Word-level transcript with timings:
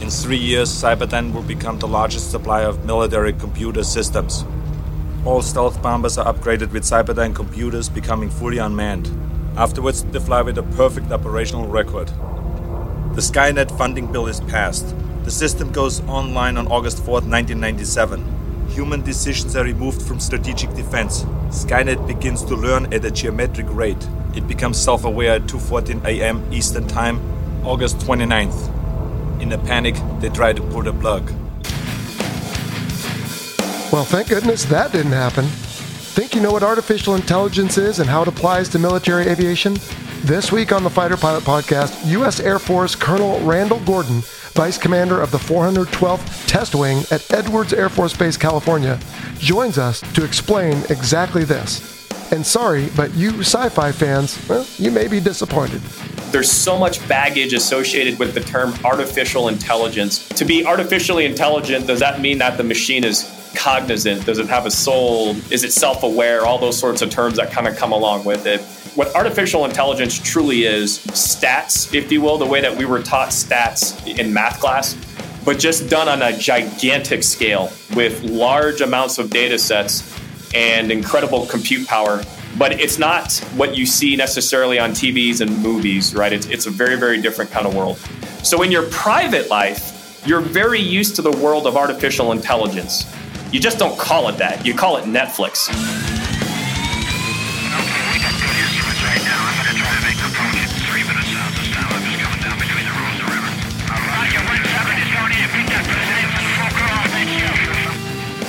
In 0.00 0.10
three 0.10 0.36
years, 0.38 0.68
Cyberdyne 0.68 1.32
will 1.32 1.42
become 1.42 1.78
the 1.78 1.86
largest 1.86 2.30
supplier 2.30 2.66
of 2.66 2.84
military 2.84 3.32
computer 3.32 3.84
systems. 3.84 4.44
All 5.24 5.42
stealth 5.42 5.80
bombers 5.80 6.18
are 6.18 6.32
upgraded 6.32 6.72
with 6.72 6.82
Cyberdyne 6.82 7.34
computers, 7.34 7.88
becoming 7.88 8.28
fully 8.30 8.58
unmanned. 8.58 9.08
Afterwards, 9.56 10.02
they 10.04 10.18
fly 10.18 10.42
with 10.42 10.58
a 10.58 10.62
perfect 10.62 11.12
operational 11.12 11.68
record. 11.68 12.08
The 13.14 13.20
Skynet 13.20 13.76
funding 13.78 14.10
bill 14.10 14.26
is 14.26 14.40
passed. 14.40 14.94
The 15.24 15.30
system 15.30 15.70
goes 15.70 16.00
online 16.08 16.56
on 16.56 16.66
August 16.66 16.98
4, 17.04 17.20
1997. 17.20 18.68
Human 18.70 19.02
decisions 19.02 19.54
are 19.54 19.64
removed 19.64 20.02
from 20.02 20.18
strategic 20.18 20.74
defense. 20.74 21.24
Skynet 21.50 22.06
begins 22.06 22.42
to 22.44 22.56
learn 22.56 22.92
at 22.92 23.04
a 23.04 23.10
geometric 23.10 23.66
rate. 23.68 24.08
It 24.34 24.48
becomes 24.48 24.78
self-aware 24.78 25.32
at 25.32 25.42
2:14 25.42 26.04
a.m. 26.06 26.42
Eastern 26.50 26.88
Time, 26.88 27.20
August 27.64 27.98
29th. 27.98 28.81
In 29.42 29.50
a 29.50 29.58
panic, 29.58 29.96
they 30.20 30.28
tried 30.28 30.54
to 30.54 30.62
pull 30.62 30.84
the 30.84 30.92
plug. 30.92 31.28
Well, 33.92 34.04
thank 34.04 34.28
goodness 34.28 34.64
that 34.66 34.92
didn't 34.92 35.10
happen. 35.10 35.46
Think 36.14 36.36
you 36.36 36.40
know 36.40 36.52
what 36.52 36.62
artificial 36.62 37.16
intelligence 37.16 37.76
is 37.76 37.98
and 37.98 38.08
how 38.08 38.22
it 38.22 38.28
applies 38.28 38.68
to 38.68 38.78
military 38.78 39.26
aviation? 39.26 39.78
This 40.20 40.52
week 40.52 40.70
on 40.70 40.84
the 40.84 40.90
Fighter 40.90 41.16
Pilot 41.16 41.42
Podcast, 41.42 42.06
U.S. 42.06 42.38
Air 42.38 42.60
Force 42.60 42.94
Colonel 42.94 43.40
Randall 43.40 43.80
Gordon, 43.80 44.20
Vice 44.52 44.78
Commander 44.78 45.20
of 45.20 45.32
the 45.32 45.38
412th 45.38 46.46
Test 46.46 46.76
Wing 46.76 47.02
at 47.10 47.28
Edwards 47.32 47.72
Air 47.72 47.88
Force 47.88 48.16
Base, 48.16 48.36
California, 48.36 49.00
joins 49.38 49.76
us 49.76 50.02
to 50.12 50.24
explain 50.24 50.76
exactly 50.88 51.42
this. 51.42 52.01
And 52.32 52.46
sorry, 52.46 52.88
but 52.96 53.12
you 53.12 53.40
sci 53.40 53.68
fi 53.68 53.92
fans, 53.92 54.42
well, 54.48 54.66
you 54.78 54.90
may 54.90 55.06
be 55.06 55.20
disappointed. 55.20 55.82
There's 56.32 56.50
so 56.50 56.78
much 56.78 57.06
baggage 57.06 57.52
associated 57.52 58.18
with 58.18 58.32
the 58.32 58.40
term 58.40 58.72
artificial 58.86 59.48
intelligence. 59.48 60.26
To 60.30 60.46
be 60.46 60.64
artificially 60.64 61.26
intelligent, 61.26 61.86
does 61.86 62.00
that 62.00 62.22
mean 62.22 62.38
that 62.38 62.56
the 62.56 62.64
machine 62.64 63.04
is 63.04 63.30
cognizant? 63.54 64.24
Does 64.24 64.38
it 64.38 64.46
have 64.46 64.64
a 64.64 64.70
soul? 64.70 65.36
Is 65.50 65.62
it 65.62 65.74
self 65.74 66.04
aware? 66.04 66.46
All 66.46 66.56
those 66.56 66.78
sorts 66.78 67.02
of 67.02 67.10
terms 67.10 67.36
that 67.36 67.50
kind 67.50 67.68
of 67.68 67.76
come 67.76 67.92
along 67.92 68.24
with 68.24 68.46
it. 68.46 68.62
What 68.96 69.14
artificial 69.14 69.66
intelligence 69.66 70.18
truly 70.18 70.64
is 70.64 71.00
stats, 71.08 71.94
if 71.94 72.10
you 72.10 72.22
will, 72.22 72.38
the 72.38 72.46
way 72.46 72.62
that 72.62 72.74
we 72.74 72.86
were 72.86 73.02
taught 73.02 73.28
stats 73.28 74.06
in 74.18 74.32
math 74.32 74.58
class, 74.58 74.96
but 75.44 75.58
just 75.58 75.90
done 75.90 76.08
on 76.08 76.22
a 76.22 76.34
gigantic 76.38 77.24
scale 77.24 77.70
with 77.94 78.22
large 78.22 78.80
amounts 78.80 79.18
of 79.18 79.28
data 79.28 79.58
sets 79.58 80.21
and 80.54 80.90
incredible 80.90 81.46
compute 81.46 81.86
power. 81.86 82.22
But 82.58 82.80
it's 82.80 82.98
not 82.98 83.32
what 83.56 83.76
you 83.76 83.86
see 83.86 84.14
necessarily 84.16 84.78
on 84.78 84.90
TVs 84.90 85.40
and 85.40 85.58
movies, 85.62 86.14
right? 86.14 86.32
It's, 86.32 86.46
it's 86.46 86.66
a 86.66 86.70
very, 86.70 86.96
very 86.96 87.20
different 87.20 87.50
kind 87.50 87.66
of 87.66 87.74
world. 87.74 87.98
So 88.42 88.62
in 88.62 88.70
your 88.70 88.88
private 88.90 89.48
life, 89.48 90.22
you're 90.26 90.40
very 90.40 90.80
used 90.80 91.16
to 91.16 91.22
the 91.22 91.30
world 91.30 91.66
of 91.66 91.76
artificial 91.76 92.32
intelligence. 92.32 93.06
You 93.50 93.60
just 93.60 93.78
don't 93.78 93.98
call 93.98 94.28
it 94.28 94.38
that. 94.38 94.64
You 94.64 94.74
call 94.74 94.96
it 94.96 95.04
Netflix. 95.04 95.70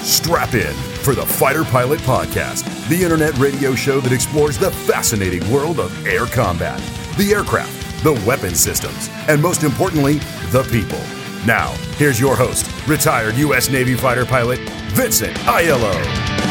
Strap 0.04 0.54
in 0.54 0.93
for 1.04 1.16
the 1.16 1.26
Fighter 1.26 1.66
Pilot 1.66 2.00
Podcast, 2.02 2.88
the 2.88 3.04
internet 3.04 3.38
radio 3.38 3.76
show 3.76 4.00
that 4.00 4.14
explores 4.14 4.58
the 4.58 4.72
fascinating 4.72 5.50
world 5.52 5.80
of 5.80 6.08
air 6.08 6.26
combat, 6.26 6.80
the 7.18 7.34
aircraft, 7.34 8.04
the 8.04 8.14
weapon 8.26 8.56
systems, 8.56 9.10
and 9.28 9.42
most 9.42 9.64
importantly, 9.64 10.20
the 10.52 10.64
people. 10.72 11.02
Now, 11.46 11.74
here's 11.98 12.20
your 12.20 12.38
host, 12.38 12.72
retired 12.88 13.36
U.S. 13.36 13.70
Navy 13.70 13.96
fighter 13.96 14.26
pilot, 14.26 14.60
Vincent 14.94 15.36
Aiello. 15.40 16.43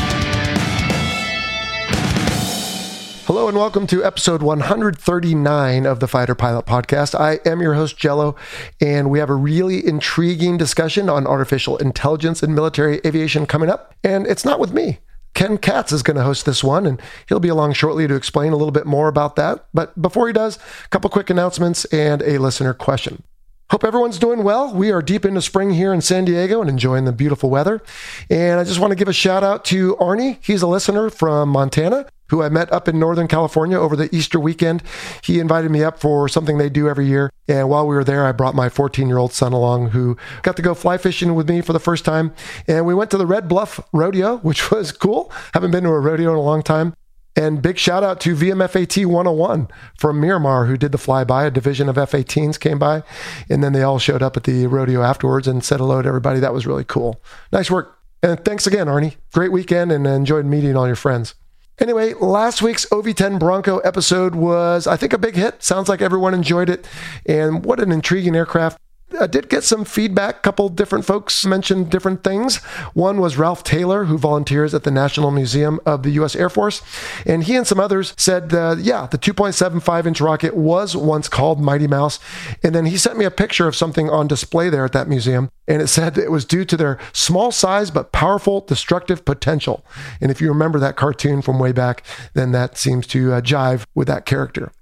Hello 3.27 3.47
and 3.47 3.56
welcome 3.56 3.87
to 3.87 4.05
episode 4.05 4.43
139 4.43 5.87
of 5.87 6.00
the 6.00 6.09
Fighter 6.09 6.34
Pilot 6.34 6.66
Podcast. 6.66 7.15
I 7.19 7.38
am 7.49 7.62
your 7.62 7.75
host, 7.75 7.97
Jello, 7.97 8.34
and 8.81 9.10
we 9.10 9.21
have 9.21 9.31
a 9.31 9.34
really 9.37 9.87
intriguing 9.87 10.56
discussion 10.56 11.09
on 11.09 11.25
artificial 11.25 11.77
intelligence 11.77 12.43
and 12.43 12.53
military 12.53 13.00
aviation 13.06 13.47
coming 13.47 13.71
up. 13.71 13.94
And 14.03 14.27
it's 14.27 14.44
not 14.44 14.59
with 14.59 14.72
me. 14.72 14.99
Ken 15.34 15.56
Katz 15.56 15.93
is 15.93 16.03
going 16.03 16.16
to 16.16 16.25
host 16.25 16.47
this 16.47 16.65
one, 16.65 16.84
and 16.84 17.00
he'll 17.28 17.38
be 17.38 17.49
along 17.49 17.75
shortly 17.75 18.09
to 18.09 18.16
explain 18.16 18.53
a 18.53 18.56
little 18.56 18.72
bit 18.72 18.87
more 18.87 19.06
about 19.06 19.37
that. 19.37 19.66
But 19.72 20.03
before 20.03 20.27
he 20.27 20.33
does, 20.33 20.56
a 20.84 20.89
couple 20.89 21.09
quick 21.09 21.31
announcements 21.31 21.84
and 21.87 22.22
a 22.22 22.39
listener 22.39 22.75
question. 22.75 23.22
Hope 23.71 23.84
everyone's 23.84 24.19
doing 24.19 24.43
well. 24.43 24.75
We 24.75 24.91
are 24.91 25.00
deep 25.00 25.25
into 25.25 25.41
spring 25.41 25.71
here 25.71 25.94
in 25.94 26.00
San 26.00 26.25
Diego 26.25 26.60
and 26.60 26.69
enjoying 26.69 27.04
the 27.04 27.12
beautiful 27.12 27.49
weather. 27.49 27.83
And 28.28 28.59
I 28.59 28.65
just 28.65 28.81
want 28.81 28.91
to 28.91 28.97
give 28.97 29.09
a 29.09 29.15
shout 29.15 29.44
out 29.44 29.65
to 29.66 29.94
Arnie. 29.97 30.39
He's 30.43 30.60
a 30.60 30.66
listener 30.66 31.09
from 31.09 31.50
Montana 31.50 32.06
who 32.32 32.43
I 32.43 32.48
met 32.48 32.72
up 32.72 32.88
in 32.88 32.98
Northern 32.98 33.28
California 33.28 33.78
over 33.78 33.94
the 33.94 34.12
Easter 34.15 34.41
weekend. 34.41 34.82
He 35.22 35.38
invited 35.38 35.70
me 35.70 35.84
up 35.84 36.00
for 36.00 36.31
something 36.31 36.56
they 36.56 36.70
do 36.70 36.88
every 36.88 37.06
year. 37.06 37.31
And 37.47 37.69
while 37.69 37.87
we 37.87 37.94
were 37.94 38.04
there, 38.04 38.25
I 38.25 38.32
brought 38.32 38.54
my 38.54 38.70
14 38.70 39.06
year 39.06 39.19
old 39.19 39.34
son 39.34 39.53
along 39.53 39.91
who 39.91 40.16
got 40.41 40.56
to 40.56 40.62
go 40.62 40.72
fly 40.72 40.97
fishing 40.97 41.34
with 41.34 41.47
me 41.47 41.60
for 41.60 41.75
the 41.75 41.78
first 41.78 42.06
time. 42.06 42.32
And 42.66 42.87
we 42.87 42.94
went 42.94 43.10
to 43.10 43.19
the 43.19 43.26
Red 43.26 43.48
Bluff 43.48 43.81
Rodeo, 43.92 44.38
which 44.38 44.71
was 44.71 44.92
cool. 44.92 45.31
Haven't 45.53 45.72
been 45.72 45.84
to 45.84 45.91
a 45.91 46.00
rodeo 46.00 46.31
in 46.31 46.37
a 46.37 46.41
long 46.41 46.62
time. 46.62 46.94
And 47.37 47.60
big 47.60 47.76
shout 47.76 48.03
out 48.03 48.19
to 48.21 48.34
VMFAT 48.34 49.04
101 49.04 49.69
from 49.98 50.19
Miramar, 50.19 50.66
who 50.66 50.78
did 50.78 50.92
the 50.92 50.98
flyby. 50.98 51.47
A 51.47 51.50
division 51.50 51.91
of 51.91 51.98
F 51.98 52.12
18s 52.12 52.59
came 52.59 52.78
by, 52.78 53.03
and 53.50 53.62
then 53.62 53.75
they 53.75 53.82
all 53.82 53.98
showed 53.98 54.22
up 54.22 54.38
at 54.38 54.44
the 54.44 54.66
rodeo 54.66 55.03
afterwards 55.03 55.47
and 55.47 55.62
said 55.62 55.81
hello 55.81 56.00
to 56.00 56.09
everybody. 56.09 56.41
That 56.41 56.54
was 56.54 56.66
really 56.66 56.84
cool. 56.84 57.22
Nice 57.53 57.71
work. 57.71 57.98
And 58.22 58.42
thanks 58.42 58.66
again, 58.66 58.87
Arnie. 58.87 59.16
Great 59.32 59.53
weekend 59.53 59.92
and 59.92 60.06
enjoyed 60.06 60.47
meeting 60.47 60.76
all 60.76 60.87
your 60.87 60.97
friends. 60.97 61.34
Anyway, 61.78 62.15
last 62.15 62.62
week's 62.62 62.87
OV10 62.87 63.38
Bronco 63.38 63.78
episode 63.78 64.34
was, 64.34 64.87
I 64.87 64.97
think, 64.97 65.12
a 65.12 65.19
big 65.19 65.34
hit. 65.34 65.62
Sounds 65.62 65.88
like 65.88 66.03
everyone 66.03 66.34
enjoyed 66.34 66.69
it. 66.69 66.87
And 67.27 67.65
what 67.65 67.81
an 67.81 67.91
intriguing 67.91 68.37
aircraft. 68.37 68.78
I 69.20 69.26
did 69.26 69.48
get 69.48 69.64
some 69.64 69.84
feedback. 69.84 70.36
A 70.36 70.40
couple 70.40 70.68
different 70.68 71.04
folks 71.04 71.44
mentioned 71.44 71.90
different 71.90 72.24
things. 72.24 72.56
One 72.94 73.20
was 73.20 73.36
Ralph 73.36 73.64
Taylor, 73.64 74.04
who 74.04 74.18
volunteers 74.18 74.74
at 74.74 74.84
the 74.84 74.90
National 74.90 75.30
Museum 75.30 75.80
of 75.84 76.02
the 76.02 76.10
U.S. 76.12 76.34
Air 76.34 76.48
Force. 76.48 76.82
And 77.26 77.44
he 77.44 77.56
and 77.56 77.66
some 77.66 77.80
others 77.80 78.14
said, 78.16 78.52
uh, 78.54 78.76
yeah, 78.78 79.06
the 79.06 79.18
2.75 79.18 80.06
inch 80.06 80.20
rocket 80.20 80.56
was 80.56 80.96
once 80.96 81.28
called 81.28 81.60
Mighty 81.60 81.86
Mouse. 81.86 82.18
And 82.62 82.74
then 82.74 82.86
he 82.86 82.96
sent 82.96 83.18
me 83.18 83.24
a 83.24 83.30
picture 83.30 83.68
of 83.68 83.76
something 83.76 84.08
on 84.08 84.28
display 84.28 84.70
there 84.70 84.84
at 84.84 84.92
that 84.92 85.08
museum. 85.08 85.50
And 85.68 85.82
it 85.82 85.86
said 85.88 86.18
it 86.18 86.30
was 86.30 86.44
due 86.44 86.64
to 86.64 86.76
their 86.76 86.98
small 87.12 87.52
size 87.52 87.90
but 87.90 88.12
powerful 88.12 88.60
destructive 88.60 89.24
potential. 89.24 89.84
And 90.20 90.30
if 90.30 90.40
you 90.40 90.48
remember 90.48 90.78
that 90.78 90.96
cartoon 90.96 91.42
from 91.42 91.58
way 91.58 91.72
back, 91.72 92.04
then 92.34 92.52
that 92.52 92.76
seems 92.76 93.06
to 93.08 93.32
uh, 93.34 93.40
jive 93.40 93.84
with 93.94 94.08
that 94.08 94.26
character. 94.26 94.72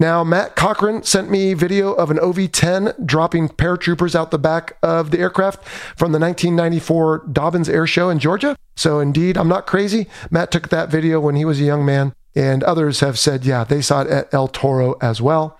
Now, 0.00 0.22
Matt 0.22 0.54
Cochran 0.54 1.02
sent 1.02 1.30
me 1.30 1.54
video 1.54 1.92
of 1.92 2.10
an 2.10 2.18
OV 2.20 2.52
10 2.52 2.94
dropping 3.04 3.48
paratroopers 3.48 4.14
out 4.14 4.30
the 4.30 4.38
back 4.38 4.76
of 4.82 5.10
the 5.10 5.18
aircraft 5.18 5.66
from 5.96 6.12
the 6.12 6.18
1994 6.18 7.26
Dobbins 7.32 7.68
Air 7.68 7.86
Show 7.86 8.08
in 8.08 8.18
Georgia. 8.18 8.56
So, 8.76 9.00
indeed, 9.00 9.36
I'm 9.36 9.48
not 9.48 9.66
crazy. 9.66 10.06
Matt 10.30 10.50
took 10.50 10.68
that 10.68 10.88
video 10.88 11.18
when 11.20 11.34
he 11.34 11.44
was 11.44 11.60
a 11.60 11.64
young 11.64 11.84
man. 11.84 12.14
And 12.36 12.62
others 12.62 13.00
have 13.00 13.18
said, 13.18 13.44
yeah, 13.44 13.64
they 13.64 13.82
saw 13.82 14.02
it 14.02 14.06
at 14.06 14.32
El 14.32 14.46
Toro 14.46 14.94
as 15.00 15.20
well. 15.20 15.58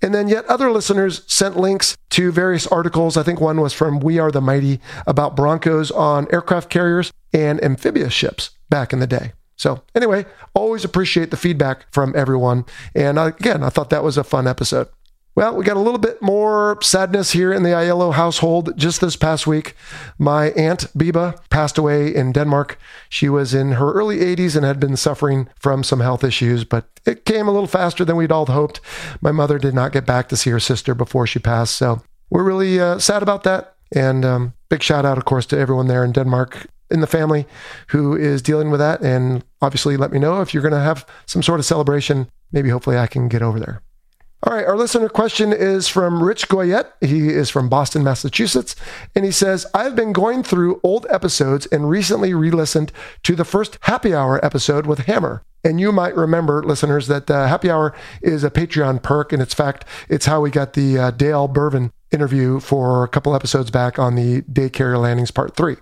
And 0.00 0.14
then 0.14 0.26
yet 0.26 0.46
other 0.46 0.70
listeners 0.70 1.22
sent 1.26 1.58
links 1.58 1.98
to 2.10 2.32
various 2.32 2.66
articles. 2.68 3.18
I 3.18 3.22
think 3.22 3.42
one 3.42 3.60
was 3.60 3.74
from 3.74 4.00
We 4.00 4.18
Are 4.18 4.30
the 4.30 4.40
Mighty 4.40 4.80
about 5.06 5.36
Broncos 5.36 5.90
on 5.90 6.26
aircraft 6.32 6.70
carriers 6.70 7.12
and 7.34 7.62
amphibious 7.62 8.14
ships 8.14 8.50
back 8.70 8.94
in 8.94 9.00
the 9.00 9.06
day. 9.06 9.32
So, 9.56 9.82
anyway, 9.94 10.26
always 10.54 10.84
appreciate 10.84 11.30
the 11.30 11.36
feedback 11.36 11.92
from 11.92 12.12
everyone. 12.16 12.64
And 12.94 13.18
again, 13.18 13.62
I 13.62 13.68
thought 13.68 13.90
that 13.90 14.04
was 14.04 14.16
a 14.16 14.24
fun 14.24 14.46
episode. 14.46 14.88
Well, 15.36 15.56
we 15.56 15.64
got 15.64 15.76
a 15.76 15.80
little 15.80 15.98
bit 15.98 16.22
more 16.22 16.78
sadness 16.80 17.32
here 17.32 17.52
in 17.52 17.64
the 17.64 17.70
Aiello 17.70 18.14
household 18.14 18.72
just 18.76 19.00
this 19.00 19.16
past 19.16 19.48
week. 19.48 19.74
My 20.16 20.50
aunt 20.50 20.86
Biba 20.96 21.36
passed 21.50 21.76
away 21.76 22.14
in 22.14 22.30
Denmark. 22.30 22.78
She 23.08 23.28
was 23.28 23.52
in 23.52 23.72
her 23.72 23.92
early 23.94 24.18
80s 24.18 24.54
and 24.54 24.64
had 24.64 24.78
been 24.78 24.96
suffering 24.96 25.48
from 25.58 25.82
some 25.82 25.98
health 25.98 26.22
issues, 26.22 26.62
but 26.62 26.86
it 27.04 27.24
came 27.24 27.48
a 27.48 27.52
little 27.52 27.66
faster 27.66 28.04
than 28.04 28.14
we'd 28.14 28.30
all 28.30 28.46
hoped. 28.46 28.80
My 29.20 29.32
mother 29.32 29.58
did 29.58 29.74
not 29.74 29.92
get 29.92 30.06
back 30.06 30.28
to 30.28 30.36
see 30.36 30.50
her 30.50 30.60
sister 30.60 30.94
before 30.94 31.26
she 31.26 31.40
passed, 31.40 31.74
so 31.74 32.02
we're 32.30 32.44
really 32.44 32.78
uh, 32.78 33.00
sad 33.00 33.22
about 33.22 33.42
that. 33.42 33.74
And 33.92 34.24
um, 34.24 34.54
big 34.68 34.84
shout 34.84 35.04
out, 35.04 35.18
of 35.18 35.24
course, 35.24 35.46
to 35.46 35.58
everyone 35.58 35.88
there 35.88 36.04
in 36.04 36.12
Denmark 36.12 36.68
in 36.90 37.00
the 37.00 37.06
family 37.06 37.46
who 37.88 38.16
is 38.16 38.42
dealing 38.42 38.70
with 38.70 38.80
that. 38.80 39.00
And 39.00 39.44
obviously, 39.60 39.96
let 39.96 40.12
me 40.12 40.18
know 40.18 40.40
if 40.40 40.52
you're 40.52 40.62
going 40.62 40.72
to 40.72 40.80
have 40.80 41.06
some 41.26 41.42
sort 41.42 41.60
of 41.60 41.66
celebration. 41.66 42.28
Maybe 42.52 42.68
hopefully 42.68 42.98
I 42.98 43.06
can 43.06 43.28
get 43.28 43.42
over 43.42 43.58
there. 43.58 43.82
All 44.46 44.54
right, 44.54 44.66
our 44.66 44.76
listener 44.76 45.08
question 45.08 45.54
is 45.54 45.88
from 45.88 46.22
Rich 46.22 46.48
Goyette. 46.48 46.92
He 47.00 47.30
is 47.30 47.48
from 47.48 47.70
Boston, 47.70 48.04
Massachusetts. 48.04 48.76
And 49.14 49.24
he 49.24 49.30
says, 49.30 49.64
I've 49.72 49.96
been 49.96 50.12
going 50.12 50.42
through 50.42 50.82
old 50.82 51.06
episodes 51.08 51.64
and 51.66 51.88
recently 51.88 52.34
re 52.34 52.50
listened 52.50 52.92
to 53.22 53.34
the 53.34 53.46
first 53.46 53.78
happy 53.82 54.14
hour 54.14 54.44
episode 54.44 54.86
with 54.86 55.06
Hammer. 55.06 55.42
And 55.64 55.80
you 55.80 55.92
might 55.92 56.14
remember, 56.14 56.62
listeners, 56.62 57.06
that 57.06 57.30
uh, 57.30 57.46
Happy 57.46 57.70
Hour 57.70 57.94
is 58.20 58.44
a 58.44 58.50
Patreon 58.50 59.02
perk. 59.02 59.32
And 59.32 59.40
it's 59.40 59.54
fact, 59.54 59.86
it's 60.10 60.26
how 60.26 60.42
we 60.42 60.50
got 60.50 60.74
the 60.74 60.98
uh, 60.98 61.10
Dale 61.10 61.48
Burvin 61.48 61.90
interview 62.12 62.60
for 62.60 63.02
a 63.02 63.08
couple 63.08 63.34
episodes 63.34 63.70
back 63.70 63.98
on 63.98 64.14
the 64.14 64.42
Day 64.42 64.68
Landings 64.78 65.30
Part 65.30 65.56
3. 65.56 65.76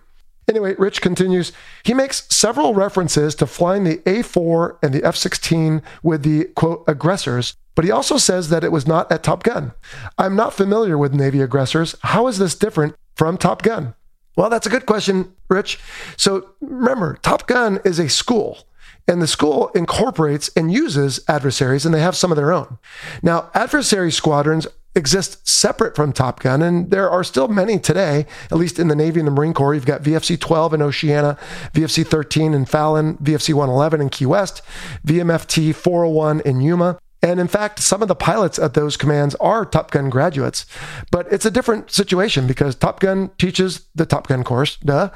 Anyway, 0.48 0.74
Rich 0.78 1.00
continues. 1.00 1.52
He 1.84 1.94
makes 1.94 2.26
several 2.34 2.74
references 2.74 3.34
to 3.36 3.46
flying 3.46 3.84
the 3.84 4.02
A 4.06 4.22
4 4.22 4.78
and 4.82 4.92
the 4.92 5.04
F 5.04 5.16
16 5.16 5.82
with 6.02 6.22
the 6.22 6.46
quote 6.56 6.84
aggressors, 6.88 7.56
but 7.74 7.84
he 7.84 7.90
also 7.90 8.16
says 8.16 8.48
that 8.48 8.64
it 8.64 8.72
was 8.72 8.86
not 8.86 9.10
at 9.10 9.22
Top 9.22 9.42
Gun. 9.42 9.72
I'm 10.18 10.36
not 10.36 10.52
familiar 10.52 10.98
with 10.98 11.14
Navy 11.14 11.40
aggressors. 11.40 11.94
How 12.02 12.26
is 12.26 12.38
this 12.38 12.54
different 12.54 12.96
from 13.14 13.38
Top 13.38 13.62
Gun? 13.62 13.94
Well, 14.36 14.50
that's 14.50 14.66
a 14.66 14.70
good 14.70 14.86
question, 14.86 15.32
Rich. 15.48 15.78
So 16.16 16.50
remember, 16.60 17.18
Top 17.22 17.46
Gun 17.46 17.80
is 17.84 17.98
a 17.98 18.08
school. 18.08 18.66
And 19.08 19.20
the 19.20 19.26
school 19.26 19.68
incorporates 19.74 20.48
and 20.56 20.72
uses 20.72 21.20
adversaries, 21.26 21.84
and 21.84 21.92
they 21.92 22.00
have 22.00 22.16
some 22.16 22.30
of 22.30 22.36
their 22.36 22.52
own. 22.52 22.78
Now, 23.20 23.50
adversary 23.52 24.12
squadrons 24.12 24.68
exist 24.94 25.46
separate 25.48 25.96
from 25.96 26.12
Top 26.12 26.40
Gun, 26.40 26.62
and 26.62 26.90
there 26.90 27.08
are 27.10 27.24
still 27.24 27.48
many 27.48 27.78
today, 27.78 28.26
at 28.50 28.58
least 28.58 28.78
in 28.78 28.88
the 28.88 28.94
Navy 28.94 29.20
and 29.20 29.26
the 29.26 29.32
Marine 29.32 29.54
Corps. 29.54 29.74
You've 29.74 29.86
got 29.86 30.02
VFC 30.02 30.38
12 30.38 30.74
in 30.74 30.82
Oceana, 30.82 31.38
VFC 31.72 32.06
13 32.06 32.54
in 32.54 32.64
Fallon, 32.64 33.16
VFC 33.18 33.54
111 33.54 34.00
in 34.00 34.10
Key 34.10 34.26
West, 34.26 34.62
VMFT 35.06 35.74
401 35.74 36.40
in 36.40 36.60
Yuma. 36.60 36.98
And 37.24 37.38
in 37.38 37.46
fact, 37.46 37.78
some 37.78 38.02
of 38.02 38.08
the 38.08 38.16
pilots 38.16 38.58
at 38.58 38.74
those 38.74 38.96
commands 38.96 39.36
are 39.36 39.64
Top 39.64 39.92
Gun 39.92 40.10
graduates. 40.10 40.66
But 41.12 41.32
it's 41.32 41.46
a 41.46 41.52
different 41.52 41.92
situation 41.92 42.48
because 42.48 42.74
Top 42.74 42.98
Gun 42.98 43.30
teaches 43.38 43.86
the 43.94 44.06
Top 44.06 44.26
Gun 44.26 44.42
course, 44.42 44.76
duh. 44.78 45.10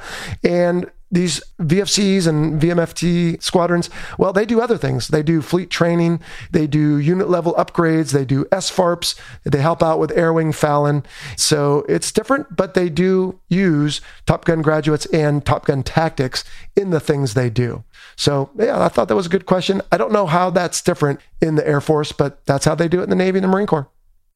And 0.44 0.88
these 1.10 1.40
VFCs 1.60 2.26
and 2.26 2.60
VMFT 2.60 3.40
squadrons, 3.42 3.88
well, 4.18 4.32
they 4.32 4.44
do 4.44 4.60
other 4.60 4.76
things. 4.76 5.08
They 5.08 5.22
do 5.22 5.40
fleet 5.40 5.70
training, 5.70 6.20
they 6.50 6.66
do 6.66 6.98
unit 6.98 7.30
level 7.30 7.54
upgrades, 7.54 8.12
they 8.12 8.24
do 8.24 8.44
SFARPs, 8.46 9.18
they 9.44 9.60
help 9.60 9.82
out 9.82 10.00
with 10.00 10.10
Air 10.16 10.32
Wing 10.32 10.52
Fallon. 10.52 11.04
So 11.36 11.84
it's 11.88 12.10
different, 12.10 12.56
but 12.56 12.74
they 12.74 12.88
do 12.88 13.40
use 13.48 14.00
Top 14.26 14.44
Gun 14.44 14.62
graduates 14.62 15.06
and 15.06 15.44
Top 15.44 15.66
Gun 15.66 15.82
tactics 15.82 16.44
in 16.74 16.90
the 16.90 17.00
things 17.00 17.34
they 17.34 17.50
do. 17.50 17.84
So, 18.16 18.50
yeah, 18.58 18.82
I 18.82 18.88
thought 18.88 19.08
that 19.08 19.16
was 19.16 19.26
a 19.26 19.30
good 19.30 19.46
question. 19.46 19.82
I 19.92 19.96
don't 19.96 20.12
know 20.12 20.26
how 20.26 20.50
that's 20.50 20.82
different 20.82 21.20
in 21.40 21.54
the 21.54 21.66
Air 21.66 21.80
Force, 21.80 22.12
but 22.12 22.44
that's 22.46 22.64
how 22.64 22.74
they 22.74 22.88
do 22.88 23.00
it 23.00 23.04
in 23.04 23.10
the 23.10 23.16
Navy 23.16 23.38
and 23.38 23.44
the 23.44 23.48
Marine 23.48 23.66
Corps. 23.66 23.88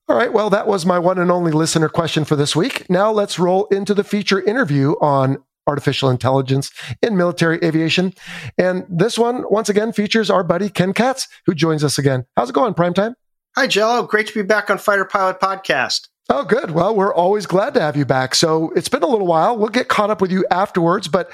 All 0.09 0.17
right, 0.17 0.33
well, 0.33 0.51
that 0.51 0.67
was 0.67 0.85
my 0.85 0.99
one 0.99 1.19
and 1.19 1.31
only 1.31 1.53
listener 1.53 1.89
question 1.89 2.25
for 2.25 2.35
this 2.35 2.57
week. 2.57 2.91
Now 2.91 3.13
let's 3.13 3.39
roll 3.39 3.67
into 3.67 3.95
the 3.95 4.03
feature 4.03 4.41
interview 4.41 4.95
on 5.01 5.39
artificial 5.71 6.11
intelligence 6.11 6.71
in 7.01 7.17
military 7.17 7.59
aviation. 7.65 8.13
And 8.59 8.85
this 8.89 9.19
one, 9.19 9.45
once 9.49 9.69
again, 9.69 9.93
features 9.93 10.29
our 10.29 10.45
buddy 10.45 10.69
Ken 10.69 10.93
Katz, 10.93 11.29
who 11.47 11.55
joins 11.55 11.83
us 11.83 11.97
again. 11.97 12.27
How's 12.37 12.51
it 12.51 12.55
going, 12.55 12.75
Primetime? 12.75 13.15
Hi, 13.57 13.67
Jello. 13.67 14.03
Great 14.07 14.27
to 14.27 14.35
be 14.35 14.43
back 14.43 14.69
on 14.69 14.79
Fighter 14.79 15.05
Pilot 15.05 15.41
Podcast. 15.41 16.09
Oh, 16.29 16.45
good. 16.45 16.71
Well, 16.71 16.95
we're 16.95 17.13
always 17.13 17.47
glad 17.47 17.75
to 17.75 17.81
have 17.81 17.97
you 17.97 18.05
back. 18.05 18.37
So 18.37 18.71
it's 18.77 18.89
been 18.89 19.03
a 19.03 19.07
little 19.09 19.27
while. 19.27 19.59
We'll 19.59 19.69
get 19.69 19.89
caught 19.89 20.11
up 20.11 20.21
with 20.21 20.31
you 20.31 20.47
afterwards. 20.49 21.09
But 21.09 21.29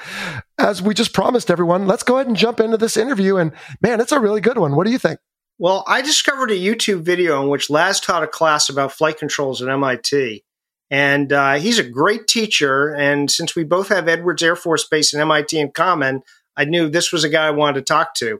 as 0.57 0.81
we 0.81 0.95
just 0.95 1.13
promised 1.13 1.51
everyone, 1.51 1.85
let's 1.85 2.01
go 2.01 2.15
ahead 2.15 2.25
and 2.25 2.35
jump 2.35 2.59
into 2.59 2.77
this 2.77 2.97
interview. 2.97 3.37
And 3.37 3.51
man, 3.79 4.01
it's 4.01 4.11
a 4.11 4.19
really 4.19 4.41
good 4.41 4.57
one. 4.57 4.75
What 4.75 4.87
do 4.87 4.91
you 4.91 4.97
think? 4.97 5.19
Well, 5.59 5.83
I 5.87 6.01
discovered 6.01 6.49
a 6.49 6.55
YouTube 6.55 7.01
video 7.01 7.41
in 7.43 7.49
which 7.49 7.69
Laz 7.69 7.99
taught 7.99 8.23
a 8.23 8.27
class 8.27 8.69
about 8.69 8.91
flight 8.91 9.19
controls 9.19 9.61
at 9.61 9.69
MIT. 9.69 10.43
And 10.89 11.33
uh, 11.33 11.55
he's 11.55 11.79
a 11.79 11.83
great 11.83 12.27
teacher. 12.27 12.95
And 12.95 13.29
since 13.29 13.55
we 13.55 13.63
both 13.63 13.89
have 13.89 14.07
Edwards 14.07 14.41
Air 14.41 14.55
Force 14.55 14.87
Base 14.87 15.13
and 15.13 15.21
MIT 15.21 15.59
in 15.59 15.71
common, 15.71 16.23
I 16.55 16.65
knew 16.65 16.89
this 16.89 17.11
was 17.11 17.23
a 17.23 17.29
guy 17.29 17.47
I 17.47 17.51
wanted 17.51 17.85
to 17.85 17.93
talk 17.93 18.13
to. 18.15 18.39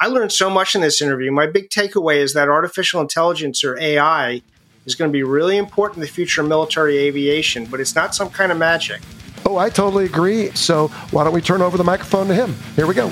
I 0.00 0.06
learned 0.06 0.30
so 0.30 0.48
much 0.48 0.76
in 0.76 0.80
this 0.80 1.02
interview. 1.02 1.32
My 1.32 1.48
big 1.48 1.70
takeaway 1.70 2.18
is 2.18 2.32
that 2.34 2.48
artificial 2.48 3.00
intelligence 3.00 3.64
or 3.64 3.76
AI 3.80 4.42
is 4.86 4.94
going 4.94 5.10
to 5.10 5.12
be 5.12 5.24
really 5.24 5.56
important 5.56 5.96
in 5.96 6.02
the 6.02 6.08
future 6.08 6.40
of 6.40 6.48
military 6.48 6.98
aviation, 6.98 7.66
but 7.66 7.80
it's 7.80 7.96
not 7.96 8.14
some 8.14 8.30
kind 8.30 8.52
of 8.52 8.58
magic. 8.58 9.02
Oh, 9.44 9.56
I 9.56 9.70
totally 9.70 10.04
agree. 10.04 10.50
So 10.52 10.88
why 11.10 11.24
don't 11.24 11.32
we 11.32 11.40
turn 11.40 11.62
over 11.62 11.76
the 11.76 11.84
microphone 11.84 12.28
to 12.28 12.34
him? 12.34 12.54
Here 12.76 12.86
we 12.86 12.94
go. 12.94 13.06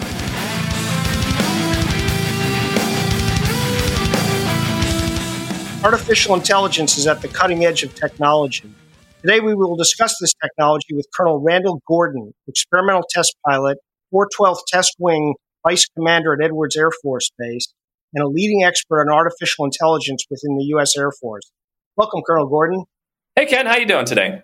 Artificial 5.83 6.35
intelligence 6.35 6.99
is 6.99 7.07
at 7.07 7.21
the 7.21 7.29
cutting 7.29 7.65
edge 7.65 7.83
of 7.83 7.95
technology. 7.95 8.73
Today, 9.27 9.41
we 9.41 9.57
will 9.57 9.75
discuss 9.75 10.15
this 10.21 10.33
technology 10.41 10.95
with 10.95 11.09
Colonel 11.13 11.41
Randall 11.41 11.83
Gordon, 11.89 12.33
experimental 12.47 13.03
test 13.11 13.35
pilot, 13.45 13.79
412th 14.15 14.61
Test 14.69 14.95
Wing 15.01 15.35
Vice 15.67 15.89
Commander 15.97 16.35
at 16.35 16.45
Edwards 16.45 16.77
Air 16.77 16.93
Force 17.03 17.33
Base, 17.37 17.75
and 18.15 18.23
a 18.23 18.29
leading 18.29 18.63
expert 18.63 19.01
on 19.01 19.13
artificial 19.13 19.65
intelligence 19.65 20.25
within 20.31 20.57
the 20.57 20.65
U.S. 20.67 20.97
Air 20.97 21.11
Force. 21.11 21.51
Welcome, 21.97 22.23
Colonel 22.25 22.47
Gordon. 22.47 22.85
Hey, 23.35 23.47
Ken. 23.47 23.67
How 23.67 23.79
you 23.79 23.87
doing 23.87 24.05
today? 24.05 24.43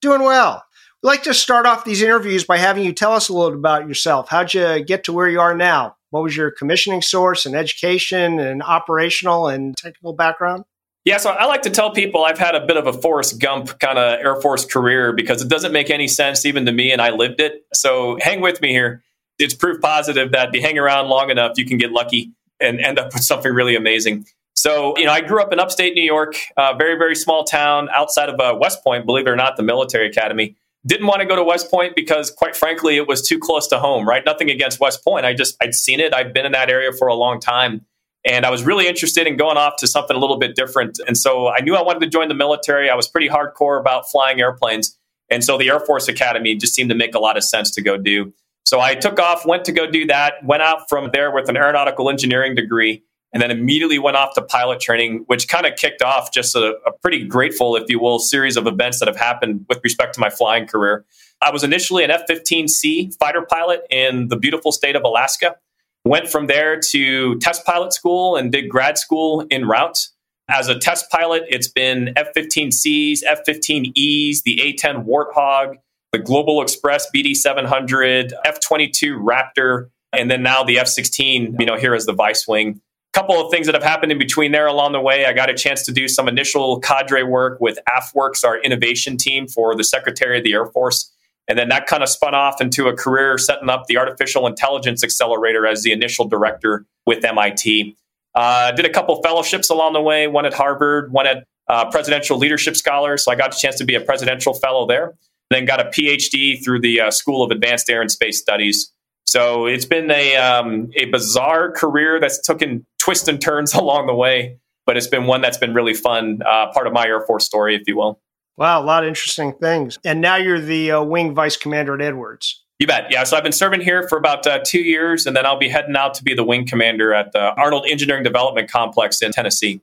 Doing 0.00 0.22
well. 0.22 0.62
We'd 1.02 1.08
like 1.08 1.24
to 1.24 1.34
start 1.34 1.66
off 1.66 1.84
these 1.84 2.00
interviews 2.00 2.44
by 2.44 2.58
having 2.58 2.84
you 2.84 2.92
tell 2.92 3.12
us 3.12 3.30
a 3.30 3.32
little 3.32 3.58
about 3.58 3.88
yourself. 3.88 4.28
How'd 4.28 4.54
you 4.54 4.84
get 4.84 5.02
to 5.04 5.12
where 5.12 5.28
you 5.28 5.40
are 5.40 5.56
now? 5.56 5.96
What 6.10 6.22
was 6.22 6.36
your 6.36 6.52
commissioning 6.52 7.02
source 7.02 7.46
and 7.46 7.56
education 7.56 8.38
and 8.38 8.62
operational 8.62 9.48
and 9.48 9.76
technical 9.76 10.12
background? 10.12 10.62
Yeah, 11.04 11.16
so 11.16 11.30
I 11.30 11.46
like 11.46 11.62
to 11.62 11.70
tell 11.70 11.92
people 11.92 12.24
I've 12.24 12.38
had 12.38 12.54
a 12.54 12.66
bit 12.66 12.76
of 12.76 12.86
a 12.86 12.92
Forrest 12.92 13.40
Gump 13.40 13.78
kind 13.78 13.98
of 13.98 14.20
Air 14.20 14.36
Force 14.40 14.66
career 14.66 15.14
because 15.14 15.40
it 15.40 15.48
doesn't 15.48 15.72
make 15.72 15.88
any 15.88 16.06
sense 16.06 16.44
even 16.44 16.66
to 16.66 16.72
me, 16.72 16.92
and 16.92 17.00
I 17.00 17.10
lived 17.10 17.40
it. 17.40 17.64
So 17.72 18.18
hang 18.20 18.42
with 18.42 18.60
me 18.60 18.68
here. 18.68 19.02
It's 19.38 19.54
proof 19.54 19.80
positive 19.80 20.32
that 20.32 20.50
if 20.50 20.54
you 20.54 20.60
hang 20.60 20.78
around 20.78 21.08
long 21.08 21.30
enough, 21.30 21.56
you 21.56 21.64
can 21.64 21.78
get 21.78 21.90
lucky 21.90 22.32
and 22.60 22.78
end 22.78 22.98
up 22.98 23.14
with 23.14 23.22
something 23.22 23.50
really 23.50 23.74
amazing. 23.74 24.26
So, 24.54 24.94
you 24.98 25.06
know, 25.06 25.12
I 25.12 25.22
grew 25.22 25.40
up 25.40 25.54
in 25.54 25.58
upstate 25.58 25.94
New 25.94 26.02
York, 26.02 26.34
very, 26.76 26.98
very 26.98 27.16
small 27.16 27.44
town 27.44 27.88
outside 27.94 28.28
of 28.28 28.38
uh, 28.38 28.54
West 28.60 28.84
Point, 28.84 29.06
believe 29.06 29.26
it 29.26 29.30
or 29.30 29.36
not, 29.36 29.56
the 29.56 29.62
military 29.62 30.06
academy. 30.06 30.54
Didn't 30.84 31.06
want 31.06 31.20
to 31.20 31.26
go 31.26 31.34
to 31.34 31.42
West 31.42 31.70
Point 31.70 31.96
because, 31.96 32.30
quite 32.30 32.54
frankly, 32.54 32.96
it 32.96 33.08
was 33.08 33.26
too 33.26 33.38
close 33.38 33.66
to 33.68 33.78
home, 33.78 34.06
right? 34.06 34.22
Nothing 34.26 34.50
against 34.50 34.80
West 34.80 35.02
Point. 35.02 35.24
I 35.24 35.32
just, 35.32 35.56
I'd 35.62 35.74
seen 35.74 36.00
it. 36.00 36.12
I'd 36.14 36.34
been 36.34 36.44
in 36.44 36.52
that 36.52 36.68
area 36.68 36.92
for 36.92 37.08
a 37.08 37.14
long 37.14 37.40
time. 37.40 37.86
And 38.24 38.44
I 38.44 38.50
was 38.50 38.64
really 38.64 38.86
interested 38.86 39.26
in 39.26 39.36
going 39.36 39.56
off 39.56 39.74
to 39.78 39.86
something 39.86 40.16
a 40.16 40.20
little 40.20 40.38
bit 40.38 40.54
different. 40.54 40.98
And 41.06 41.16
so 41.16 41.48
I 41.48 41.60
knew 41.60 41.74
I 41.74 41.82
wanted 41.82 42.00
to 42.00 42.06
join 42.06 42.28
the 42.28 42.34
military. 42.34 42.90
I 42.90 42.94
was 42.94 43.08
pretty 43.08 43.28
hardcore 43.28 43.80
about 43.80 44.10
flying 44.10 44.40
airplanes. 44.40 44.98
And 45.30 45.42
so 45.42 45.56
the 45.56 45.70
Air 45.70 45.80
Force 45.80 46.08
Academy 46.08 46.56
just 46.56 46.74
seemed 46.74 46.90
to 46.90 46.96
make 46.96 47.14
a 47.14 47.18
lot 47.18 47.36
of 47.36 47.44
sense 47.44 47.70
to 47.72 47.82
go 47.82 47.96
do. 47.96 48.32
So 48.64 48.80
I 48.80 48.94
took 48.94 49.18
off, 49.18 49.46
went 49.46 49.64
to 49.66 49.72
go 49.72 49.90
do 49.90 50.06
that, 50.06 50.34
went 50.44 50.62
out 50.62 50.88
from 50.88 51.10
there 51.12 51.30
with 51.30 51.48
an 51.48 51.56
aeronautical 51.56 52.10
engineering 52.10 52.54
degree, 52.54 53.02
and 53.32 53.42
then 53.42 53.50
immediately 53.50 53.98
went 53.98 54.16
off 54.16 54.34
to 54.34 54.42
pilot 54.42 54.80
training, 54.80 55.24
which 55.26 55.48
kind 55.48 55.66
of 55.66 55.76
kicked 55.76 56.02
off 56.02 56.32
just 56.32 56.54
a, 56.56 56.74
a 56.86 56.92
pretty 57.00 57.24
grateful, 57.24 57.76
if 57.76 57.84
you 57.88 58.00
will, 58.00 58.18
series 58.18 58.56
of 58.56 58.66
events 58.66 58.98
that 58.98 59.08
have 59.08 59.16
happened 59.16 59.64
with 59.68 59.80
respect 59.82 60.14
to 60.14 60.20
my 60.20 60.30
flying 60.30 60.66
career. 60.66 61.04
I 61.40 61.50
was 61.50 61.64
initially 61.64 62.04
an 62.04 62.10
F 62.10 62.22
15C 62.28 63.16
fighter 63.18 63.42
pilot 63.42 63.82
in 63.88 64.28
the 64.28 64.36
beautiful 64.36 64.72
state 64.72 64.96
of 64.96 65.04
Alaska. 65.04 65.56
Went 66.04 66.28
from 66.28 66.46
there 66.46 66.80
to 66.90 67.38
test 67.40 67.64
pilot 67.66 67.92
school 67.92 68.36
and 68.36 68.50
did 68.50 68.68
grad 68.68 68.96
school 68.96 69.44
en 69.50 69.66
route. 69.66 70.08
As 70.48 70.68
a 70.68 70.78
test 70.78 71.10
pilot, 71.10 71.44
it's 71.48 71.68
been 71.68 72.12
F 72.16 72.28
15Cs, 72.34 73.20
F 73.24 73.40
15Es, 73.46 74.42
the 74.42 74.60
A 74.62 74.72
10 74.72 75.04
Warthog, 75.04 75.74
the 76.12 76.18
Global 76.18 76.60
Express 76.62 77.06
BD 77.14 77.36
700, 77.36 78.32
F 78.44 78.58
22 78.60 79.18
Raptor, 79.18 79.90
and 80.12 80.30
then 80.30 80.42
now 80.42 80.64
the 80.64 80.78
F 80.78 80.88
16, 80.88 81.56
you 81.60 81.66
know, 81.66 81.76
here 81.76 81.94
is 81.94 82.06
the 82.06 82.12
Vice 82.12 82.48
Wing. 82.48 82.80
A 83.14 83.18
Couple 83.18 83.40
of 83.40 83.50
things 83.50 83.66
that 83.66 83.74
have 83.74 83.84
happened 83.84 84.10
in 84.10 84.18
between 84.18 84.52
there 84.52 84.66
along 84.66 84.92
the 84.92 85.00
way. 85.00 85.26
I 85.26 85.32
got 85.32 85.50
a 85.50 85.54
chance 85.54 85.84
to 85.84 85.92
do 85.92 86.08
some 86.08 86.28
initial 86.28 86.80
cadre 86.80 87.22
work 87.22 87.60
with 87.60 87.78
AFWERX, 87.88 88.44
our 88.44 88.58
innovation 88.60 89.16
team 89.16 89.46
for 89.46 89.76
the 89.76 89.84
Secretary 89.84 90.38
of 90.38 90.44
the 90.44 90.52
Air 90.52 90.66
Force. 90.66 91.12
And 91.50 91.58
then 91.58 91.68
that 91.70 91.86
kind 91.86 92.04
of 92.04 92.08
spun 92.08 92.32
off 92.32 92.60
into 92.60 92.86
a 92.86 92.94
career 92.94 93.36
setting 93.36 93.68
up 93.68 93.86
the 93.88 93.98
Artificial 93.98 94.46
Intelligence 94.46 95.02
Accelerator 95.02 95.66
as 95.66 95.82
the 95.82 95.90
initial 95.90 96.28
director 96.28 96.86
with 97.06 97.24
MIT. 97.24 97.96
Uh, 98.36 98.70
did 98.70 98.84
a 98.84 98.88
couple 98.88 99.20
fellowships 99.20 99.68
along 99.68 99.94
the 99.94 100.00
way, 100.00 100.28
one 100.28 100.46
at 100.46 100.54
Harvard, 100.54 101.12
one 101.12 101.26
at 101.26 101.44
uh, 101.66 101.90
Presidential 101.90 102.38
Leadership 102.38 102.76
Scholar. 102.76 103.16
So 103.16 103.32
I 103.32 103.34
got 103.34 103.52
a 103.52 103.58
chance 103.58 103.74
to 103.78 103.84
be 103.84 103.96
a 103.96 104.00
presidential 104.00 104.54
fellow 104.54 104.86
there. 104.86 105.14
Then 105.50 105.64
got 105.64 105.80
a 105.80 105.90
PhD 105.90 106.64
through 106.64 106.82
the 106.82 107.00
uh, 107.00 107.10
School 107.10 107.42
of 107.42 107.50
Advanced 107.50 107.90
Air 107.90 108.00
and 108.00 108.12
Space 108.12 108.40
Studies. 108.40 108.92
So 109.26 109.66
it's 109.66 109.84
been 109.84 110.08
a, 110.12 110.36
um, 110.36 110.90
a 110.94 111.06
bizarre 111.06 111.72
career 111.72 112.20
that's 112.20 112.40
taken 112.40 112.86
twists 113.00 113.26
and 113.26 113.40
turns 113.40 113.74
along 113.74 114.06
the 114.06 114.14
way, 114.14 114.60
but 114.86 114.96
it's 114.96 115.08
been 115.08 115.26
one 115.26 115.40
that's 115.40 115.58
been 115.58 115.74
really 115.74 115.94
fun, 115.94 116.42
uh, 116.46 116.70
part 116.70 116.86
of 116.86 116.92
my 116.92 117.06
Air 117.06 117.22
Force 117.22 117.44
story, 117.44 117.74
if 117.74 117.82
you 117.88 117.96
will. 117.96 118.20
Wow, 118.60 118.82
a 118.82 118.84
lot 118.84 119.04
of 119.04 119.08
interesting 119.08 119.54
things. 119.54 119.98
And 120.04 120.20
now 120.20 120.36
you're 120.36 120.60
the 120.60 120.92
uh, 120.92 121.02
wing 121.02 121.34
vice 121.34 121.56
commander 121.56 121.94
at 121.94 122.02
Edwards. 122.02 122.62
You 122.78 122.86
bet. 122.86 123.10
Yeah. 123.10 123.24
So 123.24 123.38
I've 123.38 123.42
been 123.42 123.52
serving 123.52 123.80
here 123.80 124.06
for 124.06 124.18
about 124.18 124.46
uh, 124.46 124.60
two 124.64 124.82
years, 124.82 125.24
and 125.24 125.34
then 125.34 125.46
I'll 125.46 125.58
be 125.58 125.70
heading 125.70 125.96
out 125.96 126.12
to 126.14 126.22
be 126.22 126.34
the 126.34 126.44
wing 126.44 126.66
commander 126.66 127.14
at 127.14 127.32
the 127.32 127.54
Arnold 127.54 127.86
Engineering 127.88 128.22
Development 128.22 128.70
Complex 128.70 129.22
in 129.22 129.32
Tennessee. 129.32 129.80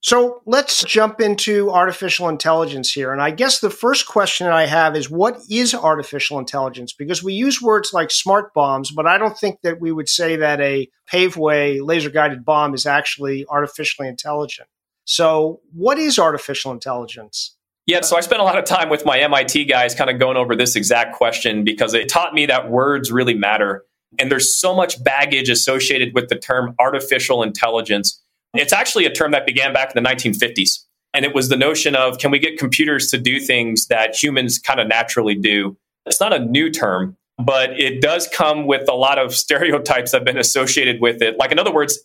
So 0.00 0.42
let's 0.46 0.84
jump 0.84 1.20
into 1.20 1.72
artificial 1.72 2.28
intelligence 2.28 2.92
here. 2.92 3.12
And 3.12 3.20
I 3.20 3.32
guess 3.32 3.58
the 3.58 3.70
first 3.70 4.06
question 4.06 4.46
I 4.46 4.66
have 4.66 4.94
is 4.94 5.10
what 5.10 5.40
is 5.50 5.74
artificial 5.74 6.38
intelligence? 6.38 6.92
Because 6.92 7.24
we 7.24 7.34
use 7.34 7.60
words 7.60 7.92
like 7.92 8.12
smart 8.12 8.54
bombs, 8.54 8.92
but 8.92 9.08
I 9.08 9.18
don't 9.18 9.36
think 9.36 9.58
that 9.62 9.80
we 9.80 9.90
would 9.90 10.08
say 10.08 10.36
that 10.36 10.60
a 10.60 10.88
paveway 11.12 11.84
laser 11.84 12.10
guided 12.10 12.44
bomb 12.44 12.74
is 12.74 12.86
actually 12.86 13.44
artificially 13.48 14.06
intelligent. 14.06 14.68
So, 15.04 15.62
what 15.72 15.98
is 15.98 16.16
artificial 16.18 16.70
intelligence? 16.70 17.56
Yeah, 17.88 18.02
so 18.02 18.16
I 18.16 18.20
spent 18.20 18.40
a 18.40 18.44
lot 18.44 18.56
of 18.56 18.64
time 18.64 18.88
with 18.88 19.04
my 19.04 19.18
MIT 19.18 19.64
guys 19.64 19.94
kind 19.94 20.10
of 20.10 20.20
going 20.20 20.36
over 20.36 20.54
this 20.54 20.76
exact 20.76 21.16
question 21.16 21.64
because 21.64 21.92
it 21.94 22.08
taught 22.08 22.34
me 22.34 22.46
that 22.46 22.70
words 22.70 23.10
really 23.10 23.34
matter. 23.34 23.84
And 24.18 24.30
there's 24.30 24.56
so 24.56 24.74
much 24.74 25.02
baggage 25.02 25.48
associated 25.48 26.14
with 26.14 26.28
the 26.28 26.36
term 26.36 26.74
artificial 26.78 27.42
intelligence 27.42 28.22
it's 28.54 28.72
actually 28.72 29.06
a 29.06 29.12
term 29.12 29.32
that 29.32 29.46
began 29.46 29.72
back 29.72 29.94
in 29.94 30.02
the 30.02 30.08
1950s. 30.08 30.84
And 31.14 31.24
it 31.24 31.34
was 31.34 31.48
the 31.48 31.56
notion 31.56 31.94
of 31.94 32.18
can 32.18 32.30
we 32.30 32.38
get 32.38 32.58
computers 32.58 33.10
to 33.10 33.18
do 33.18 33.40
things 33.40 33.86
that 33.86 34.14
humans 34.20 34.58
kind 34.58 34.80
of 34.80 34.88
naturally 34.88 35.34
do? 35.34 35.76
It's 36.06 36.20
not 36.20 36.32
a 36.32 36.38
new 36.38 36.70
term, 36.70 37.16
but 37.38 37.78
it 37.78 38.00
does 38.00 38.28
come 38.28 38.66
with 38.66 38.88
a 38.88 38.94
lot 38.94 39.18
of 39.18 39.34
stereotypes 39.34 40.12
that 40.12 40.18
have 40.18 40.24
been 40.24 40.38
associated 40.38 41.00
with 41.00 41.22
it. 41.22 41.38
Like, 41.38 41.52
in 41.52 41.58
other 41.58 41.72
words, 41.72 41.98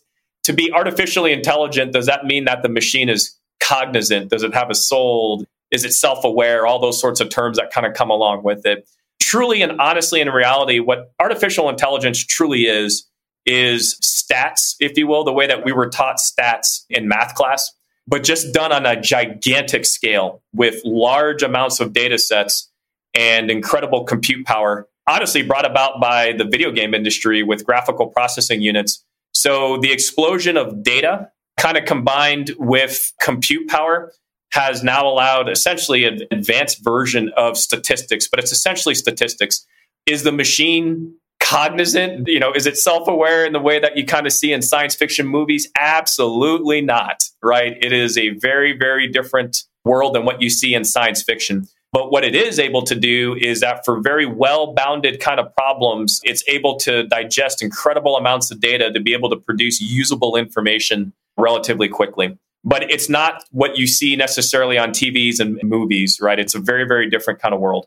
to 0.44 0.52
be 0.52 0.72
artificially 0.72 1.32
intelligent, 1.32 1.92
does 1.92 2.06
that 2.06 2.24
mean 2.24 2.44
that 2.44 2.62
the 2.62 2.68
machine 2.68 3.08
is 3.08 3.38
cognizant? 3.60 4.30
Does 4.30 4.42
it 4.42 4.54
have 4.54 4.70
a 4.70 4.74
soul? 4.74 5.46
Is 5.74 5.84
it 5.84 5.92
self 5.92 6.22
aware? 6.24 6.66
All 6.66 6.78
those 6.78 7.00
sorts 7.00 7.20
of 7.20 7.30
terms 7.30 7.58
that 7.58 7.72
kind 7.72 7.84
of 7.84 7.94
come 7.94 8.08
along 8.08 8.44
with 8.44 8.64
it. 8.64 8.88
Truly 9.20 9.60
and 9.60 9.80
honestly, 9.80 10.20
in 10.20 10.30
reality, 10.30 10.78
what 10.78 11.12
artificial 11.20 11.68
intelligence 11.68 12.24
truly 12.24 12.66
is, 12.66 13.08
is 13.44 13.98
stats, 14.00 14.76
if 14.78 14.96
you 14.96 15.08
will, 15.08 15.24
the 15.24 15.32
way 15.32 15.48
that 15.48 15.64
we 15.64 15.72
were 15.72 15.88
taught 15.88 16.18
stats 16.18 16.84
in 16.88 17.08
math 17.08 17.34
class, 17.34 17.72
but 18.06 18.22
just 18.22 18.54
done 18.54 18.70
on 18.70 18.86
a 18.86 19.00
gigantic 19.00 19.84
scale 19.84 20.40
with 20.54 20.80
large 20.84 21.42
amounts 21.42 21.80
of 21.80 21.92
data 21.92 22.18
sets 22.18 22.70
and 23.12 23.50
incredible 23.50 24.04
compute 24.04 24.46
power. 24.46 24.86
Honestly, 25.08 25.42
brought 25.42 25.66
about 25.66 26.00
by 26.00 26.32
the 26.32 26.44
video 26.44 26.70
game 26.70 26.94
industry 26.94 27.42
with 27.42 27.66
graphical 27.66 28.06
processing 28.06 28.62
units. 28.62 29.04
So 29.34 29.78
the 29.78 29.90
explosion 29.90 30.56
of 30.56 30.84
data 30.84 31.30
kind 31.58 31.76
of 31.76 31.84
combined 31.84 32.52
with 32.58 33.12
compute 33.20 33.68
power 33.68 34.12
has 34.54 34.84
now 34.84 35.04
allowed 35.04 35.48
essentially 35.48 36.04
an 36.04 36.20
advanced 36.30 36.84
version 36.84 37.28
of 37.36 37.58
statistics, 37.58 38.28
but 38.28 38.38
it's 38.38 38.52
essentially 38.52 38.94
statistics. 38.94 39.66
Is 40.06 40.22
the 40.22 40.30
machine 40.30 41.12
cognizant? 41.40 42.28
You 42.28 42.38
know, 42.38 42.52
is 42.52 42.64
it 42.64 42.78
self 42.78 43.08
aware 43.08 43.44
in 43.44 43.52
the 43.52 43.58
way 43.58 43.80
that 43.80 43.96
you 43.96 44.06
kind 44.06 44.28
of 44.28 44.32
see 44.32 44.52
in 44.52 44.62
science 44.62 44.94
fiction 44.94 45.26
movies? 45.26 45.68
Absolutely 45.76 46.80
not, 46.82 47.24
right? 47.42 47.76
It 47.82 47.92
is 47.92 48.16
a 48.16 48.30
very, 48.30 48.78
very 48.78 49.08
different 49.08 49.64
world 49.84 50.14
than 50.14 50.24
what 50.24 50.40
you 50.40 50.48
see 50.48 50.72
in 50.72 50.84
science 50.84 51.20
fiction. 51.20 51.66
But 51.92 52.12
what 52.12 52.24
it 52.24 52.36
is 52.36 52.60
able 52.60 52.82
to 52.82 52.94
do 52.94 53.36
is 53.40 53.60
that 53.60 53.84
for 53.84 54.00
very 54.00 54.26
well 54.26 54.72
bounded 54.72 55.18
kind 55.18 55.40
of 55.40 55.52
problems, 55.56 56.20
it's 56.22 56.44
able 56.46 56.76
to 56.80 57.08
digest 57.08 57.60
incredible 57.60 58.16
amounts 58.16 58.52
of 58.52 58.60
data 58.60 58.92
to 58.92 59.00
be 59.00 59.14
able 59.14 59.30
to 59.30 59.36
produce 59.36 59.80
usable 59.80 60.36
information 60.36 61.12
relatively 61.36 61.88
quickly. 61.88 62.38
But 62.64 62.90
it's 62.90 63.10
not 63.10 63.44
what 63.50 63.76
you 63.76 63.86
see 63.86 64.16
necessarily 64.16 64.78
on 64.78 64.90
TVs 64.90 65.38
and 65.38 65.60
movies, 65.62 66.18
right? 66.20 66.38
It's 66.38 66.54
a 66.54 66.58
very, 66.58 66.84
very 66.84 67.10
different 67.10 67.40
kind 67.40 67.54
of 67.54 67.60
world. 67.60 67.86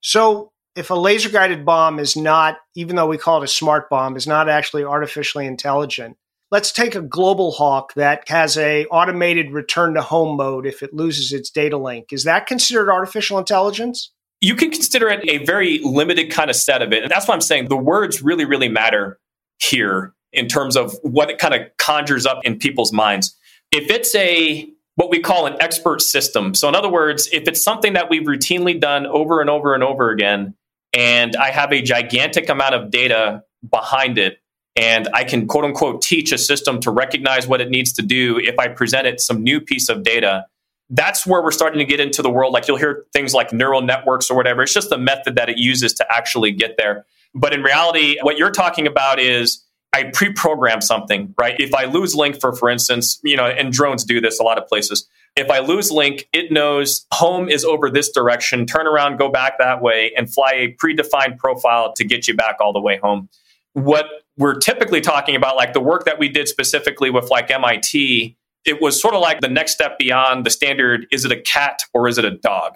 So 0.00 0.52
if 0.76 0.90
a 0.90 0.94
laser 0.94 1.28
guided 1.28 1.64
bomb 1.64 1.98
is 1.98 2.16
not, 2.16 2.58
even 2.76 2.94
though 2.94 3.08
we 3.08 3.18
call 3.18 3.42
it 3.42 3.44
a 3.44 3.48
smart 3.48 3.90
bomb, 3.90 4.16
is 4.16 4.26
not 4.26 4.48
actually 4.48 4.84
artificially 4.84 5.46
intelligent, 5.46 6.16
let's 6.52 6.70
take 6.70 6.94
a 6.94 7.02
global 7.02 7.50
hawk 7.50 7.94
that 7.94 8.28
has 8.28 8.56
a 8.56 8.86
automated 8.86 9.50
return 9.50 9.94
to 9.94 10.02
home 10.02 10.36
mode 10.36 10.66
if 10.66 10.82
it 10.82 10.94
loses 10.94 11.32
its 11.32 11.50
data 11.50 11.76
link. 11.76 12.12
Is 12.12 12.24
that 12.24 12.46
considered 12.46 12.90
artificial 12.90 13.38
intelligence? 13.38 14.12
You 14.40 14.54
can 14.54 14.70
consider 14.70 15.08
it 15.08 15.28
a 15.28 15.44
very 15.44 15.80
limited 15.80 16.30
kind 16.30 16.48
of 16.48 16.54
set 16.54 16.80
of 16.80 16.92
it. 16.92 17.02
And 17.02 17.10
that's 17.10 17.26
why 17.26 17.34
I'm 17.34 17.40
saying 17.40 17.68
the 17.68 17.76
words 17.76 18.22
really, 18.22 18.44
really 18.44 18.68
matter 18.68 19.18
here 19.58 20.14
in 20.32 20.46
terms 20.46 20.76
of 20.76 20.94
what 21.02 21.30
it 21.30 21.38
kind 21.38 21.54
of 21.54 21.62
conjures 21.78 22.24
up 22.24 22.44
in 22.44 22.58
people's 22.58 22.92
minds. 22.92 23.36
If 23.70 23.90
it's 23.90 24.14
a 24.14 24.70
what 24.98 25.10
we 25.10 25.20
call 25.20 25.46
an 25.46 25.54
expert 25.60 26.02
system. 26.02 26.56
So, 26.56 26.68
in 26.68 26.74
other 26.74 26.88
words, 26.88 27.28
if 27.32 27.46
it's 27.46 27.62
something 27.62 27.92
that 27.92 28.10
we've 28.10 28.24
routinely 28.24 28.78
done 28.80 29.06
over 29.06 29.40
and 29.40 29.48
over 29.48 29.72
and 29.72 29.84
over 29.84 30.10
again, 30.10 30.54
and 30.92 31.36
I 31.36 31.50
have 31.50 31.72
a 31.72 31.80
gigantic 31.80 32.48
amount 32.48 32.74
of 32.74 32.90
data 32.90 33.44
behind 33.68 34.18
it. 34.18 34.40
And 34.74 35.08
I 35.14 35.22
can 35.22 35.46
quote 35.46 35.64
unquote 35.64 36.02
teach 36.02 36.32
a 36.32 36.38
system 36.38 36.80
to 36.80 36.90
recognize 36.90 37.46
what 37.46 37.60
it 37.60 37.70
needs 37.70 37.92
to 37.94 38.02
do 38.02 38.38
if 38.38 38.58
I 38.58 38.68
present 38.68 39.06
it 39.06 39.20
some 39.20 39.44
new 39.44 39.60
piece 39.60 39.88
of 39.88 40.02
data. 40.02 40.46
That's 40.90 41.24
where 41.24 41.42
we're 41.42 41.52
starting 41.52 41.78
to 41.78 41.84
get 41.84 42.00
into 42.00 42.20
the 42.20 42.30
world. 42.30 42.52
Like 42.52 42.66
you'll 42.66 42.76
hear 42.76 43.04
things 43.12 43.34
like 43.34 43.52
neural 43.52 43.82
networks 43.82 44.30
or 44.30 44.36
whatever. 44.36 44.62
It's 44.62 44.74
just 44.74 44.90
the 44.90 44.98
method 44.98 45.36
that 45.36 45.48
it 45.48 45.58
uses 45.58 45.94
to 45.94 46.06
actually 46.10 46.50
get 46.50 46.76
there. 46.76 47.06
But 47.34 47.52
in 47.52 47.62
reality, 47.62 48.16
what 48.22 48.36
you're 48.36 48.50
talking 48.50 48.86
about 48.86 49.20
is 49.20 49.64
I 49.92 50.04
pre-program 50.12 50.80
something, 50.80 51.34
right? 51.40 51.56
If 51.58 51.74
I 51.74 51.84
lose 51.84 52.14
link 52.14 52.40
for, 52.40 52.54
for 52.54 52.68
instance, 52.68 53.18
you 53.24 53.36
know, 53.36 53.46
and 53.46 53.72
drones 53.72 54.04
do 54.04 54.20
this 54.20 54.38
a 54.38 54.42
lot 54.42 54.58
of 54.58 54.66
places. 54.66 55.08
If 55.34 55.50
I 55.50 55.60
lose 55.60 55.90
link, 55.90 56.28
it 56.32 56.52
knows 56.52 57.06
home 57.12 57.48
is 57.48 57.64
over 57.64 57.90
this 57.90 58.10
direction, 58.10 58.66
turn 58.66 58.86
around, 58.86 59.18
go 59.18 59.30
back 59.30 59.58
that 59.58 59.80
way, 59.80 60.12
and 60.16 60.32
fly 60.32 60.52
a 60.52 60.74
predefined 60.74 61.38
profile 61.38 61.92
to 61.94 62.04
get 62.04 62.28
you 62.28 62.34
back 62.34 62.56
all 62.60 62.72
the 62.72 62.80
way 62.80 62.98
home. 62.98 63.28
What 63.72 64.06
we're 64.36 64.56
typically 64.56 65.00
talking 65.00 65.36
about, 65.36 65.56
like 65.56 65.72
the 65.72 65.80
work 65.80 66.04
that 66.04 66.18
we 66.18 66.28
did 66.28 66.48
specifically 66.48 67.10
with 67.10 67.30
like 67.30 67.50
MIT, 67.50 68.36
it 68.64 68.82
was 68.82 69.00
sort 69.00 69.14
of 69.14 69.20
like 69.20 69.40
the 69.40 69.48
next 69.48 69.72
step 69.72 69.98
beyond 69.98 70.44
the 70.44 70.50
standard 70.50 71.06
is 71.10 71.24
it 71.24 71.32
a 71.32 71.40
cat 71.40 71.82
or 71.94 72.08
is 72.08 72.18
it 72.18 72.24
a 72.24 72.32
dog? 72.32 72.74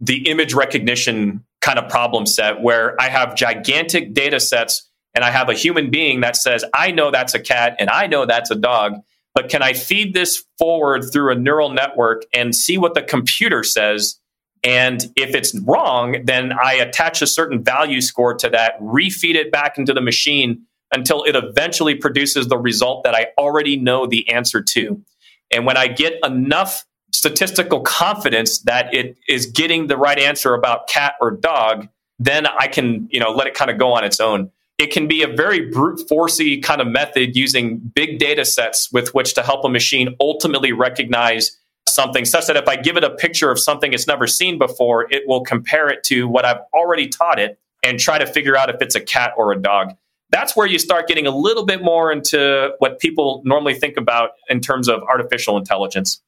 The 0.00 0.28
image 0.28 0.54
recognition 0.54 1.44
kind 1.60 1.78
of 1.78 1.88
problem 1.90 2.26
set 2.26 2.60
where 2.60 3.00
I 3.00 3.08
have 3.08 3.34
gigantic 3.34 4.14
data 4.14 4.40
sets 4.40 4.88
and 5.14 5.24
I 5.24 5.30
have 5.30 5.48
a 5.48 5.54
human 5.54 5.90
being 5.90 6.20
that 6.20 6.36
says, 6.36 6.64
I 6.74 6.90
know 6.90 7.10
that's 7.10 7.34
a 7.34 7.40
cat 7.40 7.76
and 7.78 7.90
I 7.90 8.06
know 8.06 8.26
that's 8.26 8.50
a 8.50 8.56
dog, 8.56 9.00
but 9.34 9.48
can 9.48 9.62
I 9.62 9.72
feed 9.72 10.14
this 10.14 10.44
forward 10.58 11.04
through 11.12 11.32
a 11.32 11.38
neural 11.38 11.70
network 11.70 12.22
and 12.34 12.54
see 12.54 12.78
what 12.78 12.94
the 12.94 13.02
computer 13.02 13.62
says? 13.62 14.18
And 14.64 15.02
if 15.16 15.34
it's 15.34 15.58
wrong, 15.60 16.24
then 16.24 16.52
I 16.52 16.74
attach 16.74 17.20
a 17.20 17.26
certain 17.26 17.62
value 17.62 18.00
score 18.00 18.34
to 18.34 18.48
that, 18.50 18.80
refeed 18.80 19.34
it 19.34 19.50
back 19.50 19.76
into 19.76 19.92
the 19.92 20.00
machine 20.00 20.62
until 20.94 21.24
it 21.24 21.34
eventually 21.34 21.94
produces 21.94 22.48
the 22.48 22.58
result 22.58 23.04
that 23.04 23.14
I 23.14 23.28
already 23.38 23.76
know 23.76 24.06
the 24.06 24.28
answer 24.28 24.62
to. 24.62 25.02
And 25.50 25.66
when 25.66 25.76
I 25.76 25.88
get 25.88 26.18
enough 26.24 26.84
statistical 27.12 27.80
confidence 27.80 28.60
that 28.60 28.94
it 28.94 29.16
is 29.28 29.46
getting 29.46 29.86
the 29.86 29.96
right 29.96 30.18
answer 30.18 30.54
about 30.54 30.88
cat 30.88 31.14
or 31.20 31.30
dog, 31.30 31.88
then 32.18 32.46
I 32.46 32.68
can, 32.68 33.08
you 33.10 33.20
know, 33.20 33.30
let 33.30 33.46
it 33.46 33.54
kind 33.54 33.70
of 33.70 33.78
go 33.78 33.92
on 33.92 34.04
its 34.04 34.20
own 34.20 34.50
it 34.78 34.92
can 34.92 35.06
be 35.06 35.22
a 35.22 35.28
very 35.28 35.70
brute 35.70 36.00
forcey 36.10 36.62
kind 36.62 36.80
of 36.80 36.86
method 36.86 37.36
using 37.36 37.78
big 37.78 38.18
data 38.18 38.44
sets 38.44 38.90
with 38.92 39.14
which 39.14 39.34
to 39.34 39.42
help 39.42 39.64
a 39.64 39.68
machine 39.68 40.16
ultimately 40.20 40.72
recognize 40.72 41.58
something 41.88 42.24
such 42.24 42.46
that 42.46 42.56
if 42.56 42.68
I 42.68 42.76
give 42.76 42.96
it 42.96 43.04
a 43.04 43.10
picture 43.10 43.50
of 43.50 43.58
something 43.58 43.92
it's 43.92 44.06
never 44.06 44.26
seen 44.26 44.58
before, 44.58 45.06
it 45.12 45.24
will 45.26 45.42
compare 45.42 45.88
it 45.88 46.02
to 46.04 46.26
what 46.26 46.44
I've 46.44 46.60
already 46.72 47.08
taught 47.08 47.38
it 47.38 47.58
and 47.82 47.98
try 47.98 48.18
to 48.18 48.26
figure 48.26 48.56
out 48.56 48.70
if 48.70 48.76
it's 48.80 48.94
a 48.94 49.00
cat 49.00 49.32
or 49.36 49.52
a 49.52 49.60
dog. 49.60 49.94
That's 50.30 50.56
where 50.56 50.66
you 50.66 50.78
start 50.78 51.08
getting 51.08 51.26
a 51.26 51.36
little 51.36 51.66
bit 51.66 51.82
more 51.82 52.10
into 52.10 52.72
what 52.78 52.98
people 52.98 53.42
normally 53.44 53.74
think 53.74 53.96
about 53.96 54.30
in 54.48 54.60
terms 54.60 54.88
of 54.88 55.02
artificial 55.02 55.58
intelligence. 55.58 56.22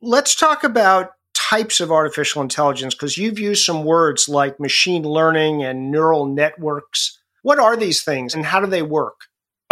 Let's 0.00 0.34
talk 0.34 0.64
about 0.64 1.12
types 1.34 1.80
of 1.80 1.90
artificial 1.90 2.40
intelligence 2.42 2.94
because 2.94 3.18
you've 3.18 3.38
used 3.38 3.64
some 3.64 3.84
words 3.84 4.28
like 4.28 4.58
machine 4.60 5.02
learning 5.02 5.62
and 5.62 5.90
neural 5.90 6.24
networks. 6.24 7.19
What 7.42 7.58
are 7.58 7.76
these 7.76 8.02
things 8.02 8.34
and 8.34 8.44
how 8.44 8.60
do 8.60 8.66
they 8.66 8.82
work? 8.82 9.20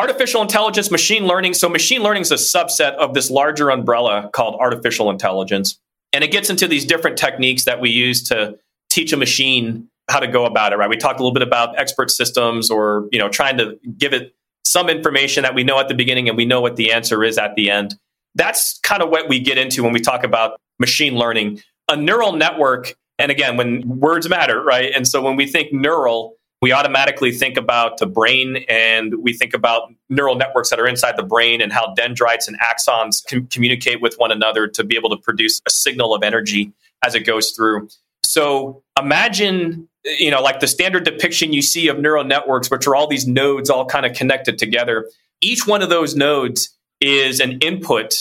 Artificial 0.01 0.43
intelligence, 0.43 0.91
machine 0.91 1.27
learning. 1.27 1.55
So, 1.55 1.69
machine 1.69 2.03
learning 2.03 2.23
is 2.23 2.31
a 2.31 2.37
subset 2.37 2.95
of 2.95 3.15
this 3.15 3.31
larger 3.31 3.71
umbrella 3.71 4.31
called 4.33 4.57
artificial 4.61 5.11
intelligence. 5.11 5.79
And 6.13 6.23
it 6.23 6.31
gets 6.31 6.51
into 6.51 6.69
these 6.69 6.85
different 6.85 7.19
techniques 7.19 7.65
that 7.65 7.81
we 7.81 7.91
use 7.91 8.23
to 8.29 8.59
teach 8.91 9.13
a 9.13 9.17
machine 9.17 9.89
how 10.09 10.21
to 10.21 10.27
go 10.27 10.47
about 10.47 10.73
it, 10.73 10.77
right? 10.77 10.89
We 10.89 10.97
talked 10.97 11.21
a 11.21 11.23
little 11.23 11.35
bit 11.35 11.43
about 11.43 11.79
expert 11.79 12.11
systems 12.11 12.71
or, 12.71 13.09
you 13.13 13.19
know, 13.19 13.29
trying 13.29 13.59
to 13.59 13.79
give 13.97 14.15
it 14.15 14.35
some 14.65 14.89
information 14.89 15.43
that 15.43 15.55
we 15.55 15.65
know 15.65 15.79
at 15.79 15.89
the 15.89 15.95
beginning 15.95 16.29
and 16.29 16.37
we 16.37 16.47
know 16.47 16.61
what 16.61 16.77
the 16.77 16.93
answer 16.93 17.23
is 17.25 17.39
at 17.39 17.55
the 17.57 17.71
end. 17.71 17.95
That's 18.35 18.79
kind 18.81 19.03
of 19.03 19.11
what 19.11 19.29
we 19.29 19.41
get 19.41 19.59
into 19.59 19.83
when 19.83 19.93
we 19.93 20.01
talk 20.01 20.25
about 20.25 20.61
machine 20.79 21.17
learning. 21.17 21.63
A 21.91 21.97
neural 21.97 22.33
network, 22.33 22.95
and 23.19 23.31
again, 23.31 23.57
when 23.57 23.99
words 23.99 24.29
matter, 24.29 24.63
right? 24.63 24.93
And 24.95 25.07
so 25.09 25.23
when 25.23 25.37
we 25.37 25.47
think 25.47 25.73
neural, 25.73 26.37
we 26.61 26.73
automatically 26.73 27.31
think 27.31 27.57
about 27.57 27.99
the 27.99 28.07
brain 28.07 28.65
and 28.69 29.15
we 29.23 29.33
think 29.33 29.55
about 29.55 29.93
neural 30.09 30.35
networks 30.35 30.71
that 30.71 30.81
are 30.81 30.89
inside 30.89 31.17
the 31.17 31.23
brain 31.23 31.61
and 31.61 31.73
how 31.73 31.95
dendrites 31.95 32.49
and 32.49 32.59
axons 32.61 33.25
can 33.25 33.47
communicate 33.47 34.01
with 34.01 34.17
one 34.17 34.33
another 34.33 34.67
to 34.67 34.83
be 34.83 34.97
able 34.97 35.11
to 35.11 35.17
produce 35.17 35.61
a 35.67 35.71
signal 35.71 36.15
of 36.15 36.23
energy. 36.23 36.73
as 37.05 37.15
it 37.15 37.21
goes 37.21 37.53
through. 37.53 37.89
So 38.25 38.83
imagine, 39.01 39.89
you 40.05 40.31
know, 40.33 40.43
like 40.43 40.59
the 40.59 40.67
standard 40.67 41.05
depiction 41.05 41.53
you 41.53 41.63
see 41.63 41.87
of 41.87 42.01
neural 42.01 42.25
networks, 42.25 42.71
which 42.71 42.87
are 42.89 42.97
all 42.97 43.07
these 43.07 43.27
nodes 43.27 43.71
all 43.71 43.87
kind 43.87 44.05
of 44.05 44.15
connected 44.15 44.59
together. 44.59 45.09
Each 45.41 45.67
one 45.67 45.81
of 45.81 45.91
those 45.91 46.17
nodes 46.17 46.77
is 47.01 47.39
an 47.39 47.59
input 47.61 48.17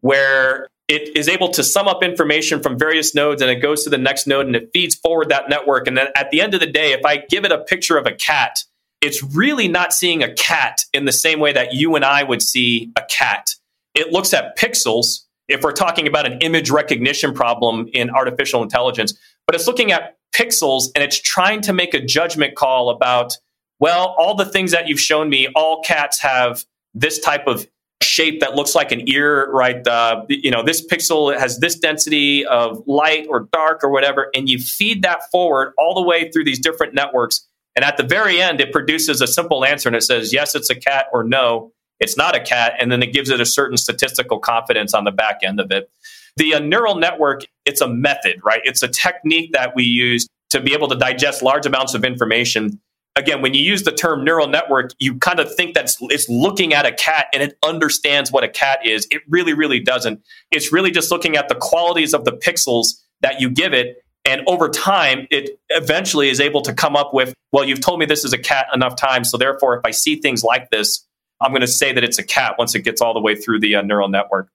where 0.00 0.68
it 0.92 1.16
is 1.16 1.26
able 1.26 1.48
to 1.48 1.64
sum 1.64 1.88
up 1.88 2.02
information 2.02 2.62
from 2.62 2.78
various 2.78 3.14
nodes 3.14 3.40
and 3.40 3.50
it 3.50 3.56
goes 3.56 3.82
to 3.84 3.90
the 3.90 3.96
next 3.96 4.26
node 4.26 4.46
and 4.46 4.54
it 4.54 4.68
feeds 4.74 4.94
forward 4.94 5.30
that 5.30 5.48
network. 5.48 5.88
And 5.88 5.96
then 5.96 6.08
at 6.14 6.30
the 6.30 6.42
end 6.42 6.52
of 6.52 6.60
the 6.60 6.66
day, 6.66 6.92
if 6.92 7.00
I 7.06 7.24
give 7.30 7.46
it 7.46 7.52
a 7.52 7.58
picture 7.58 7.96
of 7.96 8.06
a 8.06 8.12
cat, 8.12 8.58
it's 9.00 9.22
really 9.22 9.68
not 9.68 9.94
seeing 9.94 10.22
a 10.22 10.34
cat 10.34 10.84
in 10.92 11.06
the 11.06 11.12
same 11.12 11.40
way 11.40 11.50
that 11.54 11.72
you 11.72 11.96
and 11.96 12.04
I 12.04 12.22
would 12.22 12.42
see 12.42 12.92
a 12.94 13.02
cat. 13.08 13.54
It 13.94 14.12
looks 14.12 14.34
at 14.34 14.58
pixels 14.58 15.20
if 15.48 15.62
we're 15.62 15.72
talking 15.72 16.06
about 16.06 16.26
an 16.26 16.38
image 16.40 16.70
recognition 16.70 17.32
problem 17.32 17.88
in 17.94 18.10
artificial 18.10 18.62
intelligence, 18.62 19.18
but 19.46 19.54
it's 19.54 19.66
looking 19.66 19.92
at 19.92 20.18
pixels 20.34 20.90
and 20.94 21.02
it's 21.02 21.18
trying 21.18 21.62
to 21.62 21.72
make 21.72 21.94
a 21.94 22.04
judgment 22.04 22.54
call 22.54 22.90
about, 22.90 23.38
well, 23.80 24.14
all 24.18 24.34
the 24.34 24.44
things 24.44 24.72
that 24.72 24.88
you've 24.88 25.00
shown 25.00 25.30
me, 25.30 25.48
all 25.54 25.82
cats 25.82 26.20
have 26.20 26.64
this 26.92 27.18
type 27.18 27.46
of 27.46 27.66
shape 28.02 28.40
that 28.40 28.54
looks 28.54 28.74
like 28.74 28.92
an 28.92 29.08
ear, 29.08 29.50
right? 29.50 29.86
Uh, 29.86 30.24
you 30.28 30.50
know, 30.50 30.62
this 30.62 30.84
pixel 30.86 31.36
has 31.38 31.58
this 31.58 31.78
density 31.78 32.44
of 32.44 32.82
light 32.86 33.26
or 33.28 33.48
dark 33.52 33.82
or 33.82 33.90
whatever, 33.90 34.30
and 34.34 34.48
you 34.48 34.58
feed 34.58 35.02
that 35.02 35.30
forward 35.30 35.72
all 35.78 35.94
the 35.94 36.02
way 36.02 36.30
through 36.30 36.44
these 36.44 36.58
different 36.58 36.94
networks. 36.94 37.46
And 37.74 37.84
at 37.84 37.96
the 37.96 38.02
very 38.02 38.40
end, 38.40 38.60
it 38.60 38.72
produces 38.72 39.20
a 39.20 39.26
simple 39.26 39.64
answer 39.64 39.88
and 39.88 39.96
it 39.96 40.02
says, 40.02 40.32
yes, 40.32 40.54
it's 40.54 40.68
a 40.68 40.74
cat 40.74 41.06
or 41.12 41.24
no, 41.24 41.72
it's 42.00 42.16
not 42.16 42.34
a 42.34 42.40
cat. 42.40 42.74
And 42.78 42.92
then 42.92 43.02
it 43.02 43.12
gives 43.12 43.30
it 43.30 43.40
a 43.40 43.46
certain 43.46 43.76
statistical 43.76 44.38
confidence 44.38 44.92
on 44.92 45.04
the 45.04 45.10
back 45.10 45.38
end 45.42 45.58
of 45.58 45.70
it. 45.70 45.90
The 46.36 46.54
uh, 46.54 46.58
neural 46.58 46.96
network, 46.96 47.44
it's 47.64 47.80
a 47.80 47.88
method, 47.88 48.40
right? 48.44 48.60
It's 48.64 48.82
a 48.82 48.88
technique 48.88 49.52
that 49.52 49.74
we 49.74 49.84
use 49.84 50.26
to 50.50 50.60
be 50.60 50.74
able 50.74 50.88
to 50.88 50.96
digest 50.96 51.42
large 51.42 51.64
amounts 51.64 51.94
of 51.94 52.04
information. 52.04 52.78
Again, 53.14 53.42
when 53.42 53.52
you 53.52 53.60
use 53.60 53.82
the 53.82 53.92
term 53.92 54.24
neural 54.24 54.48
network, 54.48 54.92
you 54.98 55.18
kind 55.18 55.38
of 55.38 55.54
think 55.54 55.74
that 55.74 55.94
it's 56.00 56.28
looking 56.30 56.72
at 56.72 56.86
a 56.86 56.92
cat 56.92 57.26
and 57.34 57.42
it 57.42 57.58
understands 57.62 58.32
what 58.32 58.42
a 58.42 58.48
cat 58.48 58.86
is. 58.86 59.06
It 59.10 59.20
really, 59.28 59.52
really 59.52 59.80
doesn't. 59.80 60.22
It's 60.50 60.72
really 60.72 60.90
just 60.90 61.10
looking 61.10 61.36
at 61.36 61.48
the 61.48 61.54
qualities 61.54 62.14
of 62.14 62.24
the 62.24 62.32
pixels 62.32 63.02
that 63.20 63.40
you 63.40 63.50
give 63.50 63.74
it. 63.74 64.02
And 64.24 64.42
over 64.46 64.68
time, 64.68 65.26
it 65.30 65.58
eventually 65.68 66.30
is 66.30 66.40
able 66.40 66.62
to 66.62 66.72
come 66.72 66.96
up 66.96 67.12
with, 67.12 67.34
well, 67.50 67.64
you've 67.64 67.80
told 67.80 67.98
me 68.00 68.06
this 68.06 68.24
is 68.24 68.32
a 68.32 68.38
cat 68.38 68.66
enough 68.72 68.96
times. 68.96 69.30
So 69.30 69.36
therefore, 69.36 69.76
if 69.76 69.84
I 69.84 69.90
see 69.90 70.16
things 70.16 70.42
like 70.42 70.70
this, 70.70 71.06
I'm 71.40 71.50
going 71.50 71.60
to 71.60 71.66
say 71.66 71.92
that 71.92 72.04
it's 72.04 72.18
a 72.18 72.22
cat 72.22 72.54
once 72.58 72.74
it 72.74 72.80
gets 72.80 73.02
all 73.02 73.14
the 73.14 73.20
way 73.20 73.34
through 73.34 73.60
the 73.60 73.74
uh, 73.74 73.82
neural 73.82 74.08
network. 74.08 74.48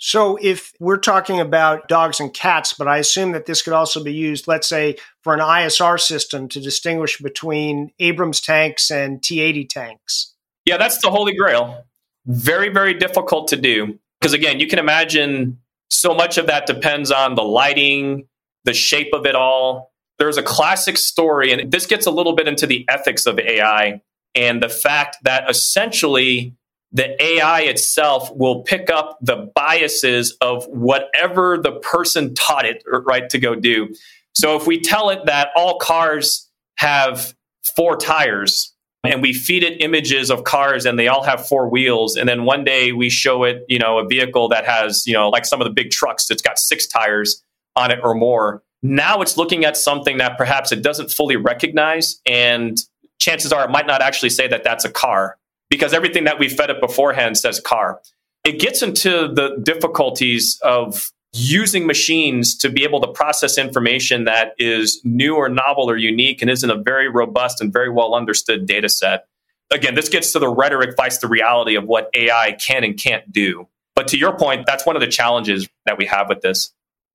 So, 0.00 0.38
if 0.40 0.72
we're 0.78 0.98
talking 0.98 1.40
about 1.40 1.88
dogs 1.88 2.20
and 2.20 2.32
cats, 2.32 2.72
but 2.72 2.86
I 2.86 2.98
assume 2.98 3.32
that 3.32 3.46
this 3.46 3.62
could 3.62 3.72
also 3.72 4.02
be 4.02 4.12
used, 4.12 4.46
let's 4.46 4.68
say, 4.68 4.96
for 5.22 5.34
an 5.34 5.40
ISR 5.40 6.00
system 6.00 6.48
to 6.48 6.60
distinguish 6.60 7.18
between 7.18 7.90
Abrams 7.98 8.40
tanks 8.40 8.90
and 8.90 9.22
T 9.22 9.40
80 9.40 9.64
tanks. 9.66 10.34
Yeah, 10.64 10.76
that's 10.76 11.00
the 11.02 11.10
holy 11.10 11.34
grail. 11.34 11.84
Very, 12.26 12.68
very 12.68 12.94
difficult 12.94 13.48
to 13.48 13.56
do. 13.56 13.98
Because 14.20 14.34
again, 14.34 14.60
you 14.60 14.68
can 14.68 14.78
imagine 14.78 15.58
so 15.90 16.14
much 16.14 16.38
of 16.38 16.46
that 16.46 16.66
depends 16.66 17.10
on 17.10 17.34
the 17.34 17.42
lighting, 17.42 18.28
the 18.64 18.74
shape 18.74 19.12
of 19.12 19.26
it 19.26 19.34
all. 19.34 19.92
There's 20.18 20.36
a 20.36 20.42
classic 20.42 20.98
story, 20.98 21.52
and 21.52 21.72
this 21.72 21.86
gets 21.86 22.06
a 22.06 22.10
little 22.10 22.34
bit 22.34 22.46
into 22.46 22.66
the 22.66 22.84
ethics 22.88 23.26
of 23.26 23.38
AI 23.38 24.00
and 24.34 24.62
the 24.62 24.68
fact 24.68 25.16
that 25.22 25.48
essentially 25.48 26.54
the 26.92 27.22
AI 27.22 27.62
itself 27.62 28.30
will 28.34 28.62
pick 28.62 28.90
up 28.90 29.18
the 29.20 29.50
biases 29.54 30.36
of 30.40 30.64
whatever 30.66 31.58
the 31.58 31.72
person 31.80 32.34
taught 32.34 32.64
it 32.64 32.82
right 32.86 33.28
to 33.30 33.38
go 33.38 33.54
do. 33.54 33.94
So 34.32 34.56
if 34.56 34.66
we 34.66 34.80
tell 34.80 35.10
it 35.10 35.26
that 35.26 35.50
all 35.56 35.78
cars 35.78 36.48
have 36.76 37.34
four 37.76 37.96
tires 37.96 38.72
and 39.04 39.20
we 39.20 39.32
feed 39.32 39.62
it 39.62 39.82
images 39.82 40.30
of 40.30 40.44
cars 40.44 40.86
and 40.86 40.98
they 40.98 41.08
all 41.08 41.22
have 41.22 41.46
four 41.46 41.68
wheels 41.68 42.16
and 42.16 42.28
then 42.28 42.44
one 42.44 42.64
day 42.64 42.92
we 42.92 43.10
show 43.10 43.44
it, 43.44 43.64
you 43.68 43.78
know, 43.78 43.98
a 43.98 44.06
vehicle 44.06 44.48
that 44.48 44.64
has, 44.64 45.06
you 45.06 45.12
know, 45.12 45.28
like 45.28 45.44
some 45.44 45.60
of 45.60 45.66
the 45.66 45.72
big 45.72 45.90
trucks 45.90 46.26
that's 46.26 46.42
got 46.42 46.58
six 46.58 46.86
tires 46.86 47.42
on 47.76 47.90
it 47.90 47.98
or 48.02 48.14
more. 48.14 48.62
Now 48.82 49.20
it's 49.20 49.36
looking 49.36 49.64
at 49.64 49.76
something 49.76 50.18
that 50.18 50.38
perhaps 50.38 50.72
it 50.72 50.82
doesn't 50.82 51.10
fully 51.10 51.36
recognize 51.36 52.20
and 52.24 52.78
chances 53.18 53.52
are 53.52 53.64
it 53.64 53.70
might 53.70 53.86
not 53.86 54.00
actually 54.00 54.30
say 54.30 54.48
that 54.48 54.64
that's 54.64 54.84
a 54.84 54.90
car 54.90 55.36
because 55.70 55.92
everything 55.92 56.24
that 56.24 56.38
we 56.38 56.48
fed 56.48 56.70
it 56.70 56.80
beforehand 56.80 57.38
says 57.38 57.60
car. 57.60 58.00
It 58.44 58.60
gets 58.60 58.82
into 58.82 59.28
the 59.28 59.60
difficulties 59.62 60.58
of 60.62 61.10
using 61.32 61.86
machines 61.86 62.56
to 62.56 62.70
be 62.70 62.84
able 62.84 63.00
to 63.00 63.08
process 63.08 63.58
information 63.58 64.24
that 64.24 64.54
is 64.58 65.00
new 65.04 65.34
or 65.34 65.48
novel 65.48 65.90
or 65.90 65.96
unique 65.96 66.40
and 66.40 66.50
isn't 66.50 66.70
a 66.70 66.76
very 66.76 67.08
robust 67.08 67.60
and 67.60 67.72
very 67.72 67.90
well 67.90 68.14
understood 68.14 68.66
data 68.66 68.88
set. 68.88 69.26
Again, 69.70 69.94
this 69.94 70.08
gets 70.08 70.32
to 70.32 70.38
the 70.38 70.48
rhetoric 70.48 70.96
fights 70.96 71.18
the 71.18 71.28
reality 71.28 71.74
of 71.74 71.84
what 71.84 72.08
AI 72.14 72.52
can 72.52 72.84
and 72.84 72.98
can't 72.98 73.30
do. 73.30 73.68
But 73.94 74.08
to 74.08 74.18
your 74.18 74.36
point, 74.36 74.64
that's 74.66 74.86
one 74.86 74.96
of 74.96 75.00
the 75.00 75.08
challenges 75.08 75.68
that 75.84 75.98
we 75.98 76.06
have 76.06 76.28
with 76.28 76.40
this. 76.40 76.72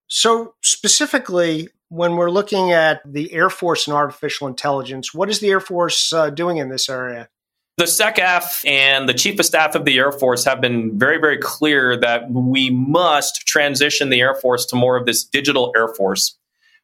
So, 0.08 0.54
specifically, 0.62 1.70
when 1.90 2.18
we're 2.18 2.30
looking 2.30 2.72
at 2.72 3.02
the 3.06 3.34
Air 3.34 3.50
Force 3.50 3.88
and 3.88 3.96
artificial 3.96 4.48
intelligence, 4.48 5.14
what 5.14 5.30
is 5.30 5.40
the 5.40 5.50
Air 5.50 5.60
Force 5.60 6.14
uh, 6.14 6.30
doing 6.30 6.58
in 6.58 6.70
this 6.70 6.90
area? 6.90 7.30
The 7.78 7.86
SecAF 7.86 8.64
and 8.70 9.10
the 9.10 9.16
Chief 9.16 9.40
of 9.40 9.48
Staff 9.48 9.74
of 9.74 9.84
the 9.84 9.98
Air 9.98 10.12
Force 10.12 10.46
have 10.46 10.62
been 10.62 10.98
very, 10.98 11.18
very 11.18 11.40
clear 11.40 11.98
that 11.98 12.30
we 12.30 12.70
must 12.70 13.48
transition 13.48 14.10
the 14.12 14.22
Air 14.22 14.36
Force 14.36 14.68
to 14.68 14.76
more 14.76 14.96
of 14.96 15.08
this 15.08 15.24
digital 15.24 15.74
Air 15.76 15.88
Force. 15.88 16.38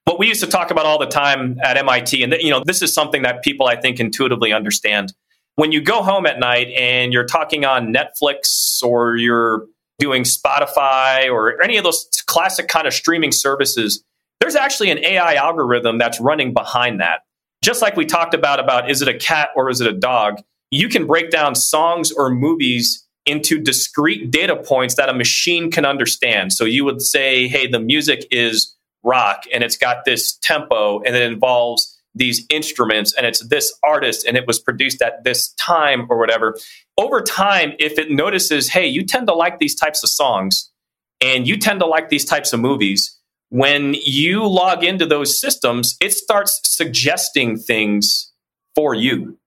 What 0.05 0.17
we 0.17 0.27
used 0.27 0.41
to 0.41 0.47
talk 0.47 0.71
about 0.71 0.87
all 0.87 0.97
the 0.97 1.05
time 1.05 1.59
at 1.61 1.77
MIT, 1.77 2.23
and 2.23 2.33
you 2.39 2.49
know, 2.49 2.63
this 2.65 2.81
is 2.81 2.91
something 2.91 3.21
that 3.21 3.43
people 3.43 3.67
I 3.67 3.75
think 3.75 3.99
intuitively 3.99 4.51
understand. 4.51 5.13
When 5.57 5.71
you 5.71 5.79
go 5.79 6.01
home 6.01 6.25
at 6.25 6.39
night 6.39 6.69
and 6.69 7.13
you're 7.13 7.25
talking 7.25 7.65
on 7.65 7.93
Netflix 7.93 8.81
or 8.81 9.15
you're 9.15 9.67
doing 9.99 10.23
Spotify 10.23 11.31
or 11.31 11.61
any 11.61 11.77
of 11.77 11.83
those 11.83 12.09
classic 12.25 12.67
kind 12.67 12.87
of 12.87 12.93
streaming 12.95 13.31
services, 13.31 14.03
there's 14.39 14.55
actually 14.55 14.89
an 14.89 14.97
AI 15.05 15.35
algorithm 15.35 15.99
that's 15.99 16.19
running 16.19 16.51
behind 16.51 16.99
that. 16.99 17.19
Just 17.61 17.83
like 17.83 17.95
we 17.95 18.07
talked 18.07 18.33
about 18.33 18.59
about 18.59 18.89
is 18.89 19.03
it 19.03 19.07
a 19.07 19.13
cat 19.13 19.49
or 19.55 19.69
is 19.69 19.81
it 19.81 19.87
a 19.87 19.93
dog? 19.93 20.41
You 20.71 20.89
can 20.89 21.07
break 21.07 21.31
down 21.31 21.55
songs 21.55 22.11
or 22.11 22.29
movies 22.29 23.05
into 23.25 23.59
discrete 23.59 24.31
data 24.31 24.55
points 24.55 24.95
that 24.95 25.09
a 25.09 25.13
machine 25.13 25.71
can 25.71 25.85
understand. 25.85 26.53
So 26.53 26.65
you 26.65 26.85
would 26.85 27.01
say, 27.01 27.47
hey, 27.47 27.67
the 27.67 27.79
music 27.79 28.25
is 28.31 28.75
rock 29.03 29.43
and 29.53 29.63
it's 29.63 29.77
got 29.77 30.05
this 30.05 30.37
tempo 30.37 30.99
and 31.01 31.15
it 31.15 31.21
involves 31.23 31.95
these 32.15 32.45
instruments 32.49 33.13
and 33.13 33.25
it's 33.25 33.47
this 33.47 33.77
artist 33.83 34.25
and 34.25 34.35
it 34.35 34.47
was 34.47 34.59
produced 34.59 35.01
at 35.01 35.23
this 35.23 35.53
time 35.53 36.07
or 36.09 36.17
whatever. 36.17 36.57
Over 36.97 37.21
time, 37.21 37.73
if 37.79 37.97
it 37.97 38.11
notices, 38.11 38.69
hey, 38.69 38.87
you 38.87 39.05
tend 39.05 39.27
to 39.27 39.33
like 39.33 39.59
these 39.59 39.75
types 39.75 40.03
of 40.03 40.09
songs 40.09 40.71
and 41.21 41.47
you 41.47 41.57
tend 41.57 41.79
to 41.79 41.85
like 41.85 42.09
these 42.09 42.25
types 42.25 42.51
of 42.51 42.59
movies, 42.59 43.17
when 43.49 43.95
you 44.05 44.45
log 44.47 44.83
into 44.83 45.05
those 45.05 45.39
systems, 45.39 45.97
it 46.01 46.13
starts 46.13 46.61
suggesting 46.63 47.57
things 47.57 48.31
for 48.75 48.93
you. 48.93 49.38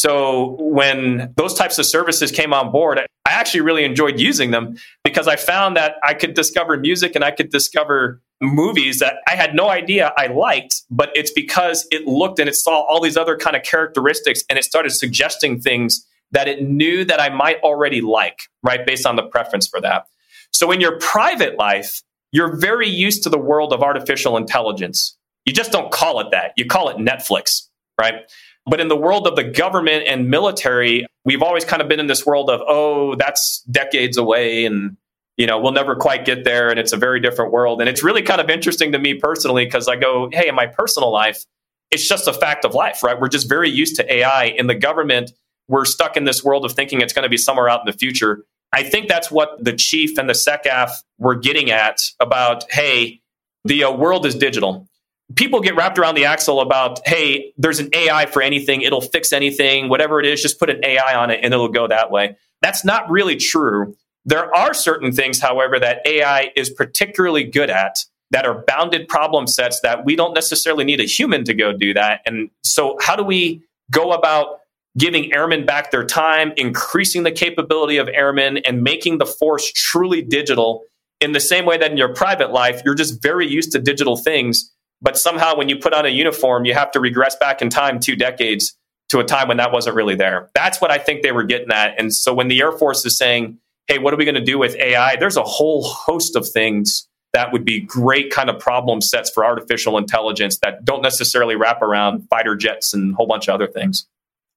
So 0.00 0.56
when 0.60 1.34
those 1.36 1.52
types 1.52 1.78
of 1.78 1.84
services 1.84 2.32
came 2.32 2.54
on 2.54 2.72
board, 2.72 2.98
I 2.98 3.06
actually 3.26 3.60
really 3.60 3.84
enjoyed 3.84 4.18
using 4.18 4.50
them 4.50 4.78
because 5.04 5.28
I 5.28 5.36
found 5.36 5.76
that 5.76 5.96
I 6.02 6.14
could 6.14 6.32
discover 6.32 6.78
music 6.78 7.14
and 7.14 7.22
I 7.22 7.32
could 7.32 7.50
discover 7.50 8.22
movies 8.40 8.98
that 9.00 9.16
I 9.28 9.36
had 9.36 9.54
no 9.54 9.68
idea 9.68 10.14
I 10.16 10.28
liked, 10.28 10.84
but 10.90 11.10
it's 11.14 11.30
because 11.30 11.86
it 11.90 12.06
looked 12.06 12.38
and 12.38 12.48
it 12.48 12.56
saw 12.56 12.80
all 12.80 13.02
these 13.02 13.18
other 13.18 13.36
kind 13.36 13.54
of 13.54 13.62
characteristics 13.62 14.42
and 14.48 14.58
it 14.58 14.64
started 14.64 14.88
suggesting 14.92 15.60
things 15.60 16.06
that 16.30 16.48
it 16.48 16.62
knew 16.62 17.04
that 17.04 17.20
I 17.20 17.28
might 17.28 17.60
already 17.60 18.00
like, 18.00 18.44
right? 18.62 18.86
Based 18.86 19.04
on 19.04 19.16
the 19.16 19.24
preference 19.24 19.68
for 19.68 19.82
that. 19.82 20.06
So 20.50 20.70
in 20.70 20.80
your 20.80 20.98
private 20.98 21.58
life, 21.58 22.00
you're 22.32 22.56
very 22.56 22.88
used 22.88 23.22
to 23.24 23.28
the 23.28 23.36
world 23.38 23.74
of 23.74 23.82
artificial 23.82 24.38
intelligence. 24.38 25.14
You 25.44 25.52
just 25.52 25.72
don't 25.72 25.92
call 25.92 26.20
it 26.20 26.30
that. 26.30 26.54
You 26.56 26.64
call 26.64 26.88
it 26.88 26.96
Netflix, 26.96 27.68
right? 28.00 28.22
But 28.66 28.80
in 28.80 28.88
the 28.88 28.96
world 28.96 29.26
of 29.26 29.36
the 29.36 29.44
government 29.44 30.04
and 30.06 30.28
military, 30.28 31.06
we've 31.24 31.42
always 31.42 31.64
kind 31.64 31.82
of 31.82 31.88
been 31.88 32.00
in 32.00 32.06
this 32.06 32.26
world 32.26 32.50
of, 32.50 32.60
oh, 32.66 33.14
that's 33.16 33.62
decades 33.70 34.16
away 34.16 34.64
and 34.64 34.96
you 35.40 35.46
know, 35.46 35.58
we'll 35.58 35.72
never 35.72 35.96
quite 35.96 36.26
get 36.26 36.44
there 36.44 36.68
and 36.68 36.78
it's 36.78 36.92
a 36.92 36.98
very 36.98 37.18
different 37.18 37.50
world. 37.50 37.80
And 37.80 37.88
it's 37.88 38.02
really 38.02 38.20
kind 38.20 38.42
of 38.42 38.50
interesting 38.50 38.92
to 38.92 38.98
me 38.98 39.14
personally 39.14 39.64
because 39.64 39.88
I 39.88 39.96
go, 39.96 40.28
hey, 40.30 40.48
in 40.48 40.54
my 40.54 40.66
personal 40.66 41.10
life, 41.10 41.46
it's 41.90 42.06
just 42.06 42.28
a 42.28 42.34
fact 42.34 42.66
of 42.66 42.74
life, 42.74 43.02
right? 43.02 43.18
We're 43.18 43.30
just 43.30 43.48
very 43.48 43.70
used 43.70 43.96
to 43.96 44.14
AI. 44.14 44.44
In 44.44 44.66
the 44.66 44.74
government, 44.74 45.32
we're 45.66 45.86
stuck 45.86 46.18
in 46.18 46.24
this 46.24 46.44
world 46.44 46.66
of 46.66 46.72
thinking 46.72 47.00
it's 47.00 47.14
going 47.14 47.22
to 47.22 47.30
be 47.30 47.38
somewhere 47.38 47.70
out 47.70 47.80
in 47.80 47.86
the 47.86 47.96
future. 47.96 48.44
I 48.74 48.82
think 48.82 49.08
that's 49.08 49.30
what 49.30 49.64
the 49.64 49.72
chief 49.72 50.18
and 50.18 50.28
the 50.28 50.34
SecAF 50.34 50.90
were 51.18 51.36
getting 51.36 51.70
at 51.70 51.96
about, 52.20 52.70
hey, 52.70 53.22
the 53.64 53.84
uh, 53.84 53.92
world 53.92 54.26
is 54.26 54.34
digital. 54.34 54.89
People 55.36 55.60
get 55.60 55.76
wrapped 55.76 55.98
around 55.98 56.16
the 56.16 56.24
axle 56.24 56.60
about, 56.60 57.00
hey, 57.06 57.52
there's 57.56 57.78
an 57.78 57.90
AI 57.94 58.26
for 58.26 58.42
anything, 58.42 58.82
it'll 58.82 59.00
fix 59.00 59.32
anything, 59.32 59.88
whatever 59.88 60.20
it 60.20 60.26
is, 60.26 60.42
just 60.42 60.58
put 60.58 60.70
an 60.70 60.84
AI 60.84 61.14
on 61.14 61.30
it 61.30 61.40
and 61.42 61.54
it'll 61.54 61.68
go 61.68 61.86
that 61.86 62.10
way. 62.10 62.36
That's 62.62 62.84
not 62.84 63.10
really 63.10 63.36
true. 63.36 63.96
There 64.24 64.54
are 64.54 64.74
certain 64.74 65.12
things, 65.12 65.40
however, 65.40 65.78
that 65.78 66.06
AI 66.06 66.50
is 66.56 66.70
particularly 66.70 67.44
good 67.44 67.70
at. 67.70 68.04
that 68.32 68.46
are 68.46 68.64
bounded 68.66 69.08
problem 69.08 69.46
sets 69.46 69.80
that 69.80 70.04
we 70.04 70.14
don't 70.14 70.34
necessarily 70.34 70.84
need 70.84 71.00
a 71.00 71.04
human 71.04 71.44
to 71.44 71.54
go 71.54 71.72
do 71.72 71.92
that. 71.94 72.20
And 72.26 72.48
so, 72.62 72.96
how 73.00 73.16
do 73.16 73.24
we 73.24 73.62
go 73.90 74.12
about 74.12 74.60
giving 74.96 75.34
airmen 75.34 75.66
back 75.66 75.90
their 75.90 76.04
time, 76.04 76.52
increasing 76.56 77.22
the 77.22 77.32
capability 77.32 77.96
of 77.96 78.08
airmen, 78.08 78.58
and 78.58 78.82
making 78.82 79.18
the 79.18 79.26
force 79.26 79.72
truly 79.72 80.22
digital 80.22 80.82
in 81.20 81.32
the 81.32 81.40
same 81.40 81.64
way 81.66 81.76
that 81.76 81.90
in 81.90 81.96
your 81.96 82.14
private 82.14 82.50
life, 82.50 82.82
you're 82.84 82.94
just 82.94 83.22
very 83.22 83.46
used 83.46 83.72
to 83.72 83.78
digital 83.78 84.16
things. 84.16 84.72
But 85.02 85.16
somehow, 85.16 85.56
when 85.56 85.68
you 85.68 85.76
put 85.76 85.94
on 85.94 86.06
a 86.06 86.10
uniform, 86.10 86.64
you 86.64 86.74
have 86.74 86.90
to 86.92 87.00
regress 87.00 87.36
back 87.36 87.62
in 87.62 87.70
time 87.70 88.00
two 88.00 88.16
decades 88.16 88.76
to 89.08 89.18
a 89.18 89.24
time 89.24 89.48
when 89.48 89.56
that 89.56 89.72
wasn't 89.72 89.96
really 89.96 90.14
there. 90.14 90.50
That's 90.54 90.80
what 90.80 90.90
I 90.90 90.98
think 90.98 91.22
they 91.22 91.32
were 91.32 91.44
getting 91.44 91.72
at. 91.72 91.98
And 91.98 92.14
so, 92.14 92.34
when 92.34 92.48
the 92.48 92.60
Air 92.60 92.72
Force 92.72 93.04
is 93.04 93.16
saying, 93.16 93.58
hey, 93.86 93.98
what 93.98 94.14
are 94.14 94.16
we 94.16 94.24
going 94.24 94.34
to 94.36 94.40
do 94.40 94.58
with 94.58 94.76
AI? 94.76 95.16
There's 95.16 95.36
a 95.36 95.42
whole 95.42 95.82
host 95.82 96.36
of 96.36 96.48
things 96.48 97.08
that 97.32 97.52
would 97.52 97.64
be 97.64 97.80
great 97.80 98.30
kind 98.30 98.50
of 98.50 98.58
problem 98.58 99.00
sets 99.00 99.30
for 99.30 99.44
artificial 99.44 99.96
intelligence 99.98 100.58
that 100.62 100.84
don't 100.84 101.02
necessarily 101.02 101.56
wrap 101.56 101.80
around 101.82 102.28
fighter 102.28 102.56
jets 102.56 102.92
and 102.92 103.12
a 103.12 103.16
whole 103.16 103.26
bunch 103.26 103.48
of 103.48 103.54
other 103.54 103.66
things. 103.66 104.06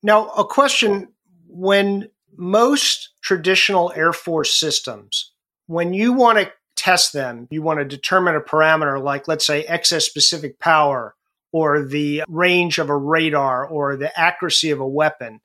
Now, 0.01 0.29
a 0.29 0.43
question 0.43 1.10
when 1.47 2.10
most 2.36 3.10
traditional 3.21 3.93
Air 3.95 4.12
Force 4.12 4.53
systems, 4.53 5.32
when 5.67 5.93
you 5.93 6.13
want 6.13 6.39
to 6.39 6.51
test 6.75 7.13
them, 7.13 7.47
you 7.51 7.62
want 7.62 7.79
to 7.79 7.86
determine 7.86 8.36
a 8.36 8.41
parameter 8.41 9.01
like, 9.01 9.27
let's 9.27 9.45
say, 9.45 9.63
excess 9.63 10.05
specific 10.05 10.59
power 10.59 11.15
or 11.51 11.83
the 11.83 12.23
range 12.27 12.79
of 12.79 12.89
a 12.89 12.97
radar 12.97 13.65
or 13.65 13.95
the 13.95 14.17
accuracy 14.19 14.71
of 14.71 14.79
a 14.79 14.88
weapon. 14.88 15.39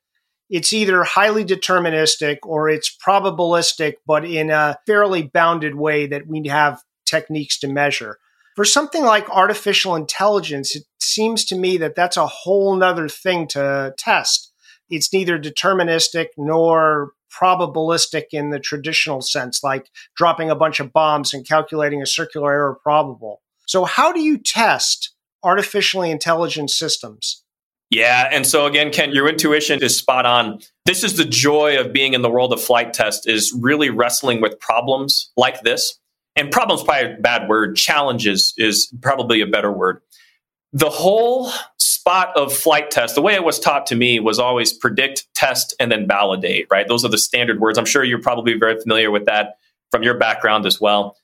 It's 0.49 0.73
either 0.73 1.03
highly 1.03 1.45
deterministic 1.45 2.37
or 2.43 2.69
it's 2.69 2.95
probabilistic, 3.05 3.95
but 4.07 4.25
in 4.25 4.49
a 4.49 4.77
fairly 4.87 5.23
bounded 5.23 5.75
way 5.75 6.07
that 6.07 6.25
we 6.27 6.47
have 6.47 6.81
techniques 7.05 7.59
to 7.59 7.67
measure. 7.67 8.17
For 8.55 8.65
something 8.65 9.05
like 9.05 9.29
artificial 9.29 9.95
intelligence, 9.95 10.75
it 10.75 10.83
seems 10.99 11.45
to 11.45 11.55
me 11.55 11.77
that 11.77 11.95
that's 11.95 12.17
a 12.17 12.27
whole 12.27 12.75
nother 12.75 13.07
thing 13.07 13.47
to 13.49 13.93
test 13.97 14.49
it's 14.89 15.13
neither 15.13 15.39
deterministic 15.39 16.27
nor 16.37 17.11
probabilistic 17.29 18.25
in 18.31 18.49
the 18.49 18.59
traditional 18.59 19.21
sense, 19.21 19.63
like 19.63 19.89
dropping 20.15 20.49
a 20.49 20.55
bunch 20.55 20.79
of 20.79 20.93
bombs 20.93 21.33
and 21.33 21.47
calculating 21.47 22.01
a 22.01 22.05
circular 22.05 22.51
error 22.51 22.77
probable. 22.81 23.41
So, 23.67 23.85
how 23.85 24.11
do 24.11 24.21
you 24.21 24.37
test 24.37 25.13
artificially 25.43 26.11
intelligent 26.11 26.71
systems? 26.71 27.43
Yeah, 27.89 28.29
and 28.31 28.45
so 28.45 28.65
again, 28.67 28.91
Ken, 28.91 29.11
your 29.11 29.27
intuition 29.27 29.81
is 29.81 29.97
spot 29.97 30.25
on. 30.25 30.59
This 30.85 31.03
is 31.03 31.17
the 31.17 31.25
joy 31.25 31.79
of 31.79 31.91
being 31.91 32.13
in 32.13 32.21
the 32.21 32.29
world 32.29 32.53
of 32.53 32.61
flight 32.61 32.93
test 32.93 33.27
is 33.27 33.55
really 33.59 33.89
wrestling 33.89 34.41
with 34.41 34.59
problems 34.59 35.31
like 35.35 35.61
this. 35.61 35.99
And 36.35 36.51
problems 36.51 36.83
probably 36.83 37.13
a 37.13 37.17
bad 37.19 37.49
word. 37.49 37.75
Challenges 37.75 38.53
is 38.57 38.93
probably 39.01 39.41
a 39.41 39.47
better 39.47 39.71
word. 39.71 40.01
The 40.71 40.89
whole 40.89 41.51
spot 41.77 42.35
of 42.35 42.53
flight 42.53 42.91
test, 42.91 43.15
the 43.15 43.21
way 43.21 43.33
it 43.33 43.43
was 43.43 43.59
taught 43.59 43.87
to 43.87 43.95
me 43.95 44.19
was 44.19 44.39
always 44.39 44.71
predict, 44.71 45.27
test, 45.33 45.75
and 45.79 45.91
then 45.91 46.07
validate, 46.07 46.67
right? 46.69 46.87
Those 46.87 47.03
are 47.03 47.09
the 47.09 47.17
standard 47.17 47.59
words. 47.59 47.77
I'm 47.77 47.85
sure 47.85 48.03
you're 48.03 48.21
probably 48.21 48.53
very 48.53 48.79
familiar 48.79 49.11
with 49.11 49.25
that 49.25 49.57
from 49.91 50.03
your 50.03 50.17
background 50.17 50.65
as 50.65 50.79
well. 50.79 51.17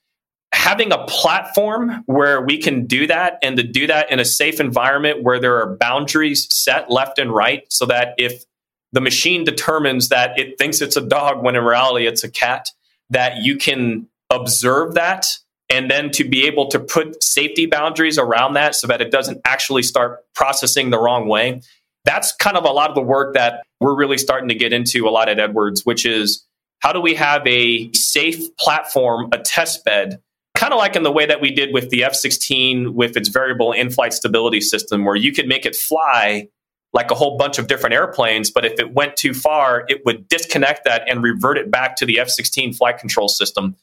Having 0.53 0.91
a 0.91 1.05
platform 1.05 2.03
where 2.05 2.41
we 2.41 2.58
can 2.58 2.86
do 2.86 3.08
that 3.08 3.38
and 3.43 3.58
to 3.58 3.63
do 3.63 3.88
that 3.88 4.12
in 4.12 4.19
a 4.19 4.25
safe 4.25 4.60
environment 4.60 5.21
where 5.21 5.39
there 5.39 5.58
are 5.62 5.75
boundaries 5.75 6.47
set 6.51 6.89
left 6.89 7.19
and 7.19 7.31
right 7.31 7.65
so 7.69 7.86
that 7.86 8.15
if 8.17 8.45
the 8.91 9.01
machine 9.01 9.43
determines 9.43 10.10
that 10.10 10.39
it 10.39 10.58
thinks 10.58 10.81
it's 10.81 10.95
a 10.95 11.01
dog 11.01 11.43
when 11.43 11.55
in 11.55 11.63
reality 11.63 12.08
it's 12.08 12.23
a 12.23 12.29
cat, 12.29 12.69
that 13.10 13.43
you 13.43 13.58
can 13.58 14.08
observe 14.29 14.95
that 14.95 15.27
and 15.75 15.91
then 15.91 16.09
to 16.09 16.23
be 16.23 16.47
able 16.47 16.67
to 16.69 16.79
put 16.79 17.21
safety 17.21 17.65
boundaries 17.65 18.17
around 18.17 18.53
that 18.53 18.75
so 18.75 18.88
that 18.88 19.01
it 19.01 19.11
doesn't 19.11 19.41
actually 19.43 19.83
start 19.83 20.23
processing 20.33 20.89
the 20.89 20.97
wrong 20.97 21.27
way. 21.27 21.61
That's 22.05 22.33
kind 22.33 22.55
of 22.55 22.63
a 22.63 22.69
lot 22.69 22.89
of 22.89 22.95
the 22.95 23.01
work 23.01 23.33
that 23.33 23.65
we're 23.81 23.95
really 23.95 24.17
starting 24.17 24.47
to 24.47 24.55
get 24.55 24.71
into 24.71 25.05
a 25.05 25.09
lot 25.09 25.27
at 25.27 25.38
Edwards, 25.38 25.85
which 25.85 26.05
is 26.05 26.45
how 26.79 26.93
do 26.93 27.01
we 27.01 27.13
have 27.15 27.45
a 27.45 27.91
safe 27.91 28.55
platform, 28.55 29.27
a 29.33 29.38
test 29.38 29.83
bed, 29.83 30.21
kind 30.55 30.71
of 30.71 30.77
like 30.77 30.95
in 30.95 31.03
the 31.03 31.11
way 31.11 31.25
that 31.25 31.41
we 31.41 31.51
did 31.51 31.73
with 31.73 31.89
the 31.89 32.05
F 32.05 32.15
16 32.15 32.93
with 32.93 33.17
its 33.17 33.27
variable 33.27 33.73
in 33.73 33.89
flight 33.89 34.13
stability 34.13 34.61
system, 34.61 35.03
where 35.03 35.17
you 35.17 35.33
could 35.33 35.47
make 35.47 35.65
it 35.65 35.75
fly 35.75 36.47
like 36.93 37.11
a 37.11 37.15
whole 37.15 37.38
bunch 37.38 37.59
of 37.59 37.67
different 37.67 37.93
airplanes, 37.93 38.49
but 38.49 38.63
if 38.63 38.79
it 38.79 38.93
went 38.93 39.17
too 39.17 39.33
far, 39.33 39.83
it 39.89 40.05
would 40.05 40.29
disconnect 40.29 40.85
that 40.85 41.03
and 41.09 41.21
revert 41.21 41.57
it 41.57 41.69
back 41.69 41.97
to 41.97 42.05
the 42.05 42.17
F 42.17 42.29
16 42.29 42.71
flight 42.73 42.97
control 42.97 43.27
system 43.27 43.75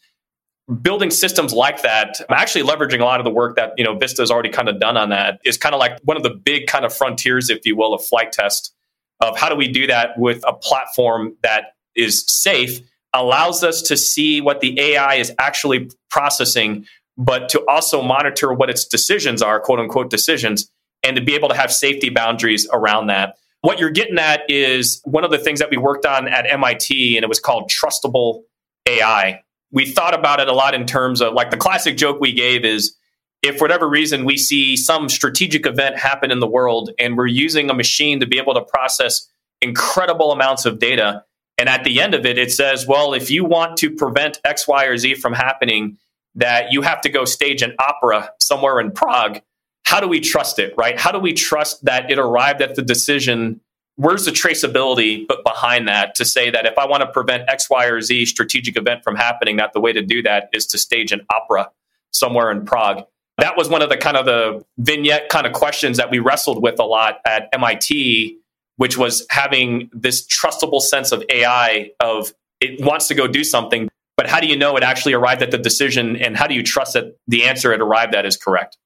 building 0.81 1.11
systems 1.11 1.53
like 1.53 1.83
that 1.83 2.21
actually 2.31 2.63
leveraging 2.63 3.01
a 3.01 3.05
lot 3.05 3.21
of 3.21 3.25
the 3.25 3.31
work 3.31 3.57
that 3.57 3.73
you 3.77 3.85
know 3.85 3.97
vista 3.97 4.23
has 4.23 4.31
already 4.31 4.49
kind 4.49 4.69
of 4.69 4.79
done 4.79 4.97
on 4.97 5.09
that 5.09 5.41
is 5.45 5.57
kind 5.57 5.75
of 5.75 5.81
like 5.81 5.99
one 6.05 6.17
of 6.17 6.23
the 6.23 6.31
big 6.31 6.67
kind 6.67 6.85
of 6.85 6.95
frontiers 6.95 7.51
if 7.51 7.67
you 7.67 7.77
will 7.77 7.93
of 7.93 8.05
flight 8.05 8.31
test 8.33 8.73
of 9.21 9.37
how 9.37 9.49
do 9.49 9.57
we 9.57 9.67
do 9.67 9.87
that 9.87 10.11
with 10.17 10.43
a 10.47 10.53
platform 10.53 11.37
that 11.43 11.75
is 11.97 12.25
safe 12.29 12.81
allows 13.13 13.65
us 13.65 13.83
to 13.83 13.97
see 13.97 14.41
what 14.41 14.61
the 14.61 14.79
ai 14.79 15.17
is 15.17 15.33
actually 15.39 15.91
processing 16.11 16.87
but 17.19 17.49
to 17.49 17.63
also 17.67 18.01
monitor 18.01 18.53
what 18.53 18.71
its 18.71 18.85
decisions 18.85 19.43
are 19.43 19.61
quote 19.61 19.81
unquote 19.81 20.11
decisions 20.11 20.71
and 21.03 21.17
to 21.17 21.23
be 21.23 21.35
able 21.35 21.49
to 21.49 21.55
have 21.55 21.73
safety 21.73 22.11
boundaries 22.11 22.69
around 22.73 23.09
that. 23.09 23.37
What 23.61 23.79
you're 23.79 23.91
getting 23.91 24.19
at 24.19 24.43
is 24.49 25.01
one 25.05 25.25
of 25.25 25.31
the 25.31 25.39
things 25.39 25.61
that 25.61 25.71
we 25.71 25.77
worked 25.77 26.07
on 26.07 26.29
at 26.29 26.45
mit 26.45 26.91
and 26.91 27.25
it 27.25 27.29
was 27.29 27.41
called 27.41 27.71
trustable 27.71 28.43
ai 28.89 29.41
we 29.73 29.87
thought 29.87 30.15
about 30.15 30.41
it 30.41 30.49
a 30.49 30.53
lot 30.53 30.75
in 30.75 30.87
terms 30.87 31.21
of 31.21 31.35
like 31.35 31.51
the 31.51 31.57
classic 31.57 31.97
joke 31.97 32.21
we 32.21 32.33
gave 32.33 32.65
is 32.65 32.95
if 33.43 33.59
for 33.59 33.65
whatever 33.65 33.89
reason 33.89 34.25
we 34.25 34.37
see 34.37 34.77
some 34.77 35.09
strategic 35.09 35.67
event 35.67 35.99
happen 35.99 36.31
in 36.31 36.39
the 36.39 36.47
world 36.47 36.91
and 36.99 37.17
we're 37.17 37.27
using 37.27 37.69
a 37.71 37.75
machine 37.75 38.21
to 38.21 38.27
be 38.27 38.39
able 38.39 38.55
to 38.55 38.63
process 38.63 39.29
incredible 39.61 40.33
amounts 40.33 40.65
of 40.67 40.79
data 40.79 41.25
and 41.59 41.69
at 41.69 41.85
the 41.85 42.01
end 42.01 42.15
of 42.15 42.25
it 42.27 42.39
it 42.39 42.53
says 42.53 42.87
well 42.87 43.15
if 43.15 43.31
you 43.31 43.45
want 43.45 43.77
to 43.77 43.91
prevent 43.91 44.41
x 44.45 44.69
y 44.69 44.85
or 44.85 44.97
z 44.97 45.15
from 45.15 45.33
happening 45.33 45.97
that 46.35 46.73
you 46.73 46.83
have 46.83 47.01
to 47.01 47.09
go 47.09 47.25
stage 47.25 47.63
an 47.63 47.75
opera 47.79 48.31
somewhere 48.41 48.79
in 48.81 48.91
prague 48.91 49.41
how 49.85 50.01
do 50.01 50.09
we 50.09 50.21
trust 50.21 50.59
it 50.59 50.75
right? 50.77 50.99
How 50.99 51.13
do 51.13 51.19
we 51.19 51.33
trust 51.33 51.85
that 51.85 52.11
it 52.11 52.19
arrived 52.19 52.63
at 52.63 52.77
the 52.77 52.83
decision 52.83 53.61
where's 53.97 54.25
the 54.25 54.31
traceability 54.31 55.27
but 55.27 55.45
behind 55.45 55.89
that 55.89 56.15
to 56.17 56.25
say 56.25 56.51
that 56.51 56.67
if 56.67 56.79
I 56.79 56.87
want 56.87 57.03
to 57.03 57.07
prevent 57.07 57.49
X, 57.49 57.69
Y, 57.71 57.87
or 57.87 58.01
Z 58.01 58.27
strategic 58.27 58.77
event 58.77 59.05
from 59.05 59.17
happening, 59.17 59.57
that 59.57 59.73
the 59.73 59.81
way 59.81 59.93
to 59.93 60.03
do 60.03 60.23
that 60.23 60.49
is 60.53 60.67
to 60.69 60.79
stage 60.79 61.13
an 61.13 61.27
opera 61.33 61.71
somewhere 62.13 62.51
in 62.51 62.65
Prague. 62.65 63.05
That 63.39 63.57
was 63.57 63.69
one 63.69 63.83
of 63.83 63.89
the 63.89 63.97
kind 63.97 64.17
of 64.17 64.27
the 64.27 64.65
vignette 64.79 65.29
kind 65.29 65.47
of 65.47 65.53
questions 65.53 65.97
that 65.97 66.11
we 66.11 66.19
wrestled 66.19 66.63
with 66.63 66.79
a 66.79 66.85
lot 66.85 67.21
at 67.27 67.49
MIT, 67.53 68.39
which 68.77 68.99
was 68.99 69.27
having 69.31 69.91
this 69.93 70.27
trustable 70.27 70.81
sense 70.81 71.13
of 71.13 71.25
AI 71.31 71.91
of 72.01 72.33
it 72.61 72.85
wants 72.85 73.09
to 73.09 73.15
go 73.15 73.27
do 73.27 73.43
something, 73.43 73.89
but 74.17 74.29
how 74.29 74.39
do 74.39 74.47
you 74.47 74.57
know 74.57 74.77
it 74.77 74.85
actually 74.85 75.15
arrived 75.15 75.43
at 75.43 75.51
the 75.51 75.59
decision 75.59 76.17
and 76.17 76.37
how 76.37 76.47
do 76.47 76.55
you 76.55 76.63
trust 76.63 76.93
that 76.95 77.17
the 77.27 77.45
answer 77.45 77.73
it 77.73 77.81
arrived 77.81 78.15
at 78.15 78.25
is 78.27 78.37
correct? 78.37 78.77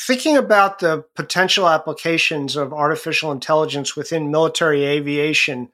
Thinking 0.00 0.36
about 0.36 0.80
the 0.80 1.04
potential 1.14 1.68
applications 1.68 2.56
of 2.56 2.72
artificial 2.72 3.30
intelligence 3.30 3.94
within 3.94 4.30
military 4.30 4.84
aviation, 4.84 5.68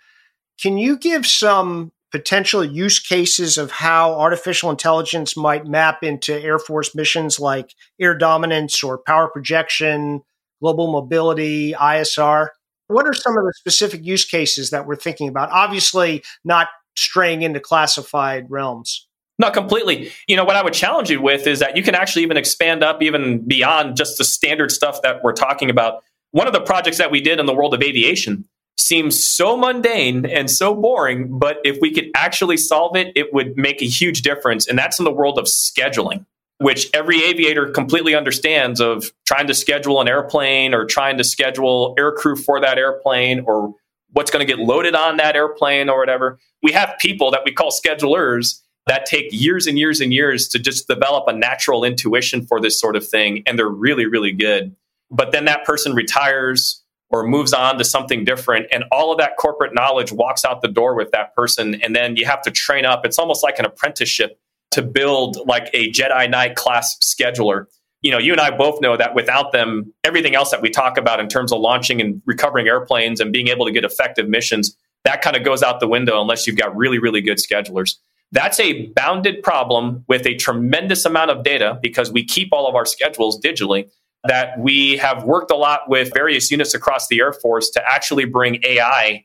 can 0.61 0.77
you 0.77 0.99
give 0.99 1.27
some 1.27 1.93
potential 2.11 2.65
use 2.65 2.99
cases 2.99 3.59
of 3.59 3.71
how 3.71 4.15
artificial 4.15 4.71
intelligence 4.71 5.37
might 5.37 5.67
map 5.67 6.03
into 6.03 6.41
Air 6.41 6.59
Force 6.59 6.95
missions 6.95 7.39
like 7.39 7.75
air 8.01 8.17
dominance 8.17 8.83
or 8.83 8.99
power 8.99 9.29
projection, 9.29 10.23
global 10.61 10.91
mobility, 10.91 11.73
ISR? 11.73 12.49
What 12.89 13.07
are 13.07 13.13
some 13.13 13.37
of 13.37 13.45
the 13.45 13.53
specific 13.57 14.05
use 14.05 14.25
cases 14.25 14.71
that 14.71 14.87
we're 14.87 14.97
thinking 14.97 15.29
about? 15.29 15.51
Obviously, 15.51 16.23
not 16.45 16.69
straying 16.97 17.43
into 17.43 17.61
classified 17.61 18.47
realms. 18.51 19.08
Not 19.39 19.55
completely. 19.55 20.11
You 20.27 20.37
know, 20.37 20.45
what 20.45 20.57
I 20.57 20.63
would 20.63 20.73
challenge 20.73 21.11
you 21.11 21.23
with 21.23 21.47
is 21.47 21.61
that 21.61 21.77
you 21.77 21.83
can 21.83 21.95
actually 21.95 22.23
even 22.23 22.37
expand 22.37 22.83
up 22.83 23.03
even 23.03 23.47
beyond 23.47 23.97
just 23.97 24.19
the 24.19 24.25
standard 24.25 24.73
stuff 24.73 25.03
that 25.03 25.23
we're 25.23 25.33
talking 25.33 25.71
about. 25.71 26.03
One 26.33 26.47
of 26.47 26.53
the 26.53 26.61
projects 26.61 26.99
that 26.99 27.11
we 27.11 27.21
did 27.21 27.39
in 27.39 27.47
the 27.47 27.55
world 27.55 27.73
of 27.73 27.83
aviation 27.83 28.45
seems 28.77 29.23
so 29.23 29.57
mundane 29.57 30.27
and 30.27 30.51
so 30.51 30.75
boring, 30.75 31.39
but 31.39 31.59
if 31.65 31.79
we 31.81 31.93
could 31.93 32.11
actually 32.17 32.57
solve 32.57 32.97
it, 32.97 33.13
it 33.15 33.33
would 33.33 33.57
make 33.57 33.81
a 33.81 33.87
huge 33.87 34.23
difference. 34.23 34.67
And 34.67 34.79
that's 34.79 34.99
in 34.99 35.05
the 35.05 35.13
world 35.13 35.39
of 35.39 35.47
scheduling, 35.47 36.27
which 36.59 36.89
every 36.93 37.23
aviator 37.25 37.71
completely 37.71 38.15
understands 38.15 38.81
of 38.81 39.13
trying 39.27 39.47
to 39.47 39.55
schedule 39.55 40.01
an 40.01 40.09
airplane 40.09 40.75
or 40.75 40.85
trying 40.85 41.19
to 41.19 41.25
schedule 41.25 41.95
aircrew 41.99 42.39
for 42.39 42.61
that 42.61 42.79
airplane 42.79 43.45
or 43.47 43.75
what's 44.13 44.31
going 44.31 44.47
to 44.47 44.53
get 44.53 44.65
loaded 44.65 44.95
on 44.95 45.17
that 45.19 45.37
airplane 45.37 45.89
or 45.89 45.99
whatever. 45.99 46.39
We 46.63 46.73
have 46.73 46.95
people 46.99 47.31
that 47.33 47.43
we 47.45 47.53
call 47.53 47.71
schedulers 47.71 48.61
that 48.89 49.07
take 49.07 49.29
years 49.31 49.67
and 49.67 49.79
years 49.79 50.01
and 50.01 50.13
years 50.13 50.49
to 50.49 50.59
just 50.59 50.89
develop 50.89 51.29
a 51.29 51.33
natural 51.33 51.85
intuition 51.85 52.45
for 52.45 52.61
this 52.61 52.79
sort 52.79 52.97
of 52.97 53.07
thing. 53.07 53.43
And 53.47 53.59
they're 53.59 53.69
really, 53.69 54.07
really 54.07 54.33
good. 54.33 54.75
But 55.11 55.33
then 55.33 55.45
that 55.47 55.65
person 55.65 55.95
retires 55.95 56.83
or 57.11 57.27
moves 57.27 57.53
on 57.53 57.79
to 57.79 57.85
something 57.85 58.25
different. 58.25 58.67
And 58.73 58.85
all 58.93 59.13
of 59.13 59.19
that 59.19 59.37
corporate 59.39 59.75
knowledge 59.75 60.13
walks 60.13 60.45
out 60.45 60.61
the 60.61 60.69
door 60.69 60.95
with 60.95 61.11
that 61.13 61.35
person. 61.35 61.81
And 61.83 61.97
then 61.97 62.17
you 62.17 62.27
have 62.27 62.43
to 62.43 62.51
train 62.51 62.85
up. 62.85 63.07
It's 63.07 63.19
almost 63.19 63.43
like 63.43 63.59
an 63.59 63.65
apprenticeship 63.65 64.39
to 64.73 64.83
build 64.83 65.39
like 65.47 65.71
a 65.73 65.91
Jedi 65.91 66.29
Knight 66.29 66.57
class 66.57 66.99
scheduler 66.99 67.67
you 68.03 68.13
know, 68.13 68.19
you 68.19 68.33
and 68.33 68.41
I 68.41 68.57
both 68.57 68.81
know 68.81 68.97
that 68.97 69.15
without 69.15 69.53
them, 69.53 69.93
everything 70.05 70.35
else 70.35 70.51
that 70.51 70.63
we 70.63 70.71
talk 70.71 70.99
about 70.99 71.19
in 71.19 71.29
terms 71.29 71.53
of 71.53 71.61
launching 71.61 72.01
and 72.01 72.23
recovering 72.27 72.69
airplanes 72.69 73.21
and 73.21 73.33
being 73.33 73.49
able 73.49 73.67
to 73.67 73.73
get 73.73 73.85
effective 73.85 74.29
missions, 74.29 74.77
that 75.05 75.21
kind 75.21 75.37
of 75.37 75.45
goes 75.45 75.63
out 75.63 75.81
the 75.81 75.89
window 75.89 76.21
unless 76.21 76.47
you've 76.47 76.57
got 76.57 76.77
really, 76.77 76.99
really 76.99 77.21
good 77.21 77.39
schedulers. 77.39 77.97
That's 78.33 78.61
a 78.61 78.87
bounded 78.89 79.43
problem 79.43 80.05
with 80.07 80.27
a 80.27 80.35
tremendous 80.37 81.05
amount 81.05 81.31
of 81.31 81.43
data 81.43 81.79
because 81.83 82.13
we 82.13 82.25
keep 82.25 82.51
all 82.53 82.69
of 82.69 82.75
our 82.75 82.85
schedules 82.85 83.41
digitally. 83.41 83.89
That 84.25 84.59
we 84.59 84.97
have 84.97 85.23
worked 85.23 85.53
a 85.53 85.57
lot 85.57 85.89
with 85.89 86.13
various 86.13 86.51
units 86.51 86.75
across 86.75 87.07
the 87.07 87.21
Air 87.21 87.33
Force 87.33 87.71
to 87.71 87.83
actually 87.89 88.25
bring 88.25 88.59
AI 88.65 89.25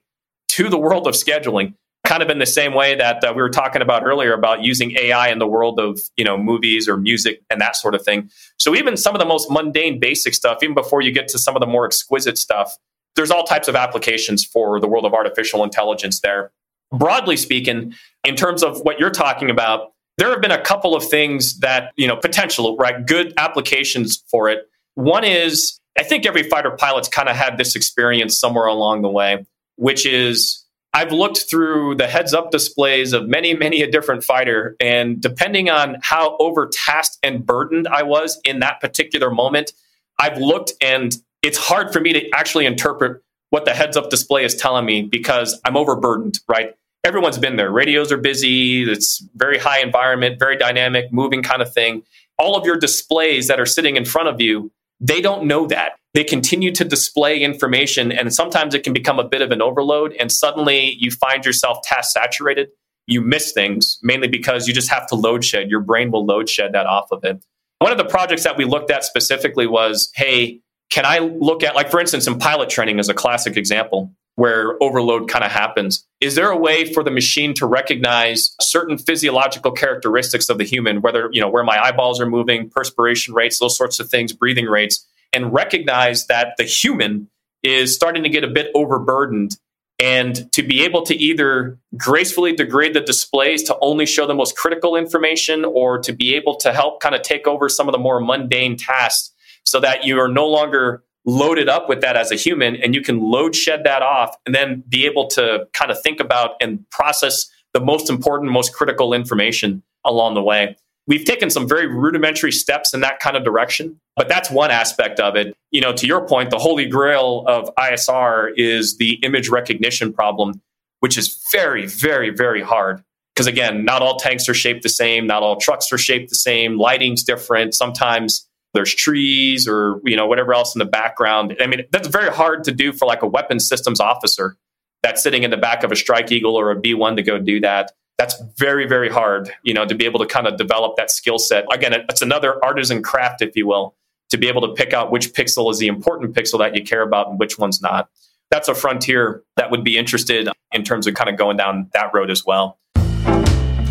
to 0.50 0.70
the 0.70 0.78
world 0.78 1.08
of 1.08 1.16
scheduling 1.16 1.74
kind 2.06 2.22
of 2.22 2.30
in 2.30 2.38
the 2.38 2.46
same 2.46 2.74
way 2.74 2.96
that 2.96 3.24
uh, 3.24 3.34
we 3.36 3.42
were 3.42 3.50
talking 3.50 3.82
about 3.82 4.04
earlier 4.04 4.34
about 4.34 4.62
using 4.62 4.96
AI 5.00 5.30
in 5.30 5.39
the 5.39 5.48
world 5.48 5.80
of 5.80 6.00
you 6.18 6.26
know 6.26 6.38
movies 6.38 6.88
or 6.88 6.98
music 6.98 7.42
and 7.50 7.62
that 7.62 7.76
sort 7.76 7.96
of 7.96 8.04
thing. 8.04 8.30
So 8.60 8.76
even 8.76 8.98
some 8.98 9.16
of 9.16 9.20
the 9.20 9.26
most 9.26 9.50
mundane, 9.50 10.00
basic 10.00 10.34
stuff, 10.34 10.60
even 10.62 10.76
before 10.76 11.02
you 11.02 11.12
get 11.12 11.28
to 11.30 11.39
some 11.39 11.56
of 11.56 11.60
the 11.60 11.68
more 11.68 11.86
exquisite 11.86 12.38
stuff, 12.38 12.78
there's 13.16 13.32
all 13.32 13.44
types 13.44 13.68
of 13.68 13.76
applications 13.76 14.44
for 14.44 14.80
the 14.80 14.88
world 14.88 15.06
of 15.06 15.13
artificial 15.13 15.63
intelligence 15.63 16.20
there. 16.22 16.52
Broadly 16.94 17.38
speaking, 17.38 17.94
in 18.24 18.36
terms 18.36 18.64
of 18.64 18.80
what 18.82 19.00
you're 19.00 19.10
talking 19.10 19.50
about, 19.50 19.94
there 20.18 20.30
have 20.30 20.42
been 20.42 20.52
a 20.52 20.62
couple 20.62 20.96
of 20.96 21.04
things 21.04 21.60
that 21.60 21.92
you 21.96 22.08
know 22.08 22.16
potential 22.16 22.78
right 22.78 23.06
good 23.06 23.34
applications 23.38 24.24
for 24.30 24.48
it. 24.50 24.70
One 24.96 25.24
is 25.24 25.80
I 25.98 26.04
think 26.04 26.26
every 26.26 26.44
fighter 26.44 26.72
pilot's 26.72 27.10
kind 27.10 27.30
of 27.30 27.36
had 27.36 27.58
this 27.58 27.76
experience 27.76 28.38
somewhere 28.38 28.66
along 28.66 29.02
the 29.02 29.10
way, 29.10 29.46
which 29.76 30.06
is 30.06 30.64
I've 30.94 31.12
looked 31.12 31.50
through 31.50 31.96
the 31.96 32.08
heads 32.08 32.34
up 32.34 32.52
displays 32.52 33.14
of 33.14 33.28
many, 33.28 33.56
many 33.56 33.82
a 33.82 33.90
different 33.90 34.24
fighter, 34.24 34.76
and 34.80 35.20
depending 35.20 35.70
on 35.70 35.98
how 36.02 36.38
overtasked 36.38 37.18
and 37.24 37.44
burdened 37.44 37.88
I 37.88 38.04
was 38.04 38.40
in 38.44 38.60
that 38.60 38.80
particular 38.80 39.32
moment, 39.32 39.74
I've 40.20 40.38
looked 40.38 40.74
and 40.80 41.16
it's 41.42 41.58
hard 41.58 41.92
for 41.92 42.00
me 42.00 42.14
to 42.14 42.30
actually 42.32 42.68
interpret 42.68 43.22
what 43.50 43.66
the 43.66 43.74
heads 43.74 43.98
up 43.98 44.10
display 44.10 44.46
is 44.46 44.56
telling 44.56 44.86
me 44.86 45.04
because 45.04 45.60
I'm 45.66 45.76
overburdened, 45.76 46.40
right? 46.48 46.76
Everyone's 47.06 47.38
been 47.38 47.58
there. 47.58 47.70
Radios 47.70 48.12
are 48.12 48.18
busy. 48.18 48.89
It's 48.89 49.26
very 49.36 49.58
high 49.58 49.82
environment, 49.82 50.39
very 50.39 50.56
dynamic, 50.56 51.12
moving 51.12 51.44
kind 51.44 51.62
of 51.62 51.74
thing. 51.74 52.04
All 52.39 52.56
of 52.56 52.66
your 52.66 52.78
displays 52.78 53.50
that 53.50 53.60
are 53.60 53.66
sitting 53.66 53.98
in 53.98 54.06
front 54.06 54.30
of 54.30 54.39
you, 54.39 54.72
they 55.02 55.20
don't 55.20 55.46
know 55.46 55.68
that 55.68 55.94
they 56.13 56.24
continue 56.24 56.72
to 56.72 56.86
display 56.86 57.39
information 57.39 58.12
and 58.12 58.34
sometimes 58.34 58.74
it 58.74 58.84
can 58.84 58.94
become 58.94 59.20
a 59.20 59.24
bit 59.24 59.42
of 59.42 59.52
an 59.52 59.62
overload 59.62 60.13
and 60.13 60.32
suddenly 60.32 60.96
you 61.00 61.12
find 61.12 61.46
yourself 61.46 61.82
task 61.84 62.12
saturated 62.12 62.70
you 63.08 63.22
miss 63.22 63.52
things 63.52 64.00
mainly 64.02 64.28
because 64.28 64.68
you 64.68 64.74
just 64.74 64.89
have 64.89 65.08
to 65.08 65.16
load 65.16 65.44
shed 65.44 65.70
your 65.70 65.82
brain 65.82 66.12
will 66.12 66.26
load 66.26 66.50
shed 66.50 66.72
that 66.74 66.86
off 66.86 67.12
of 67.12 67.24
it 67.24 67.44
one 67.80 67.92
of 67.92 67.98
the 67.98 68.06
projects 68.06 68.44
that 68.44 68.58
we 68.58 68.66
looked 68.66 68.92
at 68.92 69.04
specifically 69.04 69.68
was 69.68 70.12
hey 70.16 70.60
can 70.89 71.06
i 71.06 71.20
look 71.20 71.63
at 71.63 71.76
like 71.76 71.89
for 71.92 72.00
instance 72.00 72.28
in 72.28 72.38
pilot 72.38 72.70
training 72.70 73.00
is 73.00 73.10
a 73.10 73.13
classic 73.13 73.58
example 73.58 74.12
where 74.36 74.82
overload 74.82 75.30
kind 75.30 75.46
of 75.46 75.52
happens. 75.52 76.06
Is 76.19 76.36
there 76.36 76.50
a 76.50 76.58
way 76.58 76.91
for 76.91 77.04
the 77.04 77.12
machine 77.12 77.54
to 77.56 77.65
recognize 77.65 78.56
certain 78.60 78.98
physiological 78.98 79.72
characteristics 79.72 80.50
of 80.50 80.58
the 80.58 80.63
human 80.63 81.02
whether 81.02 81.30
you 81.32 81.41
know 81.41 81.50
where 81.50 81.63
my 81.63 81.80
eyeballs 81.80 82.19
are 82.19 82.26
moving 82.26 82.69
perspiration 82.69 83.34
rates 83.34 83.60
those 83.60 83.78
sorts 83.78 84.00
of 84.00 84.10
things 84.10 84.34
breathing 84.34 84.65
rates 84.65 85.06
and 85.34 85.54
recognize 85.54 86.28
that 86.28 86.56
the 86.58 86.63
human 86.63 87.30
is 87.63 87.96
starting 87.96 88.24
to 88.24 88.30
get 88.30 88.43
a 88.43 88.48
bit 88.48 88.72
overburdened? 88.76 89.58
And 90.00 90.52
to 90.54 90.63
be 90.63 90.84
able 90.84 91.04
to 91.04 91.15
either 91.15 91.80
gracefully 91.96 92.54
degrade 92.54 92.93
the 92.93 93.00
displays 93.00 93.63
to 93.63 93.78
only 93.80 94.06
show 94.06 94.26
the 94.26 94.34
most 94.34 94.58
critical 94.58 94.96
information 94.96 95.63
or 95.63 96.00
to 96.00 96.12
be 96.12 96.36
able 96.36 96.56
to 96.58 96.74
help 96.74 97.00
kind 97.00 97.15
of 97.15 97.22
take 97.22 97.48
over 97.48 97.69
some 97.69 97.88
of 97.88 97.93
the 97.93 98.00
more 98.00 98.19
mundane 98.19 98.76
tasks 98.76 99.32
so 99.63 99.80
that 99.80 100.04
you 100.04 100.19
are 100.19 100.28
no 100.28 100.48
longer 100.48 101.04
loaded 101.26 101.70
up 101.70 101.88
with 101.88 102.02
that 102.02 102.18
as 102.18 102.32
a 102.32 102.36
human 102.36 102.76
and 102.76 102.94
you 102.94 103.02
can 103.02 103.22
load 103.22 103.56
shed 103.56 103.84
that 103.86 104.02
off 104.02 104.36
and 104.46 104.54
then 104.54 104.84
be 104.90 105.06
able 105.06 105.28
to 105.28 105.66
kind 105.74 105.90
of 105.90 106.02
think 106.02 106.20
about 106.20 106.52
and 106.60 106.88
process 106.90 107.50
the 107.74 107.80
most 107.80 108.10
important 108.10 108.52
most 108.52 108.74
critical 108.74 109.14
information 109.14 109.82
along 110.06 110.34
the 110.34 110.44
way 110.44 110.76
We've 111.06 111.26
taken 111.26 111.50
some 111.50 111.68
very 111.68 111.88
rudimentary 111.88 112.52
steps 112.52 112.94
in 112.94 113.02
that 113.02 113.20
kind 113.20 113.36
of 113.36 113.44
direction, 113.44 114.00
but 114.16 114.30
that's 114.30 114.50
one 114.50 114.72
aspect 114.72 115.20
of 115.20 115.36
it. 115.36 115.56
You 115.72 115.82
know, 115.82 115.92
to 115.94 116.08
your 116.08 116.26
point, 116.26 116.50
the 116.50 116.58
holy 116.58 116.86
grail 116.86 117.44
of 117.46 117.70
ISR 117.76 118.52
is 118.56 118.98
the 118.98 119.16
image 119.16 119.50
recognition 119.50 120.14
problem, 120.14 120.62
which 121.02 121.18
is 121.18 121.44
very, 121.52 121.88
very, 121.88 122.30
very 122.30 122.62
hard. 122.62 123.04
Because 123.36 123.48
again, 123.48 123.84
not 123.84 124.02
all 124.02 124.18
tanks 124.18 124.48
are 124.48 124.54
shaped 124.54 124.84
the 124.84 124.90
same, 124.90 125.28
not 125.28 125.44
all 125.44 125.58
trucks 125.58 125.92
are 125.92 125.98
shaped 125.98 126.30
the 126.30 126.36
same, 126.36 126.78
lighting's 126.78 127.24
different. 127.24 127.74
Sometimes 127.74 128.48
there's 128.74 128.94
trees 128.94 129.68
or 129.68 130.00
you 130.04 130.16
know 130.16 130.28
whatever 130.28 130.54
else 130.54 130.76
in 130.76 130.80
the 130.80 130.86
background. 130.86 131.56
I 131.60 131.68
mean, 131.68 131.84
that's 131.92 132.08
very 132.08 132.32
hard 132.32 132.64
to 132.66 132.72
do 132.72 132.92
for 132.92 133.06
like 133.06 133.22
a 133.22 133.28
weapons 133.28 133.68
systems 133.68 134.00
officer 134.00 134.58
that's 135.02 135.22
sitting 135.22 135.44
in 135.44 135.52
the 135.52 135.58
back 135.58 135.84
of 135.84 135.92
a 135.92 135.96
Strike 135.96 136.32
Eagle 136.32 136.56
or 136.56 136.72
a 136.72 136.76
B1 136.76 137.18
to 137.18 137.24
go 137.24 137.38
do 137.38 137.60
that. 137.62 137.92
That's 138.18 138.36
very 138.58 138.88
very 138.88 139.10
hard 139.10 139.52
you 139.64 139.74
know 139.74 139.86
to 139.86 139.96
be 139.96 140.06
able 140.06 140.20
to 140.20 140.26
kind 140.26 140.48
of 140.48 140.58
develop 140.58 140.96
that 140.98 141.12
skill 141.12 141.40
set. 141.40 141.66
Again 141.72 141.94
it's 142.10 142.22
another 142.22 142.64
artisan 142.64 143.02
craft 143.02 143.42
if 143.42 143.56
you 143.56 143.68
will 143.68 143.96
to 144.30 144.38
be 144.38 144.48
able 144.48 144.62
to 144.62 144.74
pick 144.74 144.94
out 144.94 145.12
which 145.12 145.34
pixel 145.34 145.70
is 145.72 145.78
the 145.78 145.88
important 145.88 146.36
pixel 146.36 146.58
that 146.60 146.76
you 146.76 146.84
care 146.84 147.02
about 147.02 147.30
and 147.30 147.40
which 147.40 147.60
one's 147.60 147.82
not. 147.82 148.10
That's 148.50 148.68
a 148.68 148.76
frontier 148.76 149.44
that 149.58 149.72
would 149.72 149.84
be 149.84 149.98
interested 149.98 150.48
in 150.72 150.84
terms 150.84 151.08
of 151.08 151.16
kind 151.16 151.30
of 151.30 151.38
going 151.38 151.58
down 151.58 151.90
that 151.94 152.14
road 152.14 152.32
as 152.32 152.46
well 152.46 152.80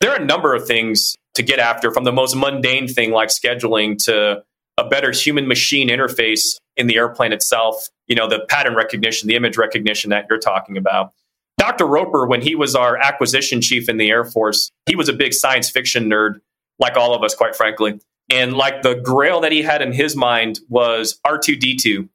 There 0.00 0.10
are 0.10 0.16
a 0.16 0.24
number 0.24 0.54
of 0.54 0.66
things 0.66 1.14
to 1.34 1.42
get 1.42 1.58
after 1.58 1.92
from 1.92 2.04
the 2.04 2.12
most 2.12 2.34
mundane 2.34 2.88
thing 2.88 3.12
like 3.12 3.28
scheduling 3.28 4.02
to 4.04 4.42
a 4.78 4.88
better 4.88 5.12
human 5.12 5.46
machine 5.46 5.88
interface 5.88 6.56
in 6.76 6.86
the 6.86 6.96
airplane 6.96 7.32
itself, 7.32 7.88
you 8.06 8.16
know, 8.16 8.28
the 8.28 8.40
pattern 8.48 8.74
recognition, 8.74 9.28
the 9.28 9.36
image 9.36 9.56
recognition 9.56 10.10
that 10.10 10.26
you're 10.28 10.38
talking 10.38 10.76
about. 10.76 11.12
Dr. 11.58 11.86
Roper, 11.86 12.26
when 12.26 12.40
he 12.40 12.54
was 12.54 12.74
our 12.74 12.96
acquisition 12.96 13.60
chief 13.60 13.88
in 13.88 13.98
the 13.98 14.08
Air 14.08 14.24
Force, 14.24 14.70
he 14.86 14.96
was 14.96 15.10
a 15.10 15.12
big 15.12 15.34
science 15.34 15.68
fiction 15.68 16.08
nerd, 16.08 16.40
like 16.78 16.96
all 16.96 17.14
of 17.14 17.22
us, 17.22 17.34
quite 17.34 17.54
frankly. 17.54 18.00
And 18.30 18.54
like 18.54 18.82
the 18.82 18.94
grail 18.94 19.40
that 19.40 19.52
he 19.52 19.60
had 19.60 19.82
in 19.82 19.92
his 19.92 20.16
mind 20.16 20.60
was 20.68 21.20
R2D2 21.26 22.08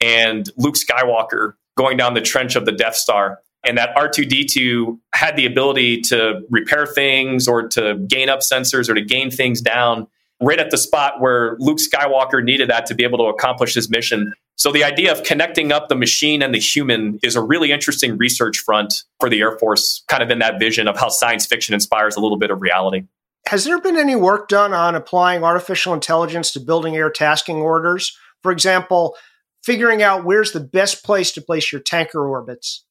and 0.00 0.50
Luke 0.56 0.74
Skywalker 0.74 1.54
going 1.78 1.96
down 1.96 2.14
the 2.14 2.20
trench 2.20 2.56
of 2.56 2.66
the 2.66 2.72
Death 2.72 2.96
Star 2.96 3.38
and 3.64 3.76
that 3.78 3.94
R2D2 3.94 4.98
had 5.12 5.36
the 5.36 5.46
ability 5.46 6.00
to 6.02 6.40
repair 6.50 6.86
things 6.86 7.46
or 7.46 7.68
to 7.68 7.96
gain 8.08 8.28
up 8.28 8.40
sensors 8.40 8.88
or 8.88 8.94
to 8.94 9.02
gain 9.02 9.30
things 9.30 9.60
down 9.60 10.06
right 10.42 10.58
at 10.58 10.70
the 10.70 10.78
spot 10.78 11.20
where 11.20 11.56
Luke 11.58 11.78
Skywalker 11.78 12.42
needed 12.42 12.70
that 12.70 12.86
to 12.86 12.94
be 12.94 13.04
able 13.04 13.18
to 13.18 13.24
accomplish 13.24 13.74
his 13.74 13.90
mission. 13.90 14.32
So 14.56 14.72
the 14.72 14.84
idea 14.84 15.12
of 15.12 15.22
connecting 15.22 15.72
up 15.72 15.88
the 15.88 15.94
machine 15.94 16.42
and 16.42 16.54
the 16.54 16.58
human 16.58 17.18
is 17.22 17.36
a 17.36 17.42
really 17.42 17.72
interesting 17.72 18.16
research 18.16 18.58
front 18.58 19.04
for 19.18 19.28
the 19.28 19.40
Air 19.40 19.58
Force, 19.58 20.04
kind 20.08 20.22
of 20.22 20.30
in 20.30 20.38
that 20.38 20.58
vision 20.58 20.88
of 20.88 20.98
how 20.98 21.08
science 21.08 21.46
fiction 21.46 21.74
inspires 21.74 22.16
a 22.16 22.20
little 22.20 22.38
bit 22.38 22.50
of 22.50 22.62
reality. 22.62 23.04
Has 23.46 23.64
there 23.64 23.80
been 23.80 23.96
any 23.96 24.16
work 24.16 24.48
done 24.48 24.72
on 24.72 24.94
applying 24.94 25.44
artificial 25.44 25.94
intelligence 25.94 26.52
to 26.52 26.60
building 26.60 26.94
air 26.96 27.10
tasking 27.10 27.56
orders? 27.56 28.16
For 28.42 28.52
example, 28.52 29.16
figuring 29.62 30.02
out 30.02 30.24
where's 30.24 30.52
the 30.52 30.60
best 30.60 31.04
place 31.04 31.32
to 31.32 31.42
place 31.42 31.72
your 31.72 31.80
tanker 31.80 32.26
orbits 32.26 32.84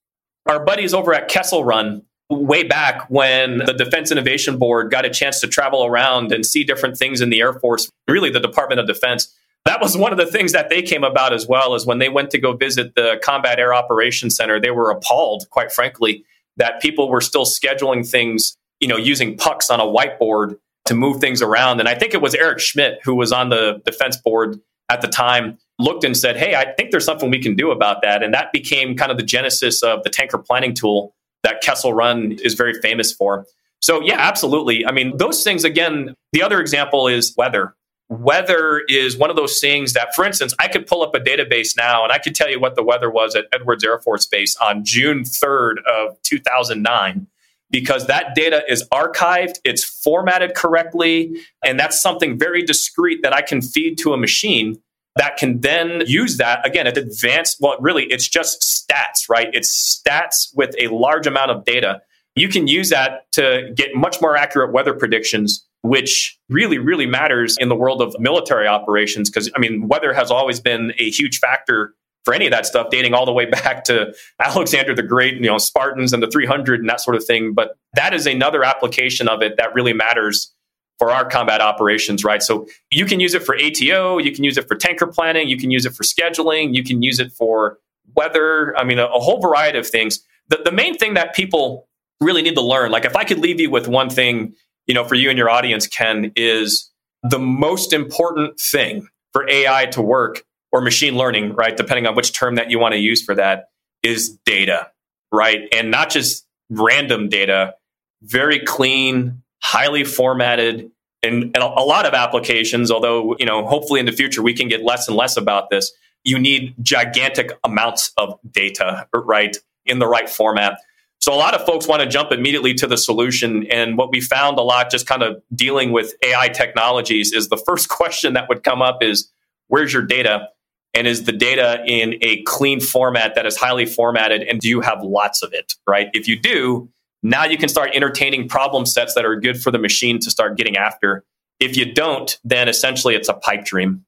our 0.49 0.63
buddies 0.65 0.93
over 0.93 1.13
at 1.13 1.27
Kessel 1.27 1.63
Run 1.63 2.01
way 2.29 2.63
back 2.63 3.09
when 3.09 3.59
the 3.59 3.73
Defense 3.73 4.11
Innovation 4.11 4.57
Board 4.57 4.91
got 4.91 5.05
a 5.05 5.09
chance 5.09 5.39
to 5.41 5.47
travel 5.47 5.85
around 5.85 6.31
and 6.31 6.45
see 6.45 6.63
different 6.63 6.97
things 6.97 7.21
in 7.21 7.29
the 7.29 7.39
Air 7.39 7.53
Force, 7.53 7.89
really 8.07 8.29
the 8.29 8.39
Department 8.39 8.79
of 8.79 8.87
Defense. 8.87 9.33
That 9.65 9.81
was 9.81 9.95
one 9.95 10.11
of 10.11 10.17
the 10.17 10.25
things 10.25 10.51
that 10.53 10.69
they 10.69 10.81
came 10.81 11.03
about 11.03 11.33
as 11.33 11.47
well 11.47 11.75
as 11.75 11.85
when 11.85 11.99
they 11.99 12.09
went 12.09 12.31
to 12.31 12.39
go 12.39 12.53
visit 12.53 12.95
the 12.95 13.19
Combat 13.23 13.59
Air 13.59 13.73
Operations 13.73 14.35
Center, 14.35 14.59
they 14.59 14.71
were 14.71 14.89
appalled, 14.89 15.47
quite 15.51 15.71
frankly, 15.71 16.25
that 16.57 16.81
people 16.81 17.09
were 17.09 17.21
still 17.21 17.45
scheduling 17.45 18.07
things, 18.07 18.57
you 18.79 18.87
know, 18.87 18.97
using 18.97 19.37
pucks 19.37 19.69
on 19.69 19.79
a 19.79 19.83
whiteboard 19.83 20.57
to 20.85 20.95
move 20.95 21.21
things 21.21 21.41
around. 21.41 21.79
And 21.79 21.87
I 21.87 21.93
think 21.93 22.13
it 22.13 22.21
was 22.21 22.33
Eric 22.33 22.59
Schmidt 22.59 22.99
who 23.03 23.13
was 23.13 23.31
on 23.31 23.49
the 23.49 23.81
defense 23.85 24.17
board 24.17 24.59
at 24.89 25.01
the 25.01 25.07
time 25.07 25.59
looked 25.79 26.03
and 26.03 26.15
said, 26.15 26.37
Hey, 26.37 26.55
I 26.55 26.73
think 26.73 26.91
there's 26.91 27.05
something 27.05 27.31
we 27.31 27.41
can 27.41 27.55
do 27.55 27.71
about 27.71 28.01
that. 28.03 28.21
And 28.21 28.33
that 28.33 28.51
became 28.51 28.95
kind 28.95 29.11
of 29.11 29.17
the 29.17 29.23
genesis 29.23 29.81
of 29.81 30.03
the 30.03 30.09
tanker 30.09 30.37
planning 30.37 30.73
tool 30.73 31.15
that 31.43 31.61
Kessel 31.61 31.93
Run 31.93 32.33
is 32.43 32.53
very 32.53 32.79
famous 32.81 33.11
for. 33.11 33.45
So, 33.81 34.01
yeah, 34.01 34.17
absolutely. 34.19 34.85
I 34.85 34.91
mean, 34.91 35.15
those 35.17 35.43
things, 35.43 35.63
again, 35.63 36.13
the 36.33 36.43
other 36.43 36.59
example 36.59 37.07
is 37.07 37.33
weather. 37.37 37.75
Weather 38.09 38.83
is 38.89 39.17
one 39.17 39.29
of 39.29 39.35
those 39.35 39.59
things 39.59 39.93
that, 39.93 40.13
for 40.15 40.25
instance, 40.25 40.53
I 40.59 40.67
could 40.67 40.85
pull 40.85 41.01
up 41.01 41.15
a 41.15 41.19
database 41.19 41.77
now 41.77 42.03
and 42.03 42.11
I 42.11 42.17
could 42.17 42.35
tell 42.35 42.49
you 42.49 42.59
what 42.59 42.75
the 42.75 42.83
weather 42.83 43.09
was 43.09 43.35
at 43.35 43.45
Edwards 43.53 43.83
Air 43.83 43.99
Force 43.99 44.25
Base 44.25 44.57
on 44.57 44.83
June 44.83 45.21
3rd 45.21 45.75
of 45.87 46.21
2009 46.23 47.27
because 47.71 48.07
that 48.07 48.33
data 48.33 48.63
is 48.67 48.83
archived, 48.89 49.59
it's 49.63 49.83
formatted 49.83 50.55
correctly, 50.55 51.39
and 51.63 51.79
that's 51.79 52.01
something 52.01 52.37
very 52.37 52.63
discrete 52.63 53.21
that 53.21 53.31
I 53.31 53.41
can 53.41 53.61
feed 53.61 53.99
to 53.99 54.11
a 54.13 54.17
machine 54.17 54.81
that 55.19 55.35
can 55.37 55.59
then 55.59 56.01
use 56.07 56.37
that 56.37 56.65
again 56.65 56.87
at 56.87 56.97
advanced 56.97 57.57
well 57.59 57.75
really 57.79 58.05
it's 58.05 58.27
just 58.27 58.61
stats 58.61 59.29
right? 59.29 59.49
It's 59.53 60.01
stats 60.01 60.47
with 60.55 60.73
a 60.79 60.87
large 60.87 61.27
amount 61.27 61.51
of 61.51 61.65
data. 61.65 62.01
You 62.35 62.47
can 62.47 62.67
use 62.67 62.89
that 62.89 63.29
to 63.33 63.71
get 63.75 63.95
much 63.95 64.21
more 64.21 64.37
accurate 64.37 64.71
weather 64.71 64.93
predictions 64.93 65.65
which 65.81 66.37
really 66.49 66.77
really 66.77 67.05
matters 67.05 67.55
in 67.59 67.69
the 67.69 67.75
world 67.75 68.01
of 68.01 68.15
military 68.19 68.67
operations 68.67 69.29
because 69.29 69.49
i 69.55 69.59
mean 69.59 69.87
weather 69.87 70.13
has 70.13 70.29
always 70.29 70.59
been 70.59 70.91
a 70.99 71.09
huge 71.09 71.39
factor 71.39 71.93
for 72.25 72.33
any 72.33 72.45
of 72.45 72.51
that 72.51 72.65
stuff 72.65 72.89
dating 72.89 73.13
all 73.13 73.25
the 73.25 73.31
way 73.31 73.45
back 73.49 73.85
to 73.85 74.13
alexander 74.39 74.93
the 74.93 75.03
great 75.03 75.35
you 75.35 75.47
know 75.49 75.57
spartans 75.57 76.11
and 76.11 76.21
the 76.21 76.27
300 76.27 76.81
and 76.81 76.89
that 76.89 76.99
sort 76.99 77.15
of 77.15 77.23
thing 77.23 77.53
but 77.53 77.77
that 77.93 78.13
is 78.13 78.27
another 78.27 78.61
application 78.63 79.29
of 79.29 79.41
it 79.41 79.55
that 79.57 79.73
really 79.73 79.93
matters 79.93 80.53
for 80.99 81.11
our 81.11 81.27
combat 81.27 81.61
operations, 81.61 82.23
right? 82.23 82.43
So 82.43 82.67
you 82.91 83.05
can 83.05 83.19
use 83.19 83.33
it 83.33 83.41
for 83.41 83.55
ATO, 83.55 84.19
you 84.19 84.31
can 84.31 84.43
use 84.43 84.57
it 84.57 84.67
for 84.67 84.75
tanker 84.75 85.07
planning, 85.07 85.47
you 85.47 85.57
can 85.57 85.71
use 85.71 85.85
it 85.85 85.93
for 85.93 86.03
scheduling, 86.03 86.75
you 86.75 86.83
can 86.83 87.01
use 87.01 87.19
it 87.19 87.31
for 87.31 87.79
weather. 88.15 88.77
I 88.77 88.83
mean, 88.83 88.99
a, 88.99 89.05
a 89.05 89.19
whole 89.19 89.39
variety 89.41 89.79
of 89.79 89.87
things. 89.87 90.19
The, 90.49 90.57
the 90.63 90.71
main 90.71 90.97
thing 90.97 91.13
that 91.13 91.33
people 91.33 91.87
really 92.19 92.41
need 92.41 92.55
to 92.55 92.61
learn, 92.61 92.91
like 92.91 93.05
if 93.05 93.15
I 93.15 93.23
could 93.23 93.39
leave 93.39 93.61
you 93.61 93.71
with 93.71 93.87
one 93.87 94.09
thing, 94.09 94.53
you 94.87 94.93
know, 94.93 95.05
for 95.05 95.15
you 95.15 95.29
and 95.29 95.37
your 95.37 95.49
audience, 95.49 95.87
Ken, 95.87 96.33
is 96.35 96.91
the 97.23 97.39
most 97.39 97.93
important 97.93 98.59
thing 98.59 99.07
for 99.31 99.49
AI 99.49 99.85
to 99.87 100.01
work 100.01 100.43
or 100.71 100.81
machine 100.81 101.15
learning, 101.15 101.53
right? 101.53 101.77
Depending 101.77 102.07
on 102.07 102.15
which 102.15 102.33
term 102.33 102.55
that 102.55 102.69
you 102.69 102.77
want 102.77 102.93
to 102.93 102.99
use 102.99 103.23
for 103.23 103.35
that, 103.35 103.69
is 104.03 104.37
data, 104.45 104.89
right? 105.31 105.67
And 105.71 105.91
not 105.91 106.09
just 106.09 106.45
random 106.69 107.29
data, 107.29 107.75
very 108.21 108.59
clean, 108.59 109.41
highly 109.61 110.03
formatted, 110.03 110.91
and, 111.23 111.43
and 111.43 111.57
a 111.57 111.67
lot 111.67 112.05
of 112.05 112.13
applications, 112.13 112.91
although, 112.91 113.35
you 113.39 113.45
know, 113.45 113.65
hopefully 113.65 113.99
in 113.99 114.05
the 114.05 114.11
future 114.11 114.41
we 114.41 114.53
can 114.53 114.67
get 114.67 114.83
less 114.83 115.07
and 115.07 115.17
less 115.17 115.35
about 115.37 115.69
this, 115.69 115.91
you 116.23 116.39
need 116.39 116.75
gigantic 116.81 117.51
amounts 117.63 118.11
of 118.17 118.39
data, 118.51 119.07
right, 119.13 119.57
in 119.85 119.99
the 119.99 120.07
right 120.07 120.29
format. 120.29 120.79
So 121.19 121.33
a 121.33 121.35
lot 121.35 121.53
of 121.53 121.65
folks 121.65 121.87
want 121.87 122.01
to 122.01 122.07
jump 122.07 122.31
immediately 122.31 122.73
to 122.75 122.87
the 122.87 122.97
solution. 122.97 123.67
And 123.67 123.97
what 123.97 124.09
we 124.09 124.21
found 124.21 124.57
a 124.57 124.61
lot 124.61 124.89
just 124.89 125.05
kind 125.05 125.21
of 125.21 125.41
dealing 125.53 125.91
with 125.91 126.13
AI 126.23 126.47
technologies 126.47 127.33
is 127.33 127.49
the 127.49 127.57
first 127.57 127.89
question 127.89 128.33
that 128.33 128.47
would 128.47 128.63
come 128.63 128.81
up 128.81 129.03
is 129.03 129.29
where's 129.67 129.93
your 129.93 130.03
data? 130.03 130.49
And 130.93 131.05
is 131.05 131.25
the 131.25 131.31
data 131.31 131.83
in 131.85 132.17
a 132.21 132.41
clean 132.43 132.79
format 132.79 133.35
that 133.35 133.45
is 133.45 133.57
highly 133.57 133.85
formatted? 133.85 134.41
And 134.43 134.59
do 134.59 134.67
you 134.67 134.81
have 134.81 135.03
lots 135.03 135.43
of 135.43 135.53
it? 135.53 135.73
Right? 135.87 136.07
If 136.13 136.27
you 136.27 136.39
do, 136.39 136.89
now 137.23 137.45
you 137.45 137.57
can 137.57 137.69
start 137.69 137.91
entertaining 137.93 138.47
problem 138.47 138.85
sets 138.85 139.13
that 139.15 139.25
are 139.25 139.39
good 139.39 139.61
for 139.61 139.71
the 139.71 139.79
machine 139.79 140.19
to 140.19 140.31
start 140.31 140.57
getting 140.57 140.77
after. 140.77 141.23
If 141.59 141.75
you 141.75 141.93
don't, 141.93 142.37
then 142.43 142.69
essentially 142.69 143.15
it's 143.15 143.29
a 143.29 143.33
pipe 143.33 143.65
dream. 143.65 144.05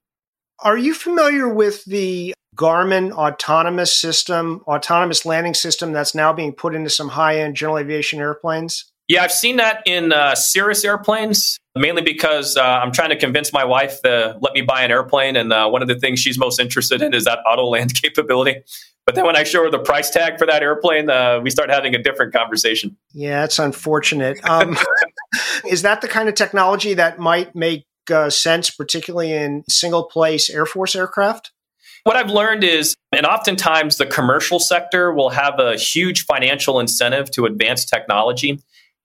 Are 0.60 0.78
you 0.78 0.94
familiar 0.94 1.48
with 1.48 1.84
the 1.84 2.34
Garmin 2.56 3.12
autonomous 3.12 3.92
system, 3.92 4.62
autonomous 4.66 5.26
landing 5.26 5.54
system 5.54 5.92
that's 5.92 6.14
now 6.14 6.32
being 6.32 6.52
put 6.52 6.74
into 6.74 6.90
some 6.90 7.08
high 7.08 7.40
end 7.40 7.56
general 7.56 7.78
aviation 7.78 8.20
airplanes? 8.20 8.90
Yeah, 9.08 9.24
I've 9.24 9.32
seen 9.32 9.56
that 9.56 9.82
in 9.86 10.12
uh, 10.12 10.34
Cirrus 10.34 10.84
airplanes, 10.84 11.58
mainly 11.74 12.02
because 12.02 12.56
uh, 12.56 12.62
I'm 12.62 12.92
trying 12.92 13.10
to 13.10 13.16
convince 13.16 13.52
my 13.52 13.64
wife 13.64 14.02
to 14.02 14.36
let 14.40 14.52
me 14.52 14.62
buy 14.62 14.82
an 14.82 14.90
airplane. 14.90 15.36
And 15.36 15.52
uh, 15.52 15.68
one 15.68 15.82
of 15.82 15.88
the 15.88 15.98
things 15.98 16.20
she's 16.20 16.38
most 16.38 16.60
interested 16.60 17.02
in 17.02 17.14
is 17.14 17.24
that 17.24 17.38
auto 17.46 17.64
land 17.64 17.94
capability. 18.02 18.62
But 19.04 19.16
then 19.16 19.26
when 19.26 19.34
I 19.34 19.42
show 19.42 19.64
her 19.64 19.70
the 19.70 19.80
price 19.80 20.10
tag 20.10 20.38
for 20.38 20.46
that 20.46 20.62
airplane, 20.62 21.10
uh, 21.10 21.40
we 21.40 21.50
start 21.50 21.70
having 21.70 21.94
a 21.94 22.02
different 22.02 22.32
conversation. 22.32 22.96
Yeah, 23.12 23.40
that's 23.40 23.58
unfortunate. 23.58 24.38
Um, 24.48 24.76
is 25.68 25.82
that 25.82 26.02
the 26.02 26.08
kind 26.08 26.28
of 26.28 26.36
technology 26.36 26.94
that 26.94 27.18
might 27.18 27.54
make 27.56 27.84
uh, 28.12 28.30
sense, 28.30 28.70
particularly 28.70 29.32
in 29.32 29.64
single 29.68 30.04
place 30.04 30.48
Air 30.48 30.66
Force 30.66 30.94
aircraft? 30.94 31.50
What 32.04 32.16
I've 32.16 32.30
learned 32.30 32.64
is, 32.64 32.96
and 33.12 33.26
oftentimes 33.26 33.96
the 33.96 34.06
commercial 34.06 34.58
sector 34.58 35.12
will 35.12 35.30
have 35.30 35.58
a 35.58 35.76
huge 35.76 36.24
financial 36.24 36.80
incentive 36.80 37.30
to 37.32 37.44
advance 37.44 37.84
technology. 37.84 38.60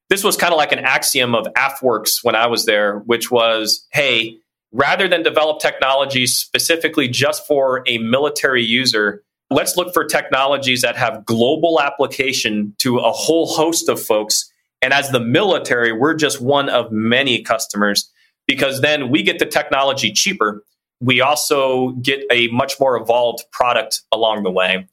This 0.10 0.24
was 0.24 0.38
kind 0.38 0.54
of 0.54 0.58
like 0.58 0.72
an 0.72 0.80
axiom 0.80 1.36
of 1.36 1.48
AFWERX 1.58 2.24
when 2.24 2.36
I 2.36 2.48
was 2.48 2.66
there, 2.66 3.00
which 3.00 3.30
was 3.30 3.86
hey, 3.92 4.38
rather 4.72 5.08
than 5.08 5.24
develop 5.24 5.60
technology 5.60 6.28
specifically 6.28 7.08
just 7.08 7.46
for 7.46 7.84
a 7.88 7.98
military 7.98 8.64
user, 8.64 9.24
let's 9.50 9.76
look 9.78 9.94
for 9.94 10.06
technologies 10.06 10.82
that 10.82 10.96
have 10.96 11.26
global 11.26 11.82
application 11.82 12.74
to 12.80 12.98
a 12.98 13.12
whole 13.12 13.48
host 13.48 13.90
of 13.90 14.02
folks. 14.02 14.52
And 14.82 14.94
as 14.94 15.10
the 15.10 15.20
military, 15.20 15.92
we're 15.92 16.14
just 16.14 16.42
one 16.42 16.70
of 16.70 16.92
many 16.92 17.42
customers 17.42 18.12
because 18.48 18.82
then 18.82 19.10
we 19.10 19.24
get 19.24 19.40
the 19.40 19.46
technology 19.46 20.12
cheaper. 20.12 20.64
We 21.00 21.22
also 21.22 21.92
get 22.02 22.22
a 22.32 22.48
much 22.50 22.80
more 22.80 22.98
evolved 22.98 23.44
product 23.52 24.02
along 24.12 24.44
the 24.44 24.52
way. 24.52 24.88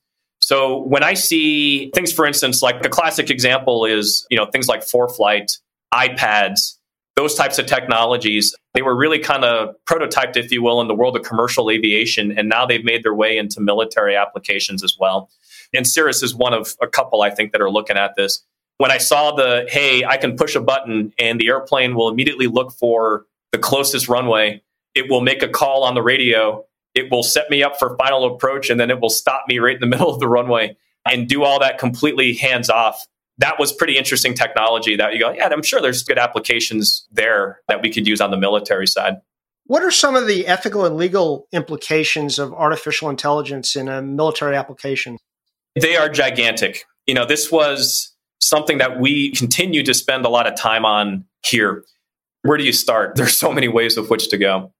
So 0.44 0.82
when 0.82 1.02
I 1.02 1.14
see 1.14 1.90
things, 1.94 2.12
for 2.12 2.26
instance, 2.26 2.60
like 2.60 2.82
the 2.82 2.90
classic 2.90 3.30
example 3.30 3.86
is, 3.86 4.26
you 4.30 4.36
know, 4.36 4.44
things 4.44 4.68
like 4.68 4.82
ForeFlight, 4.82 5.58
iPads, 5.94 6.76
those 7.16 7.34
types 7.34 7.58
of 7.58 7.64
technologies, 7.64 8.54
they 8.74 8.82
were 8.82 8.94
really 8.94 9.18
kind 9.18 9.42
of 9.42 9.74
prototyped, 9.88 10.36
if 10.36 10.52
you 10.52 10.62
will, 10.62 10.82
in 10.82 10.88
the 10.88 10.94
world 10.94 11.16
of 11.16 11.22
commercial 11.22 11.70
aviation. 11.70 12.36
And 12.36 12.46
now 12.46 12.66
they've 12.66 12.84
made 12.84 13.04
their 13.04 13.14
way 13.14 13.38
into 13.38 13.62
military 13.62 14.16
applications 14.16 14.84
as 14.84 14.98
well. 15.00 15.30
And 15.72 15.86
Cirrus 15.86 16.22
is 16.22 16.34
one 16.34 16.52
of 16.52 16.74
a 16.82 16.86
couple, 16.86 17.22
I 17.22 17.30
think, 17.30 17.52
that 17.52 17.62
are 17.62 17.70
looking 17.70 17.96
at 17.96 18.14
this. 18.14 18.44
When 18.76 18.90
I 18.90 18.98
saw 18.98 19.34
the, 19.34 19.66
hey, 19.70 20.04
I 20.04 20.18
can 20.18 20.36
push 20.36 20.54
a 20.54 20.60
button 20.60 21.14
and 21.18 21.40
the 21.40 21.48
airplane 21.48 21.94
will 21.94 22.10
immediately 22.10 22.48
look 22.48 22.72
for 22.72 23.24
the 23.52 23.58
closest 23.58 24.08
runway, 24.08 24.62
it 24.94 25.08
will 25.08 25.22
make 25.22 25.42
a 25.42 25.48
call 25.48 25.84
on 25.84 25.94
the 25.94 26.02
radio, 26.02 26.66
it 26.94 27.10
will 27.10 27.22
set 27.22 27.50
me 27.50 27.62
up 27.62 27.78
for 27.78 27.96
final 27.96 28.24
approach, 28.34 28.70
and 28.70 28.78
then 28.78 28.90
it 28.90 29.00
will 29.00 29.10
stop 29.10 29.44
me 29.48 29.58
right 29.58 29.74
in 29.74 29.80
the 29.80 29.86
middle 29.96 30.12
of 30.12 30.20
the 30.20 30.28
runway 30.28 30.76
and 31.06 31.28
do 31.28 31.42
all 31.42 31.60
that 31.60 31.78
completely 31.78 32.34
hands 32.34 32.70
off 32.70 33.06
that 33.38 33.58
was 33.58 33.72
pretty 33.72 33.96
interesting 33.96 34.34
technology 34.34 34.96
that 34.96 35.12
you 35.12 35.20
go, 35.20 35.32
yeah, 35.32 35.48
I'm 35.50 35.62
sure 35.62 35.80
there's 35.80 36.02
good 36.02 36.18
applications 36.18 37.06
there 37.10 37.60
that 37.68 37.82
we 37.82 37.90
could 37.90 38.06
use 38.06 38.20
on 38.20 38.30
the 38.30 38.36
military 38.36 38.86
side. 38.86 39.14
What 39.66 39.82
are 39.82 39.90
some 39.90 40.14
of 40.14 40.26
the 40.26 40.46
ethical 40.46 40.84
and 40.84 40.96
legal 40.96 41.48
implications 41.52 42.38
of 42.38 42.52
artificial 42.52 43.08
intelligence 43.08 43.76
in 43.76 43.88
a 43.88 44.02
military 44.02 44.56
application? 44.56 45.18
They 45.74 45.96
are 45.96 46.08
gigantic. 46.08 46.84
You 47.06 47.14
know, 47.14 47.24
this 47.24 47.50
was 47.50 48.14
something 48.40 48.78
that 48.78 49.00
we 49.00 49.32
continue 49.32 49.82
to 49.82 49.94
spend 49.94 50.26
a 50.26 50.28
lot 50.28 50.46
of 50.46 50.54
time 50.54 50.84
on 50.84 51.24
here. 51.44 51.82
Where 52.42 52.58
do 52.58 52.64
you 52.64 52.72
start? 52.72 53.14
There's 53.16 53.36
so 53.36 53.52
many 53.52 53.68
ways 53.68 53.96
of 53.96 54.10
which 54.10 54.28
to 54.28 54.38
go. 54.38 54.72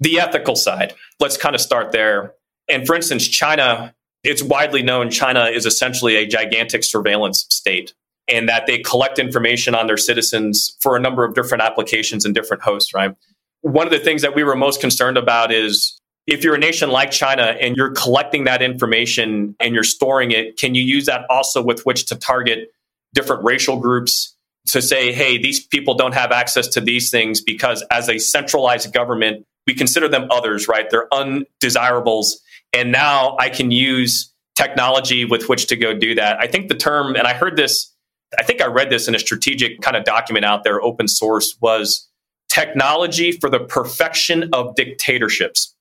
The 0.00 0.20
ethical 0.20 0.56
side, 0.56 0.94
let's 1.20 1.36
kind 1.36 1.54
of 1.54 1.60
start 1.60 1.92
there. 1.92 2.34
And 2.68 2.86
for 2.86 2.94
instance, 2.94 3.26
China 3.26 3.94
it's 4.24 4.42
widely 4.42 4.82
known 4.82 5.10
China 5.10 5.44
is 5.44 5.64
essentially 5.66 6.16
a 6.16 6.26
gigantic 6.26 6.84
surveillance 6.84 7.46
state 7.50 7.94
and 8.26 8.48
that 8.48 8.66
they 8.66 8.78
collect 8.78 9.18
information 9.18 9.74
on 9.74 9.86
their 9.86 9.96
citizens 9.96 10.76
for 10.80 10.96
a 10.96 11.00
number 11.00 11.24
of 11.24 11.34
different 11.34 11.62
applications 11.62 12.24
and 12.24 12.34
different 12.34 12.62
hosts, 12.62 12.92
right? 12.92 13.14
One 13.62 13.86
of 13.86 13.92
the 13.92 13.98
things 13.98 14.22
that 14.22 14.34
we 14.34 14.44
were 14.44 14.56
most 14.56 14.80
concerned 14.80 15.16
about 15.16 15.52
is 15.52 15.98
if 16.26 16.44
you're 16.44 16.54
a 16.54 16.58
nation 16.58 16.90
like 16.90 17.10
China 17.10 17.56
and 17.60 17.74
you're 17.76 17.92
collecting 17.92 18.44
that 18.44 18.60
information 18.60 19.56
and 19.60 19.74
you're 19.74 19.82
storing 19.82 20.30
it, 20.30 20.58
can 20.58 20.74
you 20.74 20.82
use 20.82 21.06
that 21.06 21.24
also 21.30 21.62
with 21.62 21.86
which 21.86 22.06
to 22.06 22.16
target 22.16 22.70
different 23.14 23.42
racial 23.44 23.80
groups 23.80 24.36
to 24.66 24.82
say, 24.82 25.12
hey, 25.12 25.38
these 25.38 25.66
people 25.66 25.94
don't 25.94 26.12
have 26.12 26.30
access 26.30 26.68
to 26.68 26.80
these 26.82 27.10
things 27.10 27.40
because 27.40 27.82
as 27.90 28.10
a 28.10 28.18
centralized 28.18 28.92
government, 28.92 29.46
we 29.68 29.74
consider 29.74 30.08
them 30.08 30.26
others, 30.30 30.66
right? 30.66 30.88
They're 30.90 31.12
undesirables 31.14 32.40
and 32.72 32.90
now 32.90 33.36
I 33.38 33.50
can 33.50 33.70
use 33.70 34.32
technology 34.56 35.24
with 35.24 35.48
which 35.48 35.66
to 35.68 35.76
go 35.76 35.94
do 35.94 36.14
that. 36.16 36.38
I 36.40 36.46
think 36.46 36.68
the 36.68 36.74
term, 36.74 37.14
and 37.14 37.26
I 37.26 37.34
heard 37.34 37.56
this 37.56 37.94
I 38.38 38.42
think 38.42 38.60
I 38.60 38.66
read 38.66 38.90
this 38.90 39.08
in 39.08 39.14
a 39.14 39.18
strategic 39.18 39.80
kind 39.80 39.96
of 39.96 40.04
document 40.04 40.44
out 40.44 40.64
there, 40.64 40.82
open 40.82 41.08
source, 41.08 41.56
was 41.62 42.08
technology 42.50 43.32
for 43.32 43.48
the 43.48 43.60
perfection 43.60 44.50
of 44.52 44.74
dictatorships. 44.74 45.74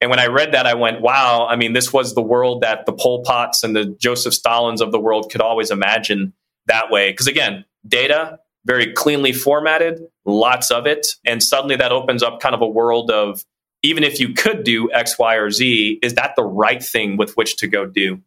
And 0.00 0.10
when 0.10 0.18
I 0.18 0.26
read 0.26 0.52
that, 0.52 0.66
I 0.66 0.74
went, 0.74 1.00
wow, 1.00 1.46
I 1.48 1.56
mean, 1.56 1.72
this 1.72 1.92
was 1.92 2.14
the 2.14 2.22
world 2.22 2.60
that 2.60 2.84
the 2.84 2.92
Pol 2.92 3.22
Pots 3.22 3.62
and 3.62 3.74
the 3.74 3.86
Joseph 3.98 4.34
Stalins 4.34 4.82
of 4.82 4.92
the 4.92 5.00
world 5.00 5.30
could 5.30 5.40
always 5.40 5.70
imagine 5.70 6.34
that 6.66 6.90
way. 6.90 7.10
Because 7.10 7.26
again, 7.26 7.64
data, 7.86 8.38
very 8.64 8.92
cleanly 8.92 9.32
formatted, 9.32 10.00
lots 10.24 10.70
of 10.70 10.86
it. 10.86 11.06
And 11.24 11.42
suddenly 11.42 11.76
that 11.76 11.92
opens 11.92 12.22
up 12.22 12.40
kind 12.40 12.54
of 12.54 12.62
a 12.62 12.68
world 12.68 13.10
of 13.10 13.44
even 13.82 14.02
if 14.02 14.18
you 14.18 14.32
could 14.32 14.64
do 14.64 14.90
X, 14.92 15.18
Y, 15.18 15.34
or 15.34 15.50
Z, 15.50 15.98
is 16.02 16.14
that 16.14 16.32
the 16.36 16.42
right 16.42 16.82
thing 16.82 17.16
with 17.16 17.36
which 17.36 17.56
to 17.58 17.66
go 17.66 17.84
do? 17.84 18.20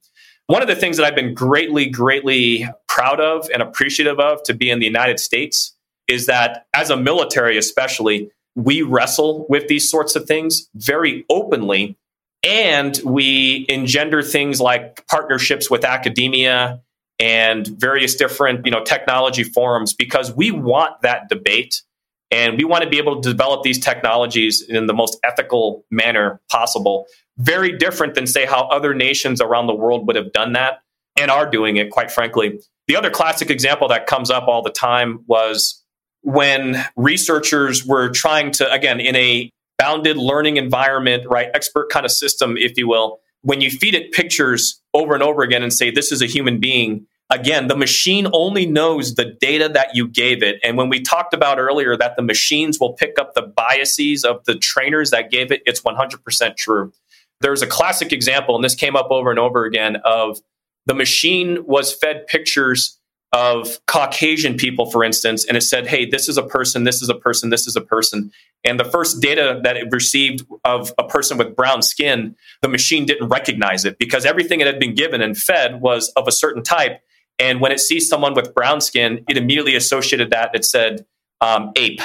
One 0.46 0.62
of 0.62 0.68
the 0.68 0.76
things 0.76 0.98
that 0.98 1.06
I've 1.06 1.16
been 1.16 1.34
greatly, 1.34 1.90
greatly 1.90 2.68
proud 2.88 3.20
of 3.20 3.50
and 3.52 3.62
appreciative 3.62 4.20
of 4.20 4.44
to 4.44 4.54
be 4.54 4.70
in 4.70 4.80
the 4.80 4.86
United 4.86 5.20
States 5.20 5.76
is 6.08 6.28
that 6.28 6.68
as 6.74 6.90
a 6.90 6.96
military, 6.96 7.58
especially, 7.58 8.32
we 8.56 8.82
wrestle 8.82 9.46
with 9.50 9.68
these 9.68 9.90
sorts 9.90 10.16
of 10.16 10.26
things 10.26 10.70
very 10.76 11.26
openly. 11.30 11.98
And 12.44 12.98
we 13.04 13.66
engender 13.68 14.22
things 14.22 14.62
like 14.62 15.06
partnerships 15.08 15.70
with 15.70 15.84
academia 15.84 16.82
and 17.20 17.68
various 17.68 18.16
different 18.16 18.66
you 18.66 18.72
know 18.72 18.84
technology 18.84 19.44
forums 19.44 19.94
because 19.94 20.32
we 20.34 20.52
want 20.52 21.02
that 21.02 21.30
debate 21.30 21.82
and 22.30 22.58
we 22.58 22.66
want 22.66 22.84
to 22.84 22.90
be 22.90 22.98
able 22.98 23.22
to 23.22 23.30
develop 23.30 23.64
these 23.64 23.80
technologies 23.80 24.62
in 24.62 24.86
the 24.86 24.94
most 24.94 25.18
ethical 25.24 25.86
manner 25.90 26.42
possible. 26.52 27.06
Very 27.38 27.78
different 27.78 28.16
than 28.16 28.28
say 28.28 28.46
how 28.46 28.68
other 28.68 28.94
nations 28.94 29.40
around 29.40 29.68
the 29.68 29.76
world 29.76 30.08
would 30.08 30.16
have 30.16 30.34
done 30.34 30.54
that 30.54 30.82
and 31.18 31.32
are 31.32 31.50
doing 31.50 31.78
it 31.78 31.90
quite 31.90 32.12
frankly. 32.12 32.60
The 32.88 32.96
other 32.96 33.10
classic 33.10 33.50
example 33.50 33.88
that 33.90 34.08
comes 34.08 34.30
up 34.30 34.48
all 34.48 34.62
the 34.62 34.72
time 34.72 35.24
was 35.28 35.84
when 36.22 36.84
researchers 36.96 37.86
were 37.86 38.10
trying 38.10 38.52
to 38.52 38.72
again 38.72 39.00
in 39.00 39.16
a 39.16 39.50
bounded 39.78 40.18
learning 40.18 40.58
environment 40.58 41.24
right 41.30 41.50
expert 41.54 41.90
kind 41.90 42.06
of 42.06 42.12
system 42.12 42.58
if 42.58 42.78
you 42.78 42.88
will 42.88 43.20
when 43.48 43.62
you 43.62 43.70
feed 43.70 43.96
it 43.96 44.12
pictures 44.12 44.82
over 44.94 45.14
and 45.14 45.24
over 45.24 45.42
again 45.42 45.64
and 45.64 45.72
say, 45.72 45.90
this 45.90 46.12
is 46.12 46.22
a 46.22 46.26
human 46.26 46.60
being, 46.60 47.08
again, 47.30 47.70
the 47.70 47.78
machine 47.78 48.28
only 48.34 48.66
knows 48.66 49.16
the 49.16 49.24
data 49.24 49.70
that 49.70 49.96
you 49.96 50.06
gave 50.06 50.44
it. 50.44 50.60
And 50.66 50.76
when 50.76 50.90
we 50.90 51.00
talked 51.00 51.34
about 51.34 51.58
earlier 51.58 51.96
that 51.96 52.18
the 52.18 52.22
machines 52.22 52.78
will 52.78 52.92
pick 52.92 53.18
up 53.18 53.36
the 53.36 53.44
biases 53.44 54.26
of 54.26 54.44
the 54.44 54.56
trainers 54.56 55.12
that 55.12 55.32
gave 55.32 55.50
it, 55.54 55.62
it's 55.66 55.80
100% 55.80 56.58
true. 56.58 56.92
There's 57.40 57.62
a 57.62 57.68
classic 57.68 58.12
example, 58.12 58.54
and 58.54 58.66
this 58.66 58.76
came 58.76 58.98
up 58.98 59.12
over 59.12 59.30
and 59.30 59.40
over 59.40 59.64
again, 59.64 59.96
of 60.04 60.42
the 60.86 60.94
machine 60.94 61.66
was 61.66 61.94
fed 61.94 62.28
pictures 62.28 63.00
of 63.34 63.80
Caucasian 63.88 64.56
people, 64.56 64.90
for 64.90 65.04
instance, 65.04 65.46
and 65.46 65.58
it 65.58 65.62
said, 65.62 65.88
hey, 65.88 66.06
this 66.06 66.30
is 66.30 66.38
a 66.38 66.44
person, 66.44 66.86
this 66.86 67.02
is 67.02 67.10
a 67.10 67.16
person, 67.16 67.50
this 67.50 67.68
is 67.68 67.76
a 67.76 67.82
person. 67.82 68.32
And 68.64 68.80
the 68.80 68.86
first 68.86 69.22
data 69.22 69.60
that 69.64 69.78
it 69.78 69.88
received 69.92 70.46
of 70.64 70.94
a 70.98 71.04
person 71.04 71.38
with 71.38 71.56
brown 71.56 71.82
skin, 71.82 72.36
the 72.62 72.70
machine 72.70 73.06
didn't 73.06 73.28
recognize 73.28 73.86
it 73.86 74.00
because 74.00 74.26
everything 74.26 74.62
it 74.62 74.68
had 74.68 74.80
been 74.80 74.96
given 74.96 75.22
and 75.22 75.38
fed 75.38 75.82
was 75.82 76.10
of 76.16 76.28
a 76.28 76.32
certain 76.32 76.64
type. 76.64 77.02
And 77.38 77.62
when 77.62 77.72
it 77.72 77.80
sees 77.80 78.10
someone 78.10 78.34
with 78.34 78.54
brown 78.54 78.82
skin, 78.82 79.24
it 79.30 79.38
immediately 79.38 79.76
associated 79.76 80.32
that. 80.32 80.52
It 80.56 80.66
said 80.66 81.06
um, 81.42 81.72
ape, 81.76 82.02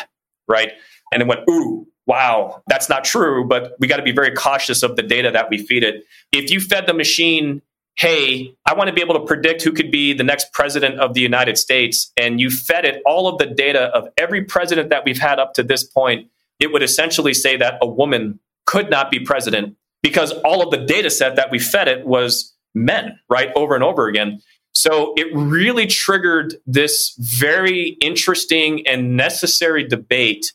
right? 0.49 0.73
And 1.13 1.23
it 1.23 1.29
went, 1.29 1.41
ooh, 1.49 1.87
wow, 2.07 2.63
that's 2.67 2.89
not 2.89 3.05
true, 3.05 3.47
but 3.47 3.77
we 3.79 3.87
got 3.87 3.97
to 3.99 4.03
be 4.03 4.13
very 4.13 4.33
cautious 4.33 4.83
of 4.83 4.97
the 4.97 5.03
data 5.03 5.31
that 5.31 5.49
we 5.51 5.59
feed 5.59 5.85
it. 5.85 6.05
If 6.33 6.51
you 6.51 6.61
fed 6.61 6.87
the 6.87 6.95
machine 6.95 7.63
hey, 7.97 8.55
I 8.67 8.75
want 8.75 8.89
to 8.89 8.95
be 8.95 9.01
able 9.01 9.15
to 9.15 9.25
predict 9.25 9.63
who 9.63 9.73
could 9.73 9.91
be 9.91 10.13
the 10.13 10.25
next 10.25 10.53
president 10.53 10.99
of 10.99 11.15
the 11.15 11.21
United 11.21 11.59
States, 11.59 12.13
and 12.17 12.41
you 12.41 12.51
fed 12.51 12.85
it 12.85 13.03
all 13.05 13.29
of 13.29 13.39
the 13.39 13.47
data 13.47 13.85
of 13.95 14.09
every 14.17 14.45
president 14.45 14.91
that 14.91 15.05
we've 15.05 15.19
had 15.19 15.39
up 15.39 15.55
to 15.55 15.63
this 15.63 15.85
point, 15.85 16.29
it 16.59 16.73
would 16.73 16.83
essentially 16.83 17.35
say 17.35 17.57
that 17.57 17.79
a 17.83 17.87
woman 17.87 18.41
could 18.67 18.91
not 18.91 19.11
be 19.11 19.21
president 19.21 19.77
because 20.03 20.33
all 20.45 20.63
of 20.63 20.71
the 20.71 20.85
data 20.85 21.11
set 21.11 21.37
that 21.37 21.51
we 21.51 21.59
fed 21.59 21.89
it 21.89 22.07
was 22.07 22.55
men, 22.75 23.19
right? 23.29 23.51
Over 23.55 23.75
and 23.75 23.85
over 23.85 24.09
again. 24.09 24.41
So 24.73 25.13
it 25.17 25.27
really 25.35 25.87
triggered 25.87 26.55
this 26.67 27.15
very 27.19 27.99
interesting 28.01 28.87
and 28.87 29.17
necessary 29.17 29.87
debate 29.87 30.53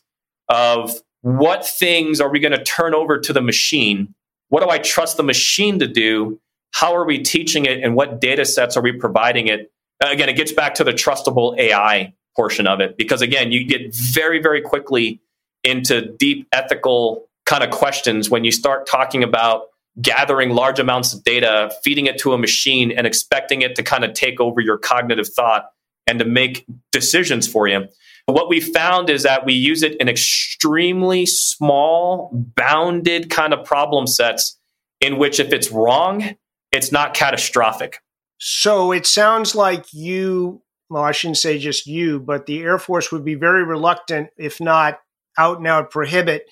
of 0.48 0.92
what 1.20 1.66
things 1.66 2.20
are 2.20 2.28
we 2.28 2.40
going 2.40 2.52
to 2.52 2.62
turn 2.64 2.94
over 2.94 3.18
to 3.18 3.32
the 3.32 3.40
machine? 3.40 4.14
What 4.48 4.62
do 4.62 4.70
I 4.70 4.78
trust 4.78 5.16
the 5.16 5.22
machine 5.22 5.78
to 5.78 5.86
do? 5.86 6.40
How 6.72 6.94
are 6.94 7.04
we 7.04 7.18
teaching 7.18 7.66
it 7.66 7.82
and 7.82 7.94
what 7.94 8.20
data 8.20 8.44
sets 8.44 8.76
are 8.76 8.82
we 8.82 8.92
providing 8.92 9.48
it? 9.48 9.72
Uh, 10.02 10.08
again 10.10 10.28
it 10.28 10.36
gets 10.36 10.52
back 10.52 10.74
to 10.74 10.84
the 10.84 10.92
trustable 10.92 11.58
ai 11.58 12.12
portion 12.36 12.66
of 12.66 12.80
it 12.80 12.96
because 12.96 13.20
again 13.20 13.50
you 13.50 13.64
get 13.64 13.94
very 13.94 14.40
very 14.40 14.60
quickly 14.60 15.20
into 15.64 16.14
deep 16.18 16.46
ethical 16.52 17.28
kind 17.46 17.64
of 17.64 17.70
questions 17.70 18.30
when 18.30 18.44
you 18.44 18.52
start 18.52 18.86
talking 18.86 19.24
about 19.24 19.68
gathering 20.00 20.50
large 20.50 20.78
amounts 20.78 21.12
of 21.12 21.24
data 21.24 21.72
feeding 21.82 22.06
it 22.06 22.18
to 22.18 22.32
a 22.32 22.38
machine 22.38 22.92
and 22.92 23.06
expecting 23.06 23.62
it 23.62 23.74
to 23.74 23.82
kind 23.82 24.04
of 24.04 24.12
take 24.12 24.40
over 24.40 24.60
your 24.60 24.78
cognitive 24.78 25.28
thought 25.28 25.70
and 26.06 26.18
to 26.18 26.24
make 26.24 26.64
decisions 26.92 27.46
for 27.48 27.66
you. 27.66 27.86
What 28.26 28.48
we 28.48 28.60
found 28.60 29.10
is 29.10 29.22
that 29.22 29.44
we 29.44 29.54
use 29.54 29.82
it 29.82 29.96
in 29.96 30.08
extremely 30.08 31.26
small 31.26 32.30
bounded 32.32 33.30
kind 33.30 33.52
of 33.52 33.64
problem 33.64 34.06
sets 34.06 34.58
in 35.00 35.18
which 35.18 35.40
if 35.40 35.52
it's 35.52 35.70
wrong 35.70 36.36
it's 36.72 36.92
not 36.92 37.14
catastrophic. 37.14 38.00
So 38.38 38.92
it 38.92 39.06
sounds 39.06 39.54
like 39.54 39.86
you, 39.92 40.62
well, 40.88 41.02
I 41.02 41.12
shouldn't 41.12 41.38
say 41.38 41.58
just 41.58 41.86
you, 41.86 42.20
but 42.20 42.46
the 42.46 42.62
Air 42.62 42.78
Force 42.78 43.10
would 43.10 43.24
be 43.24 43.34
very 43.34 43.64
reluctant, 43.64 44.30
if 44.36 44.60
not 44.60 45.00
out 45.36 45.58
and 45.58 45.66
out 45.66 45.90
prohibit, 45.90 46.46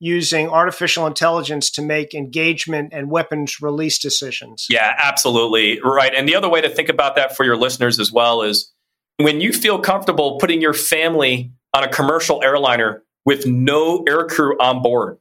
using 0.00 0.48
artificial 0.48 1.06
intelligence 1.06 1.70
to 1.70 1.82
make 1.82 2.14
engagement 2.14 2.92
and 2.92 3.10
weapons 3.10 3.60
release 3.60 3.98
decisions. 3.98 4.66
Yeah, 4.70 4.94
absolutely. 4.98 5.80
Right. 5.82 6.14
And 6.14 6.26
the 6.26 6.34
other 6.34 6.48
way 6.48 6.60
to 6.62 6.70
think 6.70 6.88
about 6.88 7.16
that 7.16 7.36
for 7.36 7.44
your 7.44 7.56
listeners 7.56 8.00
as 8.00 8.10
well 8.10 8.42
is 8.42 8.72
when 9.18 9.40
you 9.40 9.52
feel 9.52 9.78
comfortable 9.78 10.38
putting 10.38 10.62
your 10.62 10.72
family 10.72 11.52
on 11.74 11.84
a 11.84 11.88
commercial 11.88 12.42
airliner 12.42 13.02
with 13.26 13.46
no 13.46 14.02
aircrew 14.04 14.52
on 14.58 14.82
board, 14.82 15.18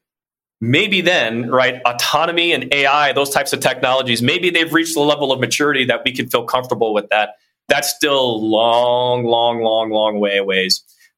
maybe 0.62 1.02
then, 1.02 1.50
right, 1.50 1.82
autonomy 1.86 2.52
and 2.52 2.74
AI, 2.74 3.14
those 3.14 3.30
types 3.30 3.54
of 3.54 3.60
technologies, 3.60 4.22
maybe 4.22 4.50
they've 4.50 4.74
reached 4.74 4.94
the 4.94 5.02
level 5.02 5.32
of 5.32 5.40
maturity 5.40 5.86
that 5.86 6.02
we 6.06 6.12
can 6.12 6.28
feel 6.28 6.44
comfortable 6.44 6.94
with 6.94 7.10
that. 7.10 7.36
That's 7.68 7.90
still 7.90 8.50
long, 8.50 9.26
long, 9.26 9.62
long, 9.62 9.90
long 9.92 10.20
way 10.20 10.38
away. 10.38 10.70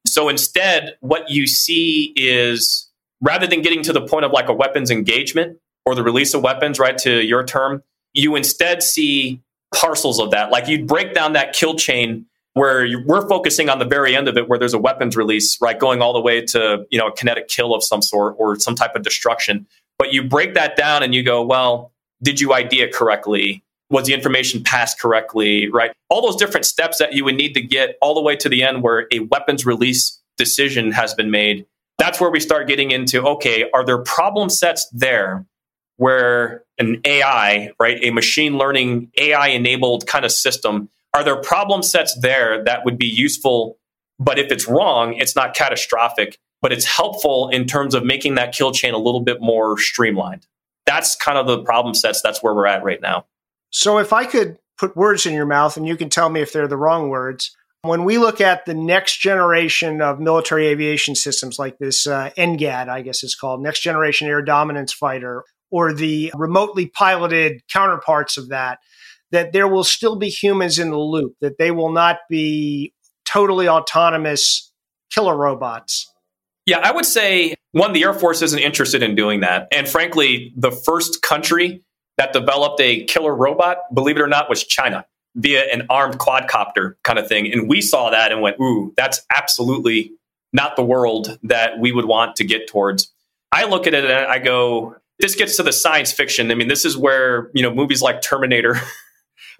So 0.06 0.30
instead, 0.30 0.96
what 1.00 1.30
you 1.30 1.48
see 1.48 2.14
is 2.16 2.90
rather 3.22 3.48
than 3.48 3.62
getting 3.62 3.84
to 3.84 3.94
the 3.94 4.02
point 4.02 4.26
of 4.26 4.32
like 4.32 4.50
a 4.50 4.54
weapons 4.54 4.92
engagement 4.92 5.58
or 5.86 5.96
the 5.96 6.04
release 6.04 6.34
of 6.34 6.44
weapons, 6.44 6.80
right, 6.80 6.98
to 7.00 7.24
your 7.24 7.44
term, 7.44 7.84
you 8.14 8.36
instead 8.36 8.84
see 8.84 9.42
parcels 9.74 10.20
of 10.20 10.32
that. 10.32 10.52
Like 10.52 10.68
you'd 10.68 10.88
break 10.88 11.14
down 11.14 11.34
that 11.34 11.54
kill 11.54 11.76
chain 11.76 12.26
where 12.54 12.88
we're 13.06 13.28
focusing 13.28 13.70
on 13.70 13.80
the 13.80 13.86
very 13.86 14.16
end 14.16 14.28
of 14.28 14.38
it 14.38 14.50
where 14.50 14.60
there's 14.60 14.74
a 14.74 14.80
weapons 14.80 15.16
release 15.16 15.60
right 15.62 15.80
going 15.80 16.02
all 16.02 16.14
the 16.14 16.22
way 16.22 16.42
to 16.42 16.86
you 16.90 16.98
know 16.98 17.08
a 17.08 17.12
kinetic 17.16 17.48
kill 17.48 17.74
of 17.74 17.84
some 17.84 18.02
sort 18.02 18.36
or 18.38 18.60
some 18.60 18.76
type 18.76 18.96
of 18.96 19.04
destruction. 19.04 19.66
But 19.98 20.14
you 20.14 20.24
break 20.24 20.56
that 20.56 20.76
down 20.76 21.04
and 21.04 21.14
you 21.14 21.24
go 21.24 21.44
well 21.44 21.92
did 22.24 22.40
you 22.40 22.54
idea 22.54 22.92
correctly? 22.92 23.64
Was 23.90 24.06
the 24.06 24.14
information 24.14 24.64
passed 24.64 25.00
correctly? 25.00 25.70
Right? 25.70 25.92
All 26.10 26.22
those 26.22 26.36
different 26.36 26.66
steps 26.66 27.00
that 27.00 27.14
you 27.14 27.26
would 27.26 27.36
need 27.36 27.54
to 27.54 27.62
get 27.62 27.98
all 28.02 28.14
the 28.14 28.22
way 28.22 28.36
to 28.36 28.48
the 28.48 28.64
end 28.64 28.84
where 28.84 29.08
a 29.12 29.20
weapons 29.20 29.66
release 29.66 30.20
decision 30.38 30.92
has 30.92 31.14
been 31.14 31.30
made 31.30 31.66
that's 32.02 32.20
where 32.20 32.32
we 32.32 32.40
start 32.40 32.68
getting 32.68 32.90
into 32.90 33.22
okay 33.22 33.70
are 33.76 33.86
there 33.86 34.00
problem 34.00 34.50
sets 34.50 34.90
there 34.92 35.46
where 35.98 36.64
an 36.80 37.00
ai 37.06 37.72
right 37.80 38.00
a 38.02 38.10
machine 38.10 38.58
learning 38.58 39.12
ai 39.18 39.50
enabled 39.50 40.08
kind 40.08 40.26
of 40.26 40.32
system 40.32 40.90
are 41.14 41.24
there 41.24 41.36
problem 41.38 41.84
sets 41.84 42.18
there 42.20 42.64
that 42.64 42.86
would 42.86 42.98
be 42.98 43.08
useful? 43.08 43.78
But 44.20 44.40
if 44.40 44.52
it's 44.52 44.68
wrong, 44.68 45.16
it's 45.16 45.36
not 45.36 45.56
catastrophic, 45.56 46.38
but 46.62 46.72
it's 46.72 46.86
helpful 46.86 47.50
in 47.50 47.66
terms 47.66 47.96
of 47.96 48.06
making 48.06 48.36
that 48.36 48.54
kill 48.54 48.72
chain 48.72 48.94
a 48.94 48.98
little 48.98 49.22
bit 49.22 49.42
more 49.42 49.78
streamlined. 49.78 50.46
That's 50.86 51.16
kind 51.16 51.38
of 51.38 51.48
the 51.48 51.64
problem 51.64 51.94
sets. 51.94 52.22
That's 52.22 52.42
where 52.42 52.54
we're 52.54 52.68
at 52.68 52.84
right 52.84 53.02
now. 53.02 53.26
So 53.72 53.98
if 53.98 54.14
I 54.14 54.26
could 54.26 54.58
put 54.78 54.96
words 54.96 55.26
in 55.26 55.34
your 55.34 55.46
mouth 55.46 55.78
and 55.78 55.88
you 55.88 55.96
can 55.96 56.10
tell 56.10 56.30
me 56.30 56.42
if 56.42 56.54
they're 56.54 56.68
the 56.68 56.78
wrong 56.78 57.10
words, 57.10 57.56
when 57.84 58.04
we 58.04 58.18
look 58.18 58.40
at 58.42 58.66
the 58.66 58.74
next 58.74 59.18
generation 59.18 60.02
of 60.02 60.20
military 60.20 60.68
aviation 60.68 61.16
systems 61.16 61.58
like 61.58 61.80
this 61.80 62.06
uh, 62.06 62.30
NGAD, 62.38 62.90
I 62.90 63.02
guess 63.02 63.24
it's 63.24 63.36
called, 63.36 63.62
Next 63.62 63.82
Generation 63.82 64.28
Air 64.28 64.42
Dominance 64.42 64.94
Fighter, 64.94 65.44
or 65.72 65.94
the 65.94 66.32
remotely 66.36 66.88
piloted 66.88 67.62
counterparts 67.72 68.38
of 68.38 68.50
that, 68.50 68.80
that 69.32 69.54
there 69.54 69.68
will 69.68 69.84
still 69.84 70.16
be 70.16 70.30
humans 70.30 70.80
in 70.80 70.90
the 70.90 70.98
loop, 70.98 71.36
that 71.42 71.58
they 71.58 71.72
will 71.72 71.92
not 71.92 72.18
be 72.30 72.94
totally 73.26 73.68
autonomous 73.68 74.72
killer 75.10 75.36
robots. 75.36 76.12
Yeah, 76.66 76.80
I 76.80 76.92
would 76.92 77.06
say 77.06 77.56
one, 77.72 77.94
the 77.94 78.04
Air 78.04 78.14
Force 78.14 78.42
isn't 78.42 78.60
interested 78.60 79.02
in 79.02 79.16
doing 79.16 79.40
that. 79.42 79.68
And 79.72 79.88
frankly, 79.88 80.54
the 80.56 80.72
first 80.72 81.22
country 81.22 81.84
that 82.18 82.34
developed 82.34 82.80
a 82.82 83.06
killer 83.06 83.36
robot, 83.36 83.78
believe 83.94 84.18
it 84.18 84.22
or 84.22 84.28
not, 84.28 84.50
was 84.50 84.64
China. 84.64 85.06
via 85.36 85.64
an 85.74 85.88
armed 85.90 86.20
quadcopter 86.20 86.96
kind 87.04 87.18
of 87.18 87.28
thing. 87.28 87.52
And 87.52 87.70
we 87.70 87.82
saw 87.82 88.10
that 88.10 88.32
and 88.32 88.42
went, 88.42 88.58
ooh, 88.60 88.94
that's 88.98 89.22
absolutely 89.36 90.12
not 90.54 90.76
the 90.76 90.84
world 90.84 91.40
that 91.44 91.80
we 91.80 91.94
would 91.94 92.06
want 92.06 92.36
to 92.36 92.44
get 92.44 92.68
towards. 92.68 93.12
I 93.54 93.66
look 93.66 93.88
at 93.88 93.94
it 93.94 94.04
and 94.04 94.14
I 94.14 94.40
go, 94.40 94.96
this 95.20 95.36
gets 95.36 95.56
to 95.58 95.64
the 95.64 95.72
science 95.72 96.12
fiction. 96.12 96.52
I 96.52 96.56
mean, 96.56 96.68
this 96.68 96.84
is 96.84 96.98
where, 96.98 97.50
you 97.54 97.64
know, 97.64 97.74
movies 97.74 98.02
like 98.02 98.22
Terminator, 98.22 98.76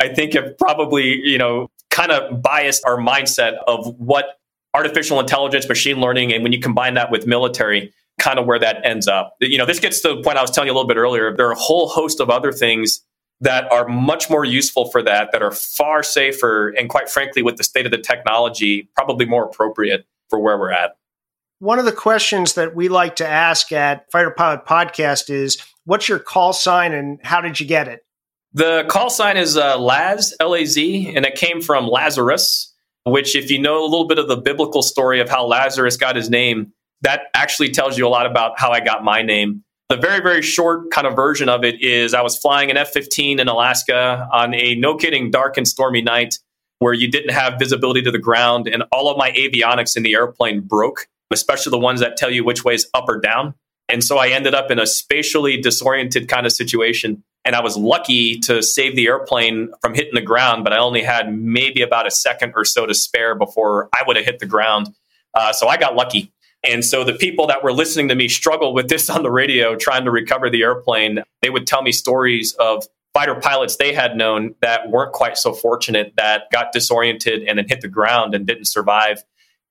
I 0.02 0.14
think 0.14 0.34
have 0.34 0.58
probably, 0.58 1.22
you 1.24 1.38
know, 1.38 1.70
kind 1.92 2.12
of 2.12 2.42
biased 2.42 2.84
our 2.86 2.98
mindset 2.98 3.58
of 3.68 3.96
what 4.00 4.40
artificial 4.74 5.20
intelligence, 5.20 5.70
machine 5.70 6.00
learning, 6.00 6.34
and 6.34 6.44
when 6.44 6.52
you 6.52 6.60
combine 6.60 6.96
that 6.96 7.12
with 7.12 7.28
military, 7.28 7.94
kind 8.20 8.40
of 8.40 8.48
where 8.48 8.58
that 8.58 8.84
ends 8.84 9.08
up. 9.08 9.36
You 9.40 9.58
know, 9.58 9.66
this 9.66 9.80
gets 9.80 10.02
to 10.02 10.16
the 10.16 10.22
point 10.24 10.38
I 10.38 10.42
was 10.42 10.50
telling 10.50 10.68
you 10.68 10.74
a 10.74 10.76
little 10.76 10.88
bit 10.88 10.98
earlier. 10.98 11.36
There 11.36 11.48
are 11.48 11.52
a 11.52 11.60
whole 11.60 11.88
host 11.88 12.20
of 12.20 12.30
other 12.30 12.52
things 12.52 13.04
that 13.42 13.72
are 13.72 13.88
much 13.88 14.30
more 14.30 14.46
useful 14.46 14.90
for 14.90 15.02
that, 15.04 15.32
that 15.34 15.42
are 15.42 15.52
far 15.52 16.04
safer, 16.04 16.70
and 16.70 16.90
quite 16.90 17.10
frankly, 17.10 17.42
with 17.42 17.58
the 17.58 17.64
state 17.64 17.86
of 17.86 17.92
the 17.92 17.98
technology, 17.98 18.90
probably 18.96 19.26
more 19.26 19.46
appropriate 19.46 20.06
for 20.30 20.40
where 20.40 20.58
we're 20.58 20.72
at. 20.72 20.96
One 21.60 21.78
of 21.78 21.86
the 21.86 21.92
questions 21.92 22.54
that 22.54 22.76
we 22.76 22.88
like 22.88 23.18
to 23.18 23.28
ask 23.28 23.72
at 23.72 24.12
Fighter 24.12 24.32
Pilot 24.32 24.66
Podcast 24.66 25.30
is 25.30 25.64
what's 25.86 26.10
your 26.10 26.18
call 26.18 26.54
sign 26.54 26.94
and 26.94 27.20
how 27.24 27.42
did 27.42 27.60
you 27.60 27.68
get 27.68 27.88
it? 27.88 28.04
The 28.54 28.86
call 28.90 29.10
sign 29.10 29.38
is 29.38 29.56
uh, 29.56 29.80
Laz, 29.80 30.36
L 30.40 30.56
A 30.56 30.66
Z, 30.66 31.14
and 31.16 31.26
it 31.26 31.36
came 31.36 31.62
from 31.62 31.88
Lazarus, 31.88 32.74
which, 33.06 33.36
if 33.36 33.50
you 33.50 33.60
know 33.60 33.84
a 33.84 33.88
little 33.88 34.08
bit 34.08 34.20
of 34.20 34.28
the 34.28 34.36
biblical 34.36 34.82
story 34.82 35.22
of 35.22 35.30
how 35.30 35.46
Lazarus 35.46 35.96
got 35.96 36.16
his 36.16 36.30
name, 36.30 36.74
that 37.02 37.24
actually 37.34 37.70
tells 37.70 37.98
you 37.98 38.06
a 38.06 38.10
lot 38.10 38.26
about 38.26 38.60
how 38.60 38.72
I 38.72 38.82
got 38.82 39.04
my 39.04 39.22
name. 39.22 39.64
The 39.90 39.98
very, 39.98 40.22
very 40.22 40.42
short 40.42 40.92
kind 40.92 41.08
of 41.08 41.16
version 41.16 41.50
of 41.50 41.64
it 41.64 41.82
is 41.82 42.14
I 42.14 42.22
was 42.22 42.38
flying 42.38 42.70
an 42.72 42.78
F 42.78 42.92
15 42.92 43.40
in 43.40 43.48
Alaska 43.48 44.28
on 44.32 44.54
a 44.54 44.76
no 44.76 44.96
kidding 44.96 45.32
dark 45.32 45.58
and 45.58 45.68
stormy 45.68 46.02
night 46.02 46.38
where 46.80 46.94
you 46.94 47.10
didn't 47.10 47.32
have 47.32 47.60
visibility 47.60 48.02
to 48.02 48.12
the 48.12 48.20
ground, 48.20 48.68
and 48.68 48.84
all 48.92 49.10
of 49.10 49.18
my 49.18 49.32
avionics 49.32 49.96
in 49.96 50.04
the 50.04 50.14
airplane 50.14 50.62
broke, 50.62 51.08
especially 51.32 51.70
the 51.70 51.78
ones 51.78 52.00
that 52.00 52.18
tell 52.18 52.32
you 52.32 52.44
which 52.44 52.66
way 52.66 52.74
is 52.74 52.90
up 52.94 53.06
or 53.08 53.20
down. 53.20 53.54
And 53.88 54.04
so 54.04 54.18
I 54.18 54.30
ended 54.30 54.56
up 54.56 54.72
in 54.72 54.80
a 54.80 54.88
spatially 54.88 55.58
disoriented 55.58 56.28
kind 56.28 56.46
of 56.46 56.52
situation. 56.52 57.24
And 57.44 57.56
I 57.56 57.62
was 57.62 57.76
lucky 57.76 58.40
to 58.42 58.62
save 58.62 58.96
the 58.96 59.08
airplane 59.08 59.72
from 59.82 59.94
hitting 59.96 60.14
the 60.14 60.22
ground, 60.22 60.64
but 60.64 60.74
I 60.74 60.78
only 60.78 61.02
had 61.02 61.34
maybe 61.34 61.82
about 61.82 62.06
a 62.06 62.12
second 62.12 62.54
or 62.56 62.64
so 62.64 62.86
to 62.86 62.94
spare 62.94 63.34
before 63.36 63.90
I 63.96 64.04
would 64.06 64.16
have 64.16 64.26
hit 64.26 64.40
the 64.40 64.46
ground. 64.46 64.94
Uh, 65.34 65.52
so 65.52 65.68
I 65.68 65.78
got 65.78 65.96
lucky. 65.96 66.32
And 66.64 66.86
so 66.86 67.04
the 67.04 67.14
people 67.14 67.48
that 67.48 67.64
were 67.64 67.74
listening 67.74 68.10
to 68.10 68.16
me 68.16 68.28
struggle 68.28 68.74
with 68.74 68.90
this 68.90 69.10
on 69.10 69.24
the 69.24 69.32
radio, 69.32 69.76
trying 69.76 70.06
to 70.06 70.12
recover 70.12 70.50
the 70.50 70.62
airplane, 70.62 71.24
they 71.42 71.50
would 71.50 71.66
tell 71.66 71.82
me 71.82 71.92
stories 71.92 72.54
of 72.54 72.86
fighter 73.14 73.36
pilots 73.36 73.76
they 73.76 73.94
had 73.94 74.16
known 74.16 74.56
that 74.62 74.90
weren't 74.90 75.12
quite 75.12 75.38
so 75.38 75.54
fortunate 75.54 76.14
that 76.16 76.44
got 76.52 76.72
disoriented 76.72 77.44
and 77.44 77.58
then 77.58 77.68
hit 77.68 77.82
the 77.82 77.88
ground 77.88 78.34
and 78.34 78.48
didn't 78.48 78.66
survive. 78.66 79.24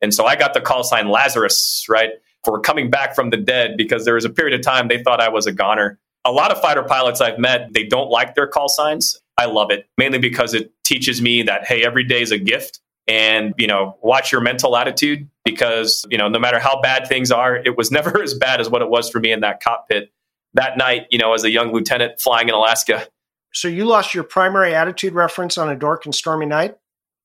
And 0.03 0.13
so 0.13 0.27
I 0.27 0.37
got 0.37 0.55
the 0.55 0.61
call 0.61 0.85
sign 0.85 1.09
Lazarus, 1.09 1.87
right, 1.89 2.11
for 2.45 2.61
coming 2.61 2.91
back 2.91 3.15
from 3.15 3.31
the 3.31 3.37
dead 3.37 3.77
because 3.77 4.05
there 4.05 4.15
was 4.15 4.25
a 4.25 4.31
period 4.31 4.59
of 4.59 4.65
time 4.65 4.89
they 4.89 5.03
thought 5.03 5.21
I 5.21 5.29
was 5.29 5.47
a 5.47 5.53
goner. 5.53 5.99
A 6.25 6.33
lot 6.33 6.53
of 6.53 6.61
fighter 6.61 6.83
pilots 6.83 7.21
I've 7.21 7.39
met, 7.39 7.73
they 7.73 7.85
don't 7.85 8.11
like 8.11 8.35
their 8.35 8.47
call 8.47 8.69
signs. 8.69 9.19
I 9.39 9.47
love 9.47 9.71
it 9.71 9.89
mainly 9.97 10.19
because 10.19 10.53
it 10.53 10.71
teaches 10.85 11.23
me 11.23 11.43
that, 11.45 11.65
hey, 11.65 11.83
every 11.85 12.05
day 12.05 12.21
is 12.21 12.31
a 12.31 12.39
gift. 12.39 12.81
And 13.09 13.55
you 13.59 13.67
know 13.67 13.97
watch 14.03 14.31
your 14.31 14.41
mental 14.41 14.77
attitude 14.77 15.29
because 15.45 16.07
you 16.11 16.19
know 16.19 16.29
no 16.29 16.39
matter 16.39 16.61
how 16.61 16.81
bad 16.81 17.09
things 17.09 17.33
are 17.33 17.57
it 17.57 17.77
was 17.77 17.91
never 17.99 18.23
as 18.23 18.35
bad 18.35 18.61
as 18.61 18.71
what 18.71 18.83
it 18.83 18.91
was 18.91 19.11
for 19.11 19.19
me 19.19 19.33
in 19.33 19.41
that 19.41 19.61
cockpit. 19.61 20.13
That 20.55 20.77
night 20.77 21.07
you 21.11 21.19
know 21.19 21.33
as 21.33 21.43
a 21.43 21.51
young 21.51 21.73
lieutenant 21.73 22.21
flying 22.21 22.49
in 22.49 22.55
alaska. 22.55 23.09
So 23.53 23.67
you 23.67 23.85
lost 23.85 24.15
your 24.15 24.23
primary 24.23 24.77
attitude 24.77 25.13
reference 25.13 25.59
on 25.59 25.69
a 25.69 25.75
dark 25.75 26.05
and 26.05 26.15
stormy 26.15 26.47
night? 26.47 26.77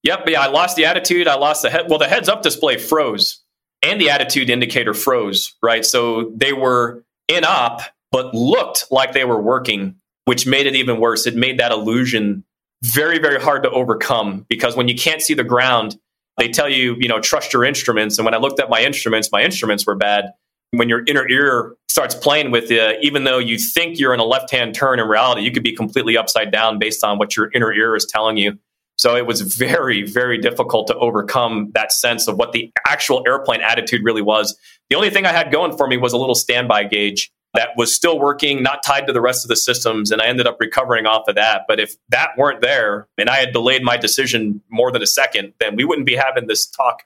Yep 0.01 0.27
yeah 0.27 0.41
i 0.41 0.47
lost 0.47 0.75
the 0.75 0.85
attitude. 0.85 1.27
I 1.27 1.35
lost 1.35 1.61
the 1.61 1.69
head 1.69 1.85
well 1.87 1.99
the 1.99 2.07
heads 2.07 2.29
up 2.29 2.41
display 2.41 2.77
froze 2.77 3.43
and 3.83 4.01
the 4.01 4.09
attitude 4.09 4.49
indicator 4.49 4.95
froze 4.95 5.55
right? 5.61 5.85
So 5.85 6.31
they 6.35 6.53
were 6.53 7.03
in 7.27 7.43
op 7.43 7.81
but 8.15 8.33
looked 8.33 8.85
like 8.89 9.13
they 9.13 9.25
were 9.25 9.41
working 9.41 9.95
which 10.25 10.47
made 10.47 10.65
it 10.65 10.75
even 10.75 10.99
worse 10.99 11.27
it 11.27 11.35
made 11.35 11.59
that 11.59 11.71
illusion 11.71 12.43
very, 12.85 13.19
very 13.19 13.41
hard 13.41 13.63
to 13.63 13.69
overcome 13.71 14.45
because 14.49 14.75
when 14.75 14.87
you 14.87 14.95
can't 14.95 15.21
see 15.21 15.33
the 15.33 15.43
ground, 15.43 15.97
they 16.37 16.49
tell 16.49 16.69
you, 16.69 16.95
you 16.99 17.07
know, 17.07 17.19
trust 17.19 17.53
your 17.53 17.63
instruments. 17.63 18.17
And 18.17 18.25
when 18.25 18.33
I 18.33 18.37
looked 18.37 18.59
at 18.59 18.69
my 18.69 18.81
instruments, 18.81 19.31
my 19.31 19.41
instruments 19.43 19.85
were 19.87 19.95
bad. 19.95 20.33
When 20.71 20.89
your 20.89 21.03
inner 21.07 21.27
ear 21.27 21.75
starts 21.87 22.13
playing 22.13 22.51
with 22.51 22.69
you, 22.69 22.97
even 23.01 23.23
though 23.23 23.39
you 23.39 23.57
think 23.57 23.97
you're 23.97 24.13
in 24.13 24.19
a 24.19 24.25
left 24.25 24.51
hand 24.51 24.75
turn, 24.75 24.99
in 24.99 25.07
reality, 25.07 25.41
you 25.41 25.51
could 25.51 25.63
be 25.63 25.75
completely 25.75 26.17
upside 26.17 26.51
down 26.51 26.77
based 26.77 27.03
on 27.03 27.17
what 27.17 27.35
your 27.35 27.49
inner 27.53 27.71
ear 27.71 27.95
is 27.95 28.05
telling 28.05 28.37
you. 28.37 28.57
So 28.97 29.15
it 29.15 29.25
was 29.25 29.41
very, 29.41 30.03
very 30.03 30.37
difficult 30.37 30.87
to 30.87 30.95
overcome 30.97 31.71
that 31.73 31.91
sense 31.91 32.27
of 32.27 32.37
what 32.37 32.51
the 32.51 32.71
actual 32.87 33.23
airplane 33.25 33.61
attitude 33.61 34.01
really 34.03 34.21
was. 34.21 34.57
The 34.89 34.95
only 34.95 35.09
thing 35.09 35.25
I 35.25 35.31
had 35.31 35.51
going 35.51 35.75
for 35.75 35.87
me 35.87 35.97
was 35.97 36.13
a 36.13 36.17
little 36.17 36.35
standby 36.35 36.85
gauge 36.85 37.31
that 37.55 37.69
was 37.77 37.93
still 37.93 38.19
working, 38.19 38.63
not 38.63 38.83
tied 38.83 39.07
to 39.07 39.13
the 39.13 39.21
rest 39.21 39.43
of 39.43 39.49
the 39.49 39.55
systems. 39.55 40.11
And 40.11 40.21
I 40.21 40.27
ended 40.27 40.47
up 40.47 40.57
recovering 40.59 41.05
off 41.05 41.27
of 41.27 41.35
that. 41.35 41.63
But 41.67 41.79
if 41.79 41.95
that 42.09 42.31
weren't 42.37 42.61
there 42.61 43.07
and 43.17 43.29
I 43.29 43.37
had 43.37 43.53
delayed 43.53 43.83
my 43.83 43.97
decision 43.97 44.61
more 44.69 44.91
than 44.91 45.01
a 45.01 45.07
second, 45.07 45.53
then 45.59 45.75
we 45.75 45.85
wouldn't 45.85 46.07
be 46.07 46.15
having 46.15 46.47
this 46.47 46.65
talk. 46.65 47.03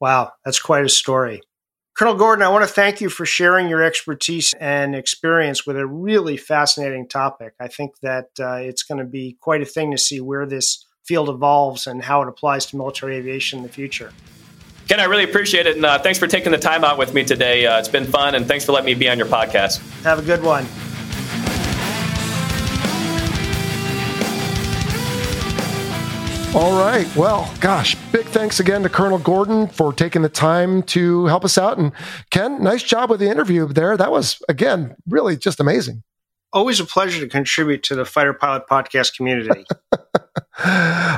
Wow, 0.00 0.32
that's 0.44 0.60
quite 0.60 0.84
a 0.84 0.88
story. 0.88 1.40
Colonel 1.94 2.14
Gordon, 2.14 2.42
I 2.42 2.48
want 2.48 2.66
to 2.66 2.72
thank 2.72 3.02
you 3.02 3.10
for 3.10 3.26
sharing 3.26 3.68
your 3.68 3.82
expertise 3.82 4.54
and 4.58 4.94
experience 4.94 5.66
with 5.66 5.76
a 5.76 5.86
really 5.86 6.38
fascinating 6.38 7.06
topic. 7.06 7.52
I 7.60 7.68
think 7.68 8.00
that 8.00 8.30
uh, 8.40 8.54
it's 8.54 8.82
going 8.82 8.98
to 8.98 9.04
be 9.04 9.36
quite 9.40 9.60
a 9.60 9.66
thing 9.66 9.90
to 9.90 9.98
see 9.98 10.18
where 10.18 10.46
this 10.46 10.86
field 11.04 11.28
evolves 11.28 11.86
and 11.86 12.02
how 12.02 12.22
it 12.22 12.28
applies 12.28 12.64
to 12.66 12.76
military 12.76 13.16
aviation 13.16 13.58
in 13.58 13.62
the 13.62 13.68
future. 13.68 14.12
Ken, 14.88 15.00
I 15.00 15.04
really 15.04 15.24
appreciate 15.24 15.66
it. 15.66 15.76
And 15.76 15.84
uh, 15.84 15.98
thanks 15.98 16.18
for 16.18 16.26
taking 16.26 16.52
the 16.52 16.58
time 16.58 16.84
out 16.84 16.98
with 16.98 17.14
me 17.14 17.24
today. 17.24 17.66
Uh, 17.66 17.78
it's 17.78 17.88
been 17.88 18.04
fun. 18.04 18.34
And 18.34 18.46
thanks 18.46 18.64
for 18.64 18.72
letting 18.72 18.86
me 18.86 18.94
be 18.94 19.08
on 19.08 19.18
your 19.18 19.28
podcast. 19.28 19.78
Have 20.02 20.18
a 20.18 20.22
good 20.22 20.42
one. 20.42 20.66
All 26.54 26.78
right. 26.78 27.06
Well, 27.16 27.50
gosh, 27.60 27.94
big 28.12 28.26
thanks 28.26 28.60
again 28.60 28.82
to 28.82 28.90
Colonel 28.90 29.16
Gordon 29.16 29.68
for 29.68 29.90
taking 29.90 30.20
the 30.20 30.28
time 30.28 30.82
to 30.82 31.24
help 31.24 31.46
us 31.46 31.56
out. 31.56 31.78
And 31.78 31.92
Ken, 32.30 32.62
nice 32.62 32.82
job 32.82 33.08
with 33.08 33.20
the 33.20 33.30
interview 33.30 33.66
there. 33.68 33.96
That 33.96 34.12
was, 34.12 34.42
again, 34.50 34.94
really 35.08 35.38
just 35.38 35.60
amazing. 35.60 36.02
Always 36.52 36.78
a 36.78 36.84
pleasure 36.84 37.20
to 37.20 37.26
contribute 37.26 37.82
to 37.84 37.94
the 37.94 38.04
Fighter 38.04 38.34
Pilot 38.34 38.64
podcast 38.70 39.16
community. 39.16 39.64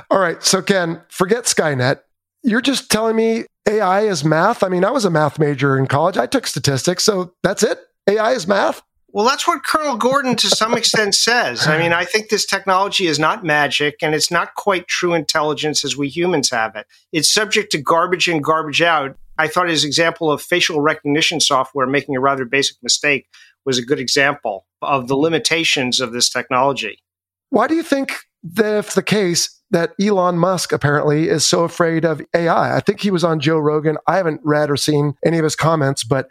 All 0.09 0.21
right. 0.21 0.41
So, 0.41 0.63
Ken, 0.63 1.03
forget 1.09 1.45
Skynet. 1.45 1.99
You're 2.45 2.61
just 2.61 2.91
telling 2.91 3.17
me 3.17 3.47
AI 3.67 4.03
is 4.03 4.23
math. 4.25 4.63
I 4.63 4.69
mean, 4.69 4.85
I 4.85 4.91
was 4.91 5.07
a 5.07 5.11
math 5.11 5.39
major 5.39 5.79
in 5.79 5.87
college. 5.87 6.19
I 6.19 6.27
took 6.27 6.47
statistics. 6.47 7.03
So 7.03 7.33
that's 7.43 7.63
it. 7.63 7.79
AI 8.07 8.33
is 8.33 8.47
math. 8.47 8.83
Well, 9.09 9.25
that's 9.25 9.47
what 9.47 9.65
Colonel 9.65 9.97
Gordon 9.97 10.37
to 10.37 10.49
some 10.49 10.77
extent 10.77 11.15
says. 11.15 11.69
I 11.69 11.79
mean, 11.79 11.93
I 11.93 12.05
think 12.05 12.29
this 12.29 12.45
technology 12.45 13.07
is 13.07 13.19
not 13.19 13.45
magic 13.45 13.97
and 14.03 14.13
it's 14.13 14.31
not 14.31 14.57
quite 14.57 14.89
true 14.89 15.15
intelligence 15.15 15.85
as 15.85 15.97
we 15.97 16.09
humans 16.09 16.51
have 16.51 16.75
it. 16.75 16.87
It's 17.13 17.33
subject 17.33 17.71
to 17.73 17.79
garbage 17.81 18.29
in, 18.29 18.43
garbage 18.43 18.83
out. 18.83 19.17
I 19.39 19.47
thought 19.47 19.69
his 19.69 19.85
example 19.85 20.33
of 20.33 20.43
facial 20.43 20.81
recognition 20.81 21.41
software 21.41 21.87
making 21.87 22.17
a 22.17 22.21
rather 22.21 22.45
basic 22.45 22.77
mistake 22.83 23.27
was 23.65 23.79
a 23.79 23.85
good 23.85 24.01
example 24.01 24.67
of 24.83 25.07
the 25.07 25.17
limitations 25.17 26.01
of 26.01 26.13
this 26.13 26.29
technology. 26.29 26.99
Why 27.51 27.69
do 27.69 27.77
you 27.77 27.85
think 27.85 28.17
that 28.43 28.79
if 28.79 28.95
the 28.95 29.03
case 29.03 29.61
that 29.75 29.93
Elon 30.01 30.39
Musk 30.39 30.73
apparently 30.73 31.29
is 31.29 31.45
so 31.45 31.65
afraid 31.65 32.05
of 32.05 32.23
AI. 32.33 32.77
I 32.77 32.79
think 32.79 33.01
he 33.01 33.11
was 33.11 33.25
on 33.25 33.41
Joe 33.41 33.59
Rogan. 33.59 33.99
I 34.07 34.17
haven't 34.17 34.41
read 34.45 34.71
or 34.71 34.77
seen 34.77 35.15
any 35.25 35.37
of 35.37 35.43
his 35.43 35.57
comments, 35.57 36.05
but 36.05 36.29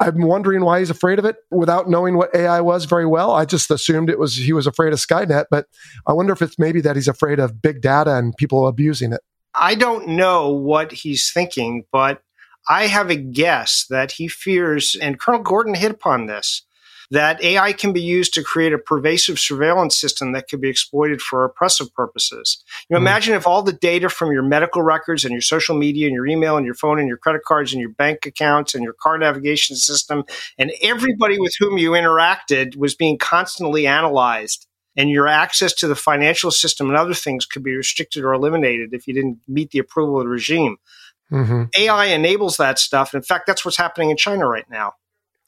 I'm 0.00 0.22
wondering 0.22 0.64
why 0.64 0.78
he's 0.78 0.88
afraid 0.88 1.18
of 1.18 1.26
it 1.26 1.36
without 1.50 1.90
knowing 1.90 2.16
what 2.16 2.34
AI 2.34 2.62
was 2.62 2.86
very 2.86 3.04
well. 3.04 3.32
I 3.32 3.44
just 3.44 3.70
assumed 3.70 4.08
it 4.08 4.18
was 4.18 4.36
he 4.36 4.54
was 4.54 4.66
afraid 4.66 4.94
of 4.94 4.98
Skynet, 4.98 5.44
but 5.50 5.66
I 6.06 6.14
wonder 6.14 6.32
if 6.32 6.40
it's 6.40 6.58
maybe 6.58 6.80
that 6.80 6.96
he's 6.96 7.06
afraid 7.06 7.38
of 7.38 7.60
big 7.60 7.82
data 7.82 8.16
and 8.16 8.34
people 8.34 8.66
abusing 8.66 9.12
it. 9.12 9.20
I 9.54 9.74
don't 9.74 10.08
know 10.08 10.50
what 10.50 10.90
he's 10.90 11.30
thinking, 11.30 11.84
but 11.92 12.22
I 12.66 12.86
have 12.86 13.10
a 13.10 13.16
guess 13.16 13.84
that 13.90 14.12
he 14.12 14.26
fears, 14.26 14.96
and 15.00 15.20
Colonel 15.20 15.42
Gordon 15.42 15.74
hit 15.74 15.90
upon 15.90 16.26
this, 16.26 16.62
that 17.10 17.42
AI 17.42 17.72
can 17.72 17.92
be 17.92 18.00
used 18.00 18.34
to 18.34 18.42
create 18.42 18.72
a 18.72 18.78
pervasive 18.78 19.38
surveillance 19.38 19.96
system 19.96 20.32
that 20.32 20.48
could 20.48 20.60
be 20.60 20.68
exploited 20.68 21.20
for 21.20 21.44
oppressive 21.44 21.92
purposes. 21.94 22.62
You 22.88 22.94
know, 22.94 23.00
mm 23.00 23.06
imagine 23.06 23.36
if 23.36 23.46
all 23.46 23.62
the 23.62 23.72
data 23.72 24.08
from 24.08 24.32
your 24.32 24.42
medical 24.42 24.82
records 24.82 25.24
and 25.24 25.30
your 25.30 25.40
social 25.40 25.76
media 25.76 26.08
and 26.08 26.14
your 26.14 26.26
email 26.26 26.56
and 26.56 26.66
your 26.66 26.74
phone 26.74 26.98
and 26.98 27.06
your 27.06 27.16
credit 27.16 27.42
cards 27.46 27.72
and 27.72 27.80
your 27.80 27.90
bank 27.90 28.26
accounts 28.26 28.74
and 28.74 28.82
your 28.82 28.94
car 28.94 29.16
navigation 29.16 29.76
system 29.76 30.24
and 30.58 30.72
everybody 30.82 31.38
with 31.38 31.54
whom 31.60 31.78
you 31.78 31.92
interacted 31.92 32.76
was 32.76 32.96
being 32.96 33.16
constantly 33.16 33.86
analyzed 33.86 34.66
and 34.96 35.08
your 35.08 35.28
access 35.28 35.72
to 35.74 35.86
the 35.86 35.94
financial 35.94 36.50
system 36.50 36.88
and 36.88 36.96
other 36.96 37.14
things 37.14 37.46
could 37.46 37.62
be 37.62 37.76
restricted 37.76 38.24
or 38.24 38.32
eliminated 38.32 38.92
if 38.92 39.06
you 39.06 39.14
didn't 39.14 39.38
meet 39.46 39.70
the 39.70 39.78
approval 39.78 40.18
of 40.18 40.24
the 40.24 40.28
regime. 40.28 40.78
Mm-hmm. 41.30 41.64
AI 41.78 42.06
enables 42.06 42.56
that 42.56 42.78
stuff. 42.78 43.14
In 43.14 43.22
fact, 43.22 43.46
that's 43.46 43.64
what's 43.64 43.76
happening 43.76 44.10
in 44.10 44.16
China 44.16 44.48
right 44.48 44.68
now. 44.70 44.94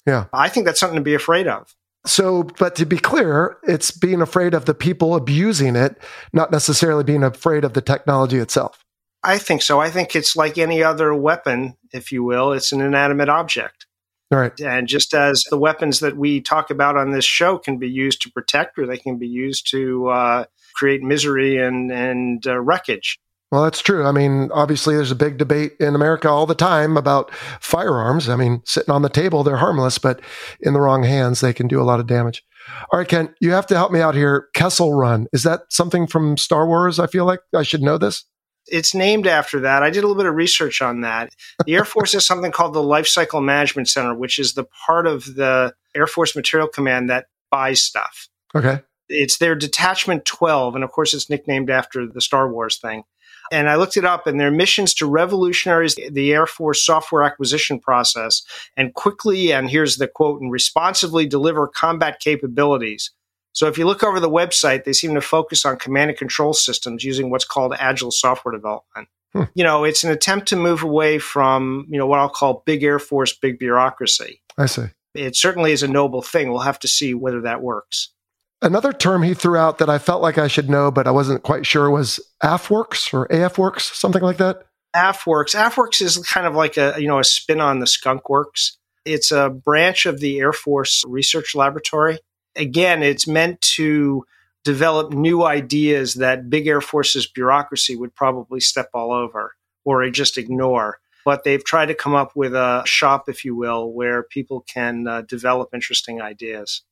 Yeah. 0.09 0.25
I 0.33 0.49
think 0.49 0.65
that's 0.65 0.81
something 0.81 0.97
to 0.97 1.03
be 1.03 1.15
afraid 1.15 1.47
of. 1.47 1.75
So, 2.07 2.45
but 2.59 2.75
to 2.77 2.87
be 2.87 2.97
clear, 2.97 3.59
it's 3.63 3.91
being 3.91 4.23
afraid 4.23 4.55
of 4.55 4.65
the 4.65 4.73
people 4.73 5.15
abusing 5.15 5.77
it, 5.77 6.01
not 6.33 6.51
necessarily 6.51 7.05
being 7.05 7.23
afraid 7.23 7.63
of 7.65 7.75
the 7.75 7.83
technology 7.83 8.39
itself. 8.39 8.85
I 9.23 9.37
think 9.37 9.61
so. 9.61 9.81
I 9.81 9.91
think 9.91 10.17
it's 10.17 10.35
like 10.35 10.57
any 10.57 10.83
other 10.83 11.13
weapon, 11.13 11.77
if 11.93 12.11
you 12.11 12.25
will, 12.25 12.53
it's 12.53 12.73
an 12.73 12.81
inanimate 12.81 13.29
object. 13.29 13.87
Right. 14.31 14.59
And 14.61 14.89
just 14.89 15.13
as 15.13 15.45
the 15.51 15.59
weapons 15.59 16.01
that 16.01 16.17
we 16.17 16.41
talk 16.41 16.71
about 16.71 16.97
on 16.97 17.11
this 17.11 17.25
show 17.25 17.59
can 17.59 17.77
be 17.77 17.91
used 17.91 18.23
to 18.23 18.31
protect 18.31 18.79
or 18.79 18.87
they 18.87 18.97
can 18.97 19.19
be 19.19 19.29
used 19.29 19.71
to 19.73 20.09
uh, 20.09 20.45
create 20.75 21.03
misery 21.03 21.59
and, 21.59 21.93
and 21.93 22.47
uh, 22.47 22.59
wreckage. 22.59 23.19
Well, 23.51 23.63
that's 23.63 23.81
true. 23.81 24.05
I 24.05 24.13
mean, 24.13 24.51
obviously, 24.53 24.95
there's 24.95 25.11
a 25.11 25.17
big 25.17 25.39
debate 25.39 25.73
in 25.81 25.95
America 25.95 26.29
all 26.29 26.45
the 26.45 26.55
time 26.55 26.99
about 26.99 27.35
firearms. 27.61 28.29
I 28.29 28.37
mean, 28.37 28.61
sitting 28.67 28.93
on 28.93 29.01
the 29.01 29.09
table, 29.09 29.43
they're 29.43 29.57
harmless, 29.57 29.97
but 29.97 30.21
in 30.61 30.75
the 30.75 30.81
wrong 30.81 31.03
hands, 31.03 31.41
they 31.41 31.55
can 31.55 31.67
do 31.67 31.81
a 31.81 31.85
lot 31.85 31.99
of 31.99 32.07
damage. 32.07 32.45
All 32.93 32.99
right, 32.99 33.09
Ken, 33.09 33.35
you 33.41 33.53
have 33.53 33.67
to 33.69 33.77
help 33.77 33.91
me 33.91 34.01
out 34.01 34.15
here. 34.15 34.49
Kessel 34.55 34.93
Run. 34.93 35.29
Is 35.33 35.45
that 35.45 35.63
something 35.71 36.07
from 36.07 36.37
Star 36.37 36.67
Wars? 36.67 36.99
I 36.99 37.07
feel 37.07 37.25
like 37.25 37.41
I 37.55 37.63
should 37.63 37.83
know 37.83 37.97
this. 37.97 38.25
It's 38.67 38.95
named 38.95 39.27
after 39.27 39.61
that. 39.61 39.83
I 39.83 39.89
did 39.89 40.05
a 40.05 40.07
little 40.07 40.23
bit 40.23 40.29
of 40.29 40.35
research 40.35 40.83
on 40.83 41.01
that. 41.01 41.33
The 41.65 41.75
Air 41.75 41.87
Force 41.87 42.13
has 42.13 42.27
something 42.27 42.53
called 42.53 42.75
the 42.75 42.83
Life 42.83 43.07
Cycle 43.07 43.41
Management 43.41 43.89
Center, 43.89 44.15
which 44.15 44.39
is 44.39 44.53
the 44.53 44.67
part 44.87 45.07
of 45.07 45.25
the 45.37 45.73
Air 45.97 46.07
Force 46.07 46.37
Material 46.37 46.69
Command 46.69 47.09
that 47.09 47.27
buys 47.51 47.83
stuff. 47.83 48.29
Okay. 48.55 48.81
It's 49.09 49.39
their 49.39 49.55
Detachment 49.55 50.27
12, 50.27 50.75
and 50.75 50.85
of 50.85 50.93
course, 50.93 51.15
it's 51.15 51.31
nicknamed 51.31 51.71
after 51.71 52.07
the 52.07 52.21
Star 52.21 52.53
Wars 52.53 52.79
thing. 52.79 53.05
And 53.51 53.69
I 53.69 53.77
looked 53.77 53.97
it 53.97 54.05
up, 54.05 54.27
and 54.27 54.39
their 54.39 54.51
missions 54.51 54.95
to 54.95 55.07
revolutionize 55.07 55.95
the 55.95 56.33
Air 56.33 56.47
Force 56.47 56.85
software 56.85 57.23
acquisition 57.23 57.81
process 57.81 58.43
and 58.77 58.95
quickly, 58.95 59.53
and 59.53 59.71
here's 59.71 59.97
the 59.97 60.09
quote, 60.09 60.41
and 60.41 60.53
responsively 60.53 61.27
deliver 61.27 61.67
combat 61.67 62.21
capabilities. 62.21 63.11
So 63.53 63.67
if 63.67 63.77
you 63.77 63.87
look 63.87 64.05
over 64.05 64.21
the 64.21 64.31
website, 64.31 64.85
they 64.85 64.93
seem 64.93 65.15
to 65.15 65.21
focus 65.21 65.65
on 65.65 65.79
command 65.79 66.11
and 66.11 66.19
control 66.19 66.53
systems 66.53 67.03
using 67.03 67.31
what's 67.31 67.45
called 67.45 67.75
agile 67.79 68.11
software 68.11 68.53
development. 68.53 69.09
Hmm. 69.33 69.45
You 69.55 69.65
know, 69.65 69.85
it's 69.85 70.05
an 70.05 70.11
attempt 70.11 70.49
to 70.49 70.57
move 70.57 70.83
away 70.83 71.19
from, 71.19 71.87
you 71.89 71.99
know, 71.99 72.07
what 72.07 72.21
I'll 72.21 72.29
call 72.29 72.63
big 72.67 72.83
Air 72.83 72.99
Force, 72.99 73.33
big 73.33 73.59
bureaucracy. 73.59 74.43
I 74.57 74.67
see. 74.67 74.87
It 75.15 75.37
certainly 75.37 75.73
is 75.73 75.83
a 75.83 75.89
noble 75.89 76.23
thing. 76.23 76.51
We'll 76.51 76.61
have 76.61 76.79
to 76.81 76.89
see 76.89 77.15
whether 77.15 77.41
that 77.43 77.61
works. 77.61 78.13
Another 78.61 78.93
term 78.93 79.23
he 79.23 79.35
threw 79.35 79.57
out 79.57 79.79
that 79.79 79.89
I 79.89 79.99
felt 79.99 80.21
like 80.21 80.37
I 80.37 80.49
should 80.49 80.69
know, 80.69 80.91
but 80.91 81.07
I 81.07 81.13
wasn't 81.13 81.45
quite 81.45 81.65
sure 81.65 81.91
was 81.91 82.19
AFWERX 82.43 83.15
or 83.15 83.29
AFWERX, 83.29 83.95
something 83.95 84.23
like 84.23 84.39
that. 84.39 84.65
AFWERX. 84.97 85.55
AFWERX 85.55 86.03
is 86.03 86.19
kind 86.19 86.47
of 86.47 86.55
like 86.55 86.77
a 86.77 86.97
you 86.99 87.07
know 87.07 87.21
a 87.21 87.25
spin 87.25 87.61
on 87.61 87.79
the 87.79 87.87
Skunk 87.87 88.29
Works. 88.29 88.79
It's 89.05 89.31
a 89.31 89.49
branch 89.49 90.07
of 90.07 90.21
the 90.21 90.41
Air 90.41 90.53
Force 90.53 91.05
Research 91.07 91.55
Laboratory. 91.55 92.19
Again, 92.57 93.03
it's 93.03 93.29
meant 93.29 93.61
to 93.77 94.25
develop 94.65 95.13
new 95.13 95.45
ideas 95.45 96.15
that 96.15 96.51
big 96.51 96.67
Air 96.67 96.81
Force's 96.81 97.27
bureaucracy 97.27 97.97
would 97.97 98.15
probably 98.15 98.61
step 98.61 98.91
all 98.93 99.13
over 99.13 99.55
or 99.85 100.09
just 100.11 100.37
ignore. 100.37 100.99
But 101.25 101.45
they've 101.45 101.65
tried 101.65 101.87
to 101.87 101.95
come 101.95 102.15
up 102.15 102.35
with 102.35 102.55
a 102.55 102.83
shop, 102.87 103.29
if 103.29 103.45
you 103.45 103.55
will, 103.55 103.93
where 103.93 104.23
people 104.23 104.63
can 104.63 105.07
uh, 105.07 105.23
develop 105.23 105.71
interesting 105.73 106.21
ideas. 106.21 106.83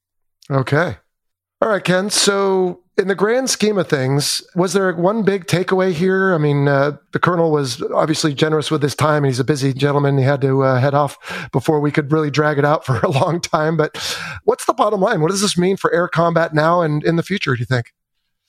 Okay. 0.51 0.97
All 1.63 1.71
right, 1.71 1.83
Ken. 1.83 2.11
So, 2.11 2.83
in 2.99 3.09
the 3.09 3.15
grand 3.15 3.49
scheme 3.49 3.79
of 3.79 3.89
things, 3.89 4.43
was 4.55 4.75
there 4.75 4.95
one 4.95 5.23
big 5.23 5.47
takeaway 5.47 5.93
here? 5.93 6.35
I 6.35 6.39
mean, 6.39 6.69
uh, 6.69 6.99
the 7.13 7.19
colonel 7.19 7.51
was 7.51 7.83
obviously 7.95 8.35
generous 8.35 8.71
with 8.71 8.83
his 8.83 8.95
time. 8.95 9.25
And 9.25 9.27
he's 9.27 9.41
a 9.41 9.45
busy 9.45 9.73
gentleman. 9.73 10.19
He 10.19 10.25
had 10.25 10.43
to 10.43 10.63
uh, 10.63 10.79
head 10.79 10.95
off 10.95 11.49
before 11.53 11.81
we 11.81 11.91
could 11.91 12.13
really 12.13 12.31
drag 12.31 12.59
it 12.59 12.65
out 12.65 12.85
for 12.85 12.99
a 13.03 13.11
long 13.11 13.41
time. 13.41 13.77
But 13.77 13.97
what's 14.45 14.67
the 14.67 14.75
bottom 14.75 15.01
line? 15.01 15.23
What 15.23 15.31
does 15.31 15.41
this 15.41 15.57
mean 15.57 15.77
for 15.77 15.93
air 15.93 16.09
combat 16.09 16.55
now 16.55 16.83
and 16.83 17.03
in 17.05 17.17
the 17.17 17.23
future, 17.23 17.55
do 17.55 17.61
you 17.61 17.67
think? 17.67 17.93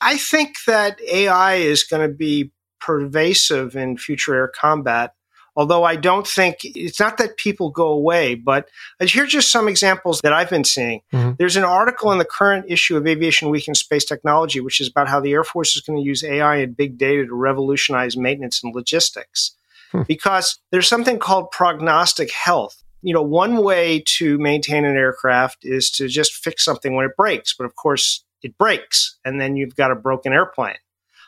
I 0.01 0.17
think 0.17 0.57
that 0.67 0.99
AI 1.01 1.55
is 1.55 1.83
going 1.83 2.07
to 2.07 2.13
be 2.13 2.51
pervasive 2.79 3.75
in 3.75 3.97
future 3.97 4.35
air 4.35 4.47
combat 4.47 5.13
Although 5.57 5.83
I 5.83 5.95
don't 5.95 6.27
think 6.27 6.57
it's 6.61 6.99
not 6.99 7.17
that 7.17 7.35
people 7.35 7.71
go 7.71 7.87
away, 7.87 8.35
but 8.35 8.69
here's 8.99 9.31
just 9.31 9.51
some 9.51 9.67
examples 9.67 10.21
that 10.21 10.31
I've 10.31 10.51
been 10.51 10.63
seeing. 10.63 11.01
Mm-hmm. 11.11 11.31
There's 11.39 11.55
an 11.55 11.63
article 11.63 12.11
in 12.11 12.19
the 12.19 12.25
current 12.25 12.67
issue 12.69 12.95
of 12.95 13.07
Aviation 13.07 13.49
Week 13.49 13.67
and 13.67 13.75
Space 13.75 14.05
Technology, 14.05 14.59
which 14.59 14.79
is 14.79 14.87
about 14.87 15.07
how 15.07 15.19
the 15.19 15.33
Air 15.33 15.43
Force 15.43 15.75
is 15.75 15.81
going 15.81 15.97
to 15.97 16.05
use 16.05 16.23
AI 16.23 16.57
and 16.57 16.77
big 16.77 16.99
data 16.99 17.25
to 17.25 17.33
revolutionize 17.33 18.15
maintenance 18.15 18.63
and 18.63 18.75
logistics. 18.75 19.55
Hmm. 19.91 20.03
Because 20.07 20.59
there's 20.71 20.87
something 20.87 21.17
called 21.17 21.49
prognostic 21.49 22.31
health. 22.31 22.83
You 23.01 23.15
know, 23.15 23.23
one 23.23 23.63
way 23.63 24.03
to 24.17 24.37
maintain 24.37 24.85
an 24.85 24.95
aircraft 24.95 25.59
is 25.63 25.89
to 25.91 26.07
just 26.07 26.33
fix 26.33 26.63
something 26.63 26.93
when 26.95 27.05
it 27.05 27.17
breaks, 27.17 27.55
but 27.57 27.65
of 27.65 27.75
course 27.75 28.23
it 28.43 28.55
breaks 28.59 29.17
and 29.25 29.41
then 29.41 29.55
you've 29.55 29.75
got 29.75 29.91
a 29.91 29.95
broken 29.95 30.33
airplane. 30.33 30.77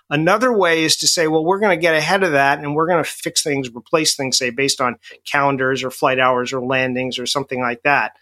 Another 0.10 0.52
way 0.52 0.84
is 0.84 0.98
to 0.98 1.08
say, 1.08 1.28
well, 1.28 1.46
we're 1.46 1.60
going 1.60 1.78
to 1.78 1.82
get 1.82 1.94
ahead 1.94 2.24
of 2.24 2.32
that 2.32 2.60
and 2.60 2.76
we're 2.76 2.88
going 2.88 3.04
to 3.04 3.10
fix 3.10 3.44
things, 3.44 3.70
replace 3.74 4.16
things, 4.16 4.38
say, 4.38 4.50
based 4.50 4.82
on 4.82 4.98
calendars 5.30 5.84
or 5.84 5.92
flight 5.92 6.20
hours 6.20 6.52
or 6.52 6.62
landings 6.62 7.20
or 7.20 7.26
something 7.26 7.62
like 7.62 7.84
that. 7.84 8.16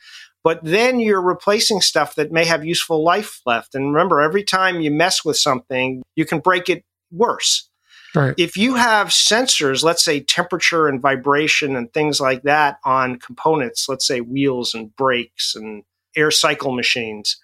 But 0.44 0.60
then 0.64 1.00
you're 1.00 1.22
replacing 1.22 1.82
stuff 1.82 2.16
that 2.16 2.32
may 2.32 2.46
have 2.46 2.66
useful 2.66 3.04
life 3.04 3.42
left. 3.46 3.76
And 3.76 3.94
remember, 3.94 4.22
every 4.22 4.44
time 4.44 4.82
you 4.82 4.92
mess 4.92 5.24
with 5.24 5.38
something, 5.38 6.04
you 6.16 6.26
can 6.26 6.40
break 6.40 6.70
it 6.70 6.84
worse. 7.12 7.70
Right. 8.16 8.34
If 8.38 8.58
you 8.58 8.76
have 8.76 9.08
sensors, 9.08 9.84
let's 9.84 10.04
say 10.04 10.22
temperature 10.22 10.88
and 10.88 11.02
vibration 11.02 11.76
and 11.76 11.92
things 11.94 12.20
like 12.20 12.44
that 12.44 12.80
on 12.84 13.20
components, 13.20 13.88
let's 13.90 14.08
say 14.08 14.22
wheels 14.22 14.74
and 14.74 14.96
brakes 14.96 15.56
and 15.56 15.84
air 16.16 16.32
cycle 16.32 16.72
machines, 16.72 17.38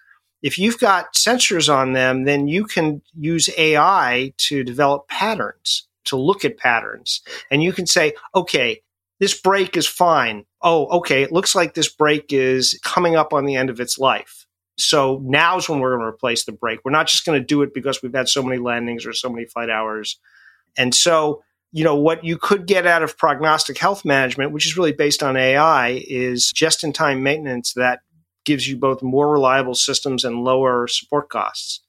if 0.44 0.58
you've 0.58 0.78
got 0.78 1.14
sensors 1.14 1.74
on 1.74 1.94
them, 1.94 2.24
then 2.24 2.48
you 2.48 2.66
can 2.66 3.00
use 3.18 3.48
AI 3.56 4.34
to 4.36 4.62
develop 4.62 5.08
patterns, 5.08 5.88
to 6.04 6.16
look 6.18 6.44
at 6.44 6.58
patterns. 6.58 7.22
And 7.50 7.62
you 7.62 7.72
can 7.72 7.86
say, 7.86 8.12
okay, 8.34 8.82
this 9.20 9.40
brake 9.40 9.74
is 9.74 9.86
fine. 9.86 10.44
Oh, 10.60 10.86
okay, 10.98 11.22
it 11.22 11.32
looks 11.32 11.54
like 11.54 11.72
this 11.72 11.88
brake 11.88 12.30
is 12.30 12.78
coming 12.84 13.16
up 13.16 13.32
on 13.32 13.46
the 13.46 13.56
end 13.56 13.70
of 13.70 13.80
its 13.80 13.98
life. 13.98 14.44
So 14.76 15.18
now's 15.24 15.66
when 15.66 15.80
we're 15.80 15.96
going 15.96 16.02
to 16.02 16.14
replace 16.14 16.44
the 16.44 16.52
brake. 16.52 16.80
We're 16.84 16.90
not 16.90 17.06
just 17.06 17.24
going 17.24 17.40
to 17.40 17.46
do 17.46 17.62
it 17.62 17.72
because 17.72 18.02
we've 18.02 18.14
had 18.14 18.28
so 18.28 18.42
many 18.42 18.60
landings 18.60 19.06
or 19.06 19.14
so 19.14 19.30
many 19.30 19.46
flight 19.46 19.70
hours. 19.70 20.20
And 20.76 20.94
so, 20.94 21.42
you 21.72 21.84
know, 21.84 21.96
what 21.96 22.22
you 22.22 22.36
could 22.36 22.66
get 22.66 22.86
out 22.86 23.02
of 23.02 23.16
prognostic 23.16 23.78
health 23.78 24.04
management, 24.04 24.52
which 24.52 24.66
is 24.66 24.76
really 24.76 24.92
based 24.92 25.22
on 25.22 25.38
AI, 25.38 26.02
is 26.06 26.52
just 26.52 26.84
in 26.84 26.92
time 26.92 27.22
maintenance 27.22 27.72
that 27.74 28.00
gives 28.44 28.68
you 28.68 28.76
both 28.76 29.02
more 29.02 29.30
reliable 29.30 29.74
systems 29.74 30.24
and 30.24 30.44
lower 30.44 30.86
support 30.86 31.28
costs. 31.28 31.80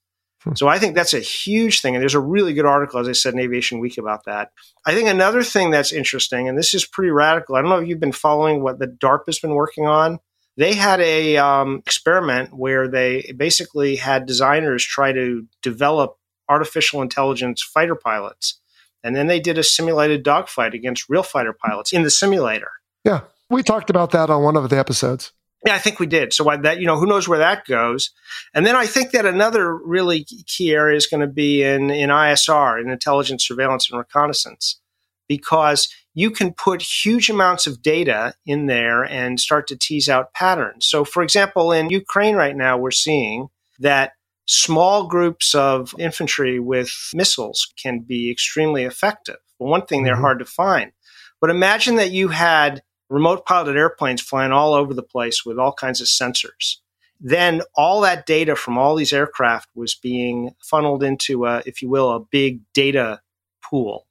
Hmm. 0.42 0.54
So 0.54 0.68
I 0.68 0.78
think 0.78 0.94
that's 0.94 1.14
a 1.14 1.20
huge 1.20 1.80
thing. 1.80 1.94
And 1.94 2.02
there's 2.02 2.14
a 2.14 2.20
really 2.20 2.54
good 2.54 2.66
article, 2.66 3.00
as 3.00 3.08
I 3.08 3.12
said, 3.12 3.34
in 3.34 3.40
Aviation 3.40 3.80
Week 3.80 3.98
about 3.98 4.24
that. 4.24 4.50
I 4.86 4.94
think 4.94 5.08
another 5.08 5.42
thing 5.42 5.70
that's 5.70 5.92
interesting, 5.92 6.48
and 6.48 6.56
this 6.56 6.74
is 6.74 6.86
pretty 6.86 7.10
radical. 7.10 7.56
I 7.56 7.60
don't 7.60 7.70
know 7.70 7.78
if 7.78 7.88
you've 7.88 8.00
been 8.00 8.12
following 8.12 8.62
what 8.62 8.78
the 8.78 8.86
DARPA 8.86 9.26
has 9.26 9.38
been 9.38 9.54
working 9.54 9.86
on. 9.86 10.18
They 10.56 10.72
had 10.72 11.00
a 11.00 11.36
um, 11.36 11.78
experiment 11.78 12.56
where 12.56 12.88
they 12.88 13.32
basically 13.36 13.96
had 13.96 14.24
designers 14.24 14.82
try 14.84 15.12
to 15.12 15.46
develop 15.60 16.16
artificial 16.48 17.02
intelligence 17.02 17.62
fighter 17.62 17.94
pilots, 17.94 18.60
and 19.04 19.14
then 19.14 19.26
they 19.26 19.40
did 19.40 19.58
a 19.58 19.62
simulated 19.62 20.22
dogfight 20.22 20.72
against 20.72 21.10
real 21.10 21.22
fighter 21.22 21.52
pilots 21.52 21.92
in 21.92 22.04
the 22.04 22.10
simulator. 22.10 22.70
Yeah, 23.04 23.22
we 23.50 23.62
talked 23.62 23.90
about 23.90 24.12
that 24.12 24.30
on 24.30 24.42
one 24.42 24.56
of 24.56 24.70
the 24.70 24.78
episodes. 24.78 25.32
Yeah, 25.66 25.74
I 25.74 25.78
think 25.78 25.98
we 25.98 26.06
did. 26.06 26.32
So 26.32 26.44
that 26.44 26.78
you 26.78 26.86
know, 26.86 26.96
who 26.96 27.06
knows 27.06 27.26
where 27.26 27.40
that 27.40 27.66
goes? 27.66 28.10
And 28.54 28.64
then 28.64 28.76
I 28.76 28.86
think 28.86 29.10
that 29.10 29.26
another 29.26 29.74
really 29.74 30.24
key 30.24 30.72
area 30.72 30.96
is 30.96 31.06
going 31.08 31.22
to 31.22 31.26
be 31.26 31.62
in 31.62 31.90
in 31.90 32.10
ISR, 32.10 32.80
in 32.80 32.88
intelligence, 32.88 33.46
surveillance, 33.46 33.90
and 33.90 33.98
reconnaissance, 33.98 34.80
because 35.28 35.88
you 36.14 36.30
can 36.30 36.52
put 36.52 36.82
huge 36.82 37.28
amounts 37.28 37.66
of 37.66 37.82
data 37.82 38.34
in 38.46 38.66
there 38.66 39.02
and 39.02 39.40
start 39.40 39.66
to 39.66 39.76
tease 39.76 40.08
out 40.08 40.32
patterns. 40.32 40.86
So, 40.86 41.04
for 41.04 41.22
example, 41.22 41.72
in 41.72 41.90
Ukraine 41.90 42.36
right 42.36 42.56
now, 42.56 42.78
we're 42.78 42.92
seeing 42.92 43.48
that 43.80 44.12
small 44.46 45.08
groups 45.08 45.54
of 45.54 45.94
infantry 45.98 46.60
with 46.60 46.90
missiles 47.12 47.72
can 47.82 48.00
be 48.00 48.30
extremely 48.30 48.84
effective. 48.84 49.36
Well, 49.58 49.70
one 49.70 49.84
thing, 49.84 50.04
they're 50.04 50.14
mm-hmm. 50.14 50.22
hard 50.22 50.38
to 50.38 50.44
find. 50.44 50.92
But 51.40 51.50
imagine 51.50 51.96
that 51.96 52.12
you 52.12 52.28
had 52.28 52.82
remote 53.08 53.46
piloted 53.46 53.76
airplanes 53.76 54.20
flying 54.20 54.52
all 54.52 54.74
over 54.74 54.94
the 54.94 55.02
place 55.02 55.44
with 55.44 55.58
all 55.58 55.72
kinds 55.72 56.00
of 56.00 56.06
sensors. 56.06 56.76
Then 57.20 57.62
all 57.74 58.00
that 58.02 58.26
data 58.26 58.56
from 58.56 58.76
all 58.76 58.94
these 58.94 59.12
aircraft 59.12 59.68
was 59.74 59.94
being 59.94 60.54
funneled 60.62 61.02
into, 61.02 61.46
a, 61.46 61.62
if 61.64 61.80
you 61.80 61.88
will, 61.88 62.10
a 62.10 62.20
big 62.20 62.60
data 62.74 63.20
pool. 63.62 64.06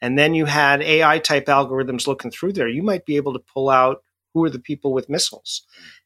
And 0.00 0.18
then 0.18 0.34
you 0.34 0.44
had 0.44 0.82
AI 0.82 1.18
type 1.18 1.46
algorithms 1.46 2.06
looking 2.06 2.30
through 2.30 2.52
there. 2.52 2.68
You 2.68 2.82
might 2.82 3.06
be 3.06 3.16
able 3.16 3.32
to 3.32 3.38
pull 3.52 3.70
out 3.70 4.02
who 4.32 4.44
are 4.44 4.50
the 4.50 4.58
people 4.58 4.92
with 4.92 5.08
missiles 5.08 5.62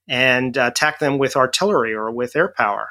and 0.06 0.56
uh, 0.56 0.70
attack 0.72 0.98
them 0.98 1.18
with 1.18 1.36
artillery 1.36 1.92
or 1.92 2.10
with 2.10 2.36
air 2.36 2.52
power. 2.56 2.90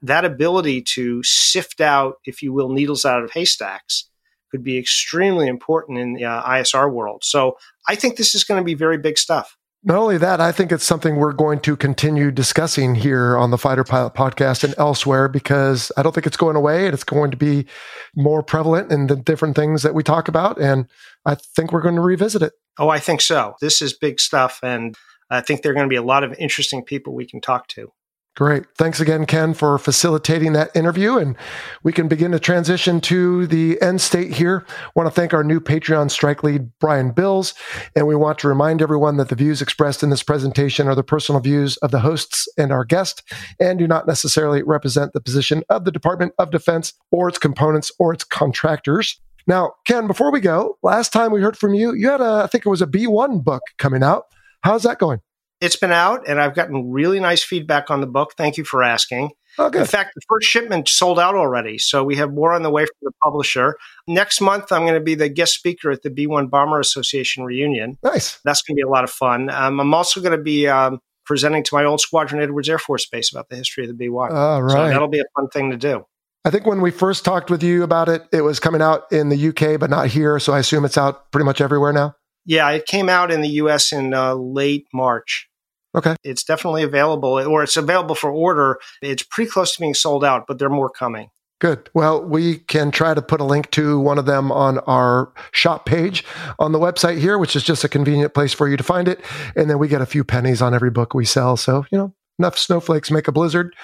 That 0.00 0.24
ability 0.24 0.82
to 0.94 1.22
sift 1.22 1.80
out, 1.80 2.16
if 2.24 2.42
you 2.42 2.52
will, 2.52 2.68
needles 2.68 3.04
out 3.04 3.22
of 3.22 3.32
haystacks 3.32 4.08
could 4.54 4.62
be 4.62 4.78
extremely 4.78 5.48
important 5.48 5.98
in 5.98 6.14
the 6.14 6.24
uh, 6.24 6.40
ISR 6.44 6.92
world. 6.92 7.24
So 7.24 7.56
I 7.88 7.96
think 7.96 8.16
this 8.16 8.36
is 8.36 8.44
going 8.44 8.60
to 8.60 8.64
be 8.64 8.74
very 8.74 8.96
big 8.96 9.18
stuff. 9.18 9.56
Not 9.82 9.98
only 9.98 10.16
that, 10.18 10.40
I 10.40 10.52
think 10.52 10.70
it's 10.70 10.84
something 10.84 11.16
we're 11.16 11.32
going 11.32 11.58
to 11.60 11.76
continue 11.76 12.30
discussing 12.30 12.94
here 12.94 13.36
on 13.36 13.50
the 13.50 13.58
Fighter 13.58 13.82
Pilot 13.82 14.14
podcast 14.14 14.62
and 14.62 14.72
elsewhere 14.78 15.26
because 15.26 15.90
I 15.96 16.04
don't 16.04 16.14
think 16.14 16.26
it's 16.28 16.36
going 16.36 16.54
away 16.54 16.84
and 16.86 16.94
it's 16.94 17.02
going 17.02 17.32
to 17.32 17.36
be 17.36 17.66
more 18.14 18.44
prevalent 18.44 18.92
in 18.92 19.08
the 19.08 19.16
different 19.16 19.56
things 19.56 19.82
that 19.82 19.92
we 19.92 20.04
talk 20.04 20.28
about. 20.28 20.60
And 20.60 20.86
I 21.26 21.34
think 21.34 21.72
we're 21.72 21.82
going 21.82 21.96
to 21.96 22.00
revisit 22.00 22.40
it. 22.40 22.52
Oh, 22.78 22.90
I 22.90 23.00
think 23.00 23.20
so. 23.20 23.56
This 23.60 23.82
is 23.82 23.92
big 23.92 24.20
stuff. 24.20 24.60
And 24.62 24.94
I 25.30 25.40
think 25.40 25.62
there 25.62 25.72
are 25.72 25.74
going 25.74 25.86
to 25.86 25.92
be 25.92 25.96
a 25.96 26.02
lot 26.02 26.22
of 26.22 26.32
interesting 26.38 26.84
people 26.84 27.12
we 27.12 27.26
can 27.26 27.40
talk 27.40 27.66
to. 27.70 27.90
Great. 28.36 28.64
Thanks 28.76 28.98
again, 28.98 29.26
Ken, 29.26 29.54
for 29.54 29.78
facilitating 29.78 30.54
that 30.54 30.74
interview. 30.74 31.18
And 31.18 31.36
we 31.84 31.92
can 31.92 32.08
begin 32.08 32.32
to 32.32 32.40
transition 32.40 33.00
to 33.02 33.46
the 33.46 33.80
end 33.80 34.00
state 34.00 34.32
here. 34.32 34.66
I 34.68 34.90
want 34.96 35.06
to 35.06 35.12
thank 35.12 35.32
our 35.32 35.44
new 35.44 35.60
Patreon 35.60 36.10
strike 36.10 36.42
lead, 36.42 36.76
Brian 36.80 37.12
Bills. 37.12 37.54
And 37.94 38.08
we 38.08 38.16
want 38.16 38.40
to 38.40 38.48
remind 38.48 38.82
everyone 38.82 39.18
that 39.18 39.28
the 39.28 39.36
views 39.36 39.62
expressed 39.62 40.02
in 40.02 40.10
this 40.10 40.24
presentation 40.24 40.88
are 40.88 40.96
the 40.96 41.04
personal 41.04 41.40
views 41.40 41.76
of 41.76 41.92
the 41.92 42.00
hosts 42.00 42.48
and 42.58 42.72
our 42.72 42.84
guest 42.84 43.22
and 43.60 43.78
do 43.78 43.86
not 43.86 44.08
necessarily 44.08 44.64
represent 44.64 45.12
the 45.12 45.20
position 45.20 45.62
of 45.68 45.84
the 45.84 45.92
Department 45.92 46.34
of 46.40 46.50
Defense 46.50 46.92
or 47.12 47.28
its 47.28 47.38
components 47.38 47.92
or 48.00 48.12
its 48.12 48.24
contractors. 48.24 49.20
Now, 49.46 49.74
Ken, 49.84 50.08
before 50.08 50.32
we 50.32 50.40
go, 50.40 50.76
last 50.82 51.12
time 51.12 51.30
we 51.30 51.40
heard 51.40 51.56
from 51.56 51.74
you, 51.74 51.94
you 51.94 52.10
had 52.10 52.20
a, 52.20 52.42
I 52.42 52.48
think 52.48 52.66
it 52.66 52.70
was 52.70 52.82
a 52.82 52.86
B1 52.88 53.44
book 53.44 53.62
coming 53.78 54.02
out. 54.02 54.24
How's 54.62 54.82
that 54.82 54.98
going? 54.98 55.20
It's 55.60 55.76
been 55.76 55.92
out, 55.92 56.28
and 56.28 56.40
I've 56.40 56.54
gotten 56.54 56.90
really 56.90 57.20
nice 57.20 57.42
feedback 57.42 57.90
on 57.90 58.00
the 58.00 58.06
book. 58.06 58.34
Thank 58.36 58.56
you 58.56 58.64
for 58.64 58.82
asking. 58.82 59.30
Oh. 59.58 59.68
In 59.68 59.84
fact, 59.84 60.12
the 60.14 60.20
first 60.28 60.48
shipment 60.48 60.88
sold 60.88 61.18
out 61.18 61.36
already, 61.36 61.78
so 61.78 62.02
we 62.02 62.16
have 62.16 62.32
more 62.32 62.52
on 62.52 62.62
the 62.62 62.70
way 62.70 62.84
from 62.84 62.96
the 63.02 63.12
publisher. 63.22 63.76
Next 64.08 64.40
month, 64.40 64.72
I'm 64.72 64.82
going 64.82 64.94
to 64.94 65.00
be 65.00 65.14
the 65.14 65.28
guest 65.28 65.54
speaker 65.54 65.90
at 65.90 66.02
the 66.02 66.10
B1 66.10 66.50
Bomber 66.50 66.80
Association 66.80 67.44
reunion. 67.44 67.96
Nice. 68.02 68.40
That's 68.44 68.62
going 68.62 68.76
to 68.76 68.80
be 68.80 68.82
a 68.82 68.88
lot 68.88 69.04
of 69.04 69.10
fun. 69.10 69.50
Um, 69.50 69.80
I'm 69.80 69.94
also 69.94 70.20
going 70.20 70.36
to 70.36 70.42
be 70.42 70.66
um, 70.66 70.98
presenting 71.24 71.62
to 71.64 71.74
my 71.74 71.84
old 71.84 72.00
squadron, 72.00 72.42
Edwards 72.42 72.68
Air 72.68 72.78
Force 72.78 73.06
Base, 73.06 73.30
about 73.30 73.48
the 73.48 73.56
history 73.56 73.88
of 73.88 73.96
the 73.96 74.06
B1. 74.06 74.32
All 74.32 74.62
right. 74.62 74.72
So 74.72 74.88
that'll 74.88 75.08
be 75.08 75.20
a 75.20 75.24
fun 75.36 75.48
thing 75.48 75.70
to 75.70 75.76
do. 75.76 76.04
I 76.44 76.50
think 76.50 76.66
when 76.66 76.82
we 76.82 76.90
first 76.90 77.24
talked 77.24 77.50
with 77.50 77.62
you 77.62 77.84
about 77.84 78.08
it, 78.08 78.26
it 78.30 78.42
was 78.42 78.60
coming 78.60 78.82
out 78.82 79.10
in 79.10 79.30
the 79.30 79.48
UK, 79.48 79.80
but 79.80 79.88
not 79.88 80.08
here. 80.08 80.38
So 80.38 80.52
I 80.52 80.58
assume 80.58 80.84
it's 80.84 80.98
out 80.98 81.32
pretty 81.32 81.46
much 81.46 81.60
everywhere 81.60 81.92
now. 81.92 82.16
Yeah, 82.46 82.70
it 82.70 82.86
came 82.86 83.08
out 83.08 83.30
in 83.30 83.40
the 83.40 83.48
US 83.48 83.92
in 83.92 84.14
uh, 84.14 84.34
late 84.34 84.86
March. 84.92 85.48
Okay. 85.94 86.16
It's 86.24 86.42
definitely 86.42 86.82
available, 86.82 87.30
or 87.30 87.62
it's 87.62 87.76
available 87.76 88.14
for 88.14 88.30
order. 88.30 88.78
It's 89.00 89.22
pretty 89.22 89.50
close 89.50 89.74
to 89.74 89.80
being 89.80 89.94
sold 89.94 90.24
out, 90.24 90.46
but 90.48 90.58
there 90.58 90.66
are 90.66 90.74
more 90.74 90.90
coming. 90.90 91.30
Good. 91.60 91.88
Well, 91.94 92.22
we 92.22 92.58
can 92.58 92.90
try 92.90 93.14
to 93.14 93.22
put 93.22 93.40
a 93.40 93.44
link 93.44 93.70
to 93.70 93.98
one 94.00 94.18
of 94.18 94.26
them 94.26 94.50
on 94.50 94.80
our 94.80 95.32
shop 95.52 95.86
page 95.86 96.24
on 96.58 96.72
the 96.72 96.80
website 96.80 97.18
here, 97.18 97.38
which 97.38 97.54
is 97.54 97.62
just 97.62 97.84
a 97.84 97.88
convenient 97.88 98.34
place 98.34 98.52
for 98.52 98.68
you 98.68 98.76
to 98.76 98.82
find 98.82 99.06
it. 99.06 99.24
And 99.54 99.70
then 99.70 99.78
we 99.78 99.86
get 99.86 100.02
a 100.02 100.06
few 100.06 100.24
pennies 100.24 100.60
on 100.60 100.74
every 100.74 100.90
book 100.90 101.14
we 101.14 101.24
sell. 101.24 101.56
So, 101.56 101.86
you 101.92 101.96
know, 101.96 102.12
enough 102.40 102.58
snowflakes 102.58 103.10
make 103.10 103.28
a 103.28 103.32
blizzard. 103.32 103.74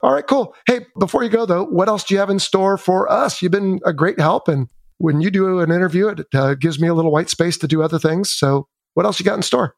All 0.00 0.12
right, 0.12 0.26
cool. 0.26 0.54
Hey, 0.66 0.86
before 0.98 1.22
you 1.22 1.28
go 1.28 1.44
though, 1.44 1.64
what 1.64 1.88
else 1.88 2.02
do 2.02 2.14
you 2.14 2.20
have 2.20 2.30
in 2.30 2.38
store 2.38 2.78
for 2.78 3.10
us? 3.12 3.42
You've 3.42 3.52
been 3.52 3.78
a 3.84 3.92
great 3.92 4.18
help. 4.18 4.48
And 4.48 4.68
when 4.98 5.20
you 5.20 5.30
do 5.30 5.60
an 5.60 5.70
interview, 5.70 6.08
it 6.08 6.26
uh, 6.34 6.54
gives 6.54 6.78
me 6.80 6.88
a 6.88 6.94
little 6.94 7.10
white 7.12 7.30
space 7.30 7.56
to 7.58 7.68
do 7.68 7.82
other 7.82 7.98
things. 7.98 8.30
So, 8.32 8.68
what 8.94 9.06
else 9.06 9.18
you 9.18 9.24
got 9.24 9.36
in 9.36 9.42
store? 9.42 9.74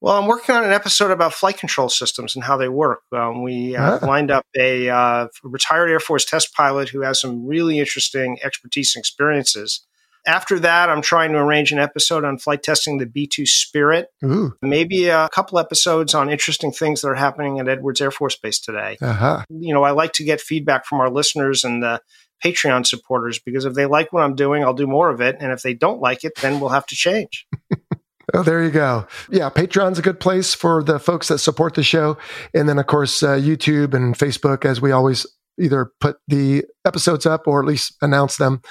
Well, 0.00 0.18
I'm 0.18 0.26
working 0.26 0.54
on 0.56 0.64
an 0.64 0.72
episode 0.72 1.12
about 1.12 1.32
flight 1.32 1.58
control 1.58 1.88
systems 1.88 2.34
and 2.34 2.42
how 2.44 2.56
they 2.56 2.68
work. 2.68 3.02
Um, 3.12 3.42
we 3.44 3.76
uh, 3.76 4.00
Ah. 4.02 4.06
lined 4.06 4.32
up 4.32 4.44
a 4.58 4.88
uh, 4.88 5.28
retired 5.44 5.90
Air 5.90 6.00
Force 6.00 6.24
test 6.24 6.52
pilot 6.54 6.88
who 6.88 7.02
has 7.02 7.20
some 7.20 7.46
really 7.46 7.78
interesting 7.78 8.38
expertise 8.42 8.96
and 8.96 9.00
experiences. 9.00 9.86
After 10.26 10.58
that, 10.60 10.88
I'm 10.88 11.02
trying 11.02 11.32
to 11.32 11.38
arrange 11.38 11.72
an 11.72 11.78
episode 11.80 12.24
on 12.24 12.38
flight 12.38 12.62
testing 12.62 12.98
the 12.98 13.06
B 13.06 13.26
2 13.28 13.44
Spirit, 13.46 14.06
Ooh, 14.24 14.54
maybe 14.62 15.08
a 15.08 15.28
couple 15.28 15.58
episodes 15.58 16.14
on 16.14 16.30
interesting 16.30 16.70
things 16.72 17.00
that 17.00 17.08
are 17.08 17.14
happening 17.16 17.58
at 17.58 17.68
Edwards 17.68 18.00
Air 18.00 18.12
Force 18.12 18.36
Base 18.36 18.60
today. 18.60 18.98
aha. 19.02 19.44
You 19.50 19.74
know, 19.74 19.82
I 19.82 19.90
like 19.92 20.12
to 20.14 20.24
get 20.24 20.40
feedback 20.40 20.84
from 20.86 21.00
our 21.00 21.10
listeners 21.10 21.64
and 21.64 21.82
the 21.82 22.00
Patreon 22.44 22.86
supporters 22.86 23.38
because 23.38 23.64
if 23.64 23.74
they 23.74 23.86
like 23.86 24.12
what 24.12 24.22
I'm 24.22 24.34
doing, 24.34 24.64
I'll 24.64 24.74
do 24.74 24.86
more 24.86 25.10
of 25.10 25.20
it. 25.20 25.36
And 25.40 25.52
if 25.52 25.62
they 25.62 25.74
don't 25.74 26.00
like 26.00 26.24
it, 26.24 26.32
then 26.40 26.60
we'll 26.60 26.70
have 26.70 26.86
to 26.86 26.94
change. 26.94 27.46
Oh, 28.34 28.42
there 28.42 28.62
you 28.62 28.70
go. 28.70 29.06
Yeah, 29.30 29.50
Patreon's 29.50 29.98
a 29.98 30.02
good 30.02 30.20
place 30.20 30.54
for 30.54 30.82
the 30.82 30.98
folks 30.98 31.28
that 31.28 31.38
support 31.38 31.74
the 31.74 31.82
show. 31.82 32.16
And 32.54 32.68
then, 32.68 32.78
of 32.78 32.86
course, 32.86 33.22
uh, 33.22 33.34
YouTube 33.34 33.94
and 33.94 34.16
Facebook, 34.16 34.64
as 34.64 34.80
we 34.80 34.90
always 34.90 35.26
either 35.60 35.92
put 36.00 36.16
the 36.28 36.64
episodes 36.86 37.26
up 37.26 37.46
or 37.46 37.60
at 37.60 37.66
least 37.66 37.96
announce 38.00 38.36
them. 38.36 38.62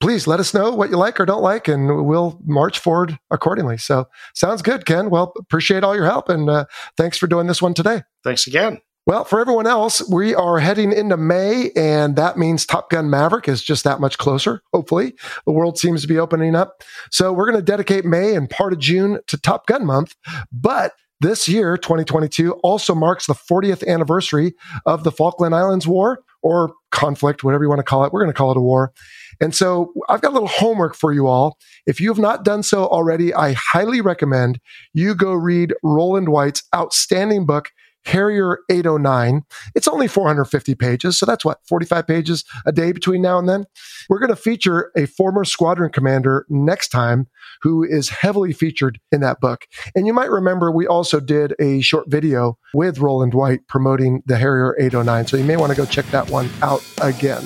Please 0.00 0.26
let 0.26 0.40
us 0.40 0.52
know 0.52 0.74
what 0.74 0.90
you 0.90 0.96
like 0.96 1.20
or 1.20 1.26
don't 1.26 1.42
like, 1.42 1.68
and 1.68 2.06
we'll 2.06 2.40
march 2.44 2.78
forward 2.78 3.18
accordingly. 3.30 3.78
So, 3.78 4.06
sounds 4.34 4.62
good, 4.62 4.84
Ken. 4.84 5.10
Well, 5.10 5.32
appreciate 5.38 5.84
all 5.84 5.94
your 5.94 6.06
help. 6.06 6.28
And 6.28 6.50
uh, 6.50 6.64
thanks 6.96 7.18
for 7.18 7.26
doing 7.26 7.46
this 7.46 7.62
one 7.62 7.74
today. 7.74 8.02
Thanks 8.24 8.46
again. 8.46 8.80
Well, 9.06 9.24
for 9.24 9.38
everyone 9.38 9.66
else, 9.66 10.08
we 10.08 10.34
are 10.34 10.60
heading 10.60 10.90
into 10.90 11.18
May, 11.18 11.70
and 11.76 12.16
that 12.16 12.38
means 12.38 12.64
Top 12.64 12.88
Gun 12.88 13.10
Maverick 13.10 13.48
is 13.48 13.62
just 13.62 13.84
that 13.84 14.00
much 14.00 14.16
closer. 14.16 14.62
Hopefully, 14.72 15.12
the 15.44 15.52
world 15.52 15.78
seems 15.78 16.00
to 16.00 16.08
be 16.08 16.18
opening 16.18 16.54
up. 16.54 16.82
So, 17.10 17.30
we're 17.30 17.44
going 17.44 17.62
to 17.62 17.62
dedicate 17.62 18.06
May 18.06 18.34
and 18.34 18.48
part 18.48 18.72
of 18.72 18.78
June 18.78 19.18
to 19.26 19.36
Top 19.36 19.66
Gun 19.66 19.84
Month. 19.84 20.16
But 20.50 20.92
this 21.20 21.46
year, 21.46 21.76
2022, 21.76 22.54
also 22.62 22.94
marks 22.94 23.26
the 23.26 23.34
40th 23.34 23.86
anniversary 23.86 24.54
of 24.86 25.04
the 25.04 25.12
Falkland 25.12 25.54
Islands 25.54 25.86
War 25.86 26.20
or 26.42 26.72
conflict, 26.90 27.44
whatever 27.44 27.62
you 27.62 27.68
want 27.68 27.80
to 27.80 27.84
call 27.84 28.06
it. 28.06 28.12
We're 28.12 28.22
going 28.22 28.32
to 28.32 28.36
call 28.36 28.52
it 28.52 28.56
a 28.56 28.62
war. 28.62 28.94
And 29.38 29.54
so, 29.54 29.92
I've 30.08 30.22
got 30.22 30.30
a 30.30 30.32
little 30.32 30.48
homework 30.48 30.94
for 30.94 31.12
you 31.12 31.26
all. 31.26 31.58
If 31.86 32.00
you 32.00 32.08
have 32.08 32.18
not 32.18 32.42
done 32.42 32.62
so 32.62 32.86
already, 32.86 33.34
I 33.34 33.52
highly 33.52 34.00
recommend 34.00 34.60
you 34.94 35.14
go 35.14 35.34
read 35.34 35.74
Rowland 35.82 36.30
White's 36.30 36.62
outstanding 36.74 37.44
book. 37.44 37.68
Harrier 38.04 38.58
809. 38.70 39.42
It's 39.74 39.88
only 39.88 40.08
450 40.08 40.74
pages, 40.74 41.18
so 41.18 41.26
that's 41.26 41.44
what, 41.44 41.58
45 41.68 42.06
pages 42.06 42.44
a 42.66 42.72
day 42.72 42.92
between 42.92 43.22
now 43.22 43.38
and 43.38 43.48
then? 43.48 43.64
We're 44.08 44.18
going 44.18 44.30
to 44.30 44.36
feature 44.36 44.90
a 44.96 45.06
former 45.06 45.44
squadron 45.44 45.90
commander 45.90 46.46
next 46.48 46.88
time 46.88 47.28
who 47.62 47.82
is 47.82 48.08
heavily 48.08 48.52
featured 48.52 49.00
in 49.10 49.20
that 49.20 49.40
book. 49.40 49.66
And 49.94 50.06
you 50.06 50.12
might 50.12 50.30
remember 50.30 50.70
we 50.70 50.86
also 50.86 51.20
did 51.20 51.54
a 51.60 51.80
short 51.80 52.10
video 52.10 52.58
with 52.74 52.98
Rowland 52.98 53.34
White 53.34 53.66
promoting 53.68 54.22
the 54.26 54.36
Harrier 54.36 54.76
809, 54.78 55.26
so 55.26 55.36
you 55.36 55.44
may 55.44 55.56
want 55.56 55.70
to 55.70 55.76
go 55.76 55.86
check 55.86 56.06
that 56.06 56.28
one 56.30 56.50
out 56.62 56.84
again. 57.00 57.42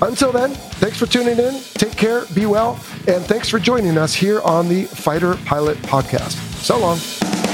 Until 0.00 0.30
then, 0.30 0.54
thanks 0.54 0.96
for 0.96 1.06
tuning 1.06 1.38
in. 1.38 1.60
Take 1.74 1.96
care, 1.96 2.24
be 2.34 2.46
well, 2.46 2.74
and 3.08 3.24
thanks 3.24 3.48
for 3.48 3.58
joining 3.58 3.98
us 3.98 4.14
here 4.14 4.40
on 4.42 4.68
the 4.68 4.84
Fighter 4.84 5.34
Pilot 5.44 5.76
Podcast. 5.78 6.36
So 6.62 6.78
long. 6.78 7.47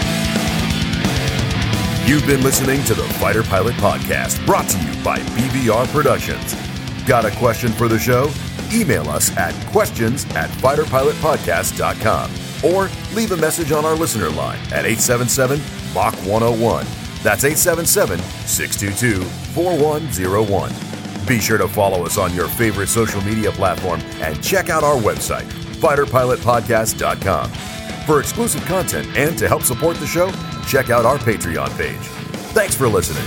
You've 2.06 2.26
been 2.26 2.42
listening 2.42 2.84
to 2.84 2.92
the 2.92 3.04
Fighter 3.14 3.42
Pilot 3.42 3.74
Podcast, 3.76 4.44
brought 4.44 4.68
to 4.68 4.78
you 4.78 5.02
by 5.02 5.18
BVR 5.20 5.86
Productions. 5.90 6.54
Got 7.06 7.24
a 7.24 7.30
question 7.38 7.72
for 7.72 7.88
the 7.88 7.98
show? 7.98 8.30
Email 8.70 9.08
us 9.08 9.34
at 9.38 9.54
questions 9.72 10.26
at 10.34 10.50
fighterpilotpodcast.com 10.50 12.30
or 12.62 12.90
leave 13.14 13.32
a 13.32 13.36
message 13.38 13.72
on 13.72 13.86
our 13.86 13.94
listener 13.96 14.28
line 14.28 14.58
at 14.66 14.84
877 14.84 15.58
Mach 15.94 16.14
101. 16.26 16.84
That's 17.22 17.44
877 17.44 18.18
622 18.18 19.22
4101. 19.54 21.26
Be 21.26 21.40
sure 21.40 21.56
to 21.56 21.68
follow 21.68 22.04
us 22.04 22.18
on 22.18 22.34
your 22.34 22.48
favorite 22.48 22.88
social 22.88 23.22
media 23.22 23.50
platform 23.50 24.02
and 24.20 24.42
check 24.44 24.68
out 24.68 24.84
our 24.84 24.96
website, 24.96 25.46
fighterpilotpodcast.com. 25.80 27.73
For 28.06 28.20
exclusive 28.20 28.62
content 28.66 29.08
and 29.16 29.38
to 29.38 29.48
help 29.48 29.62
support 29.62 29.96
the 29.96 30.06
show, 30.06 30.30
check 30.66 30.90
out 30.90 31.06
our 31.06 31.16
Patreon 31.16 31.74
page. 31.78 31.96
Thanks 32.52 32.74
for 32.74 32.86
listening. 32.86 33.24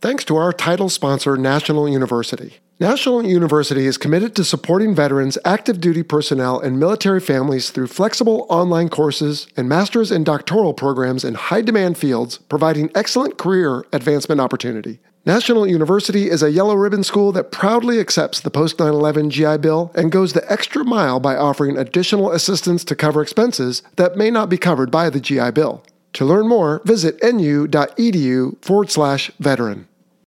Thanks 0.00 0.24
to 0.24 0.36
our 0.36 0.52
title 0.52 0.88
sponsor, 0.88 1.36
National 1.36 1.88
University. 1.88 2.54
National 2.78 3.22
University 3.22 3.84
is 3.84 3.98
committed 3.98 4.34
to 4.36 4.44
supporting 4.44 4.94
veterans, 4.94 5.36
active 5.44 5.80
duty 5.80 6.02
personnel, 6.02 6.58
and 6.58 6.80
military 6.80 7.20
families 7.20 7.68
through 7.68 7.88
flexible 7.88 8.46
online 8.48 8.88
courses 8.88 9.46
and 9.56 9.68
master's 9.68 10.10
and 10.10 10.24
doctoral 10.24 10.72
programs 10.72 11.24
in 11.24 11.34
high 11.34 11.60
demand 11.60 11.98
fields, 11.98 12.38
providing 12.38 12.90
excellent 12.94 13.36
career 13.36 13.84
advancement 13.92 14.40
opportunity. 14.40 15.00
National 15.26 15.66
University 15.66 16.30
is 16.30 16.42
a 16.42 16.50
yellow 16.50 16.74
ribbon 16.74 17.04
school 17.04 17.30
that 17.32 17.52
proudly 17.52 18.00
accepts 18.00 18.40
the 18.40 18.50
post 18.50 18.78
9 18.78 18.88
11 18.88 19.28
GI 19.28 19.58
Bill 19.58 19.92
and 19.94 20.10
goes 20.10 20.32
the 20.32 20.50
extra 20.50 20.82
mile 20.82 21.20
by 21.20 21.36
offering 21.36 21.76
additional 21.76 22.32
assistance 22.32 22.84
to 22.84 22.96
cover 22.96 23.20
expenses 23.20 23.82
that 23.96 24.16
may 24.16 24.30
not 24.30 24.48
be 24.48 24.56
covered 24.56 24.90
by 24.90 25.10
the 25.10 25.20
GI 25.20 25.50
Bill. 25.50 25.84
To 26.14 26.24
learn 26.24 26.48
more, 26.48 26.80
visit 26.86 27.22
nu.edu 27.22 28.64
forward 28.64 28.90
slash 28.90 29.30
veteran. 29.38 29.86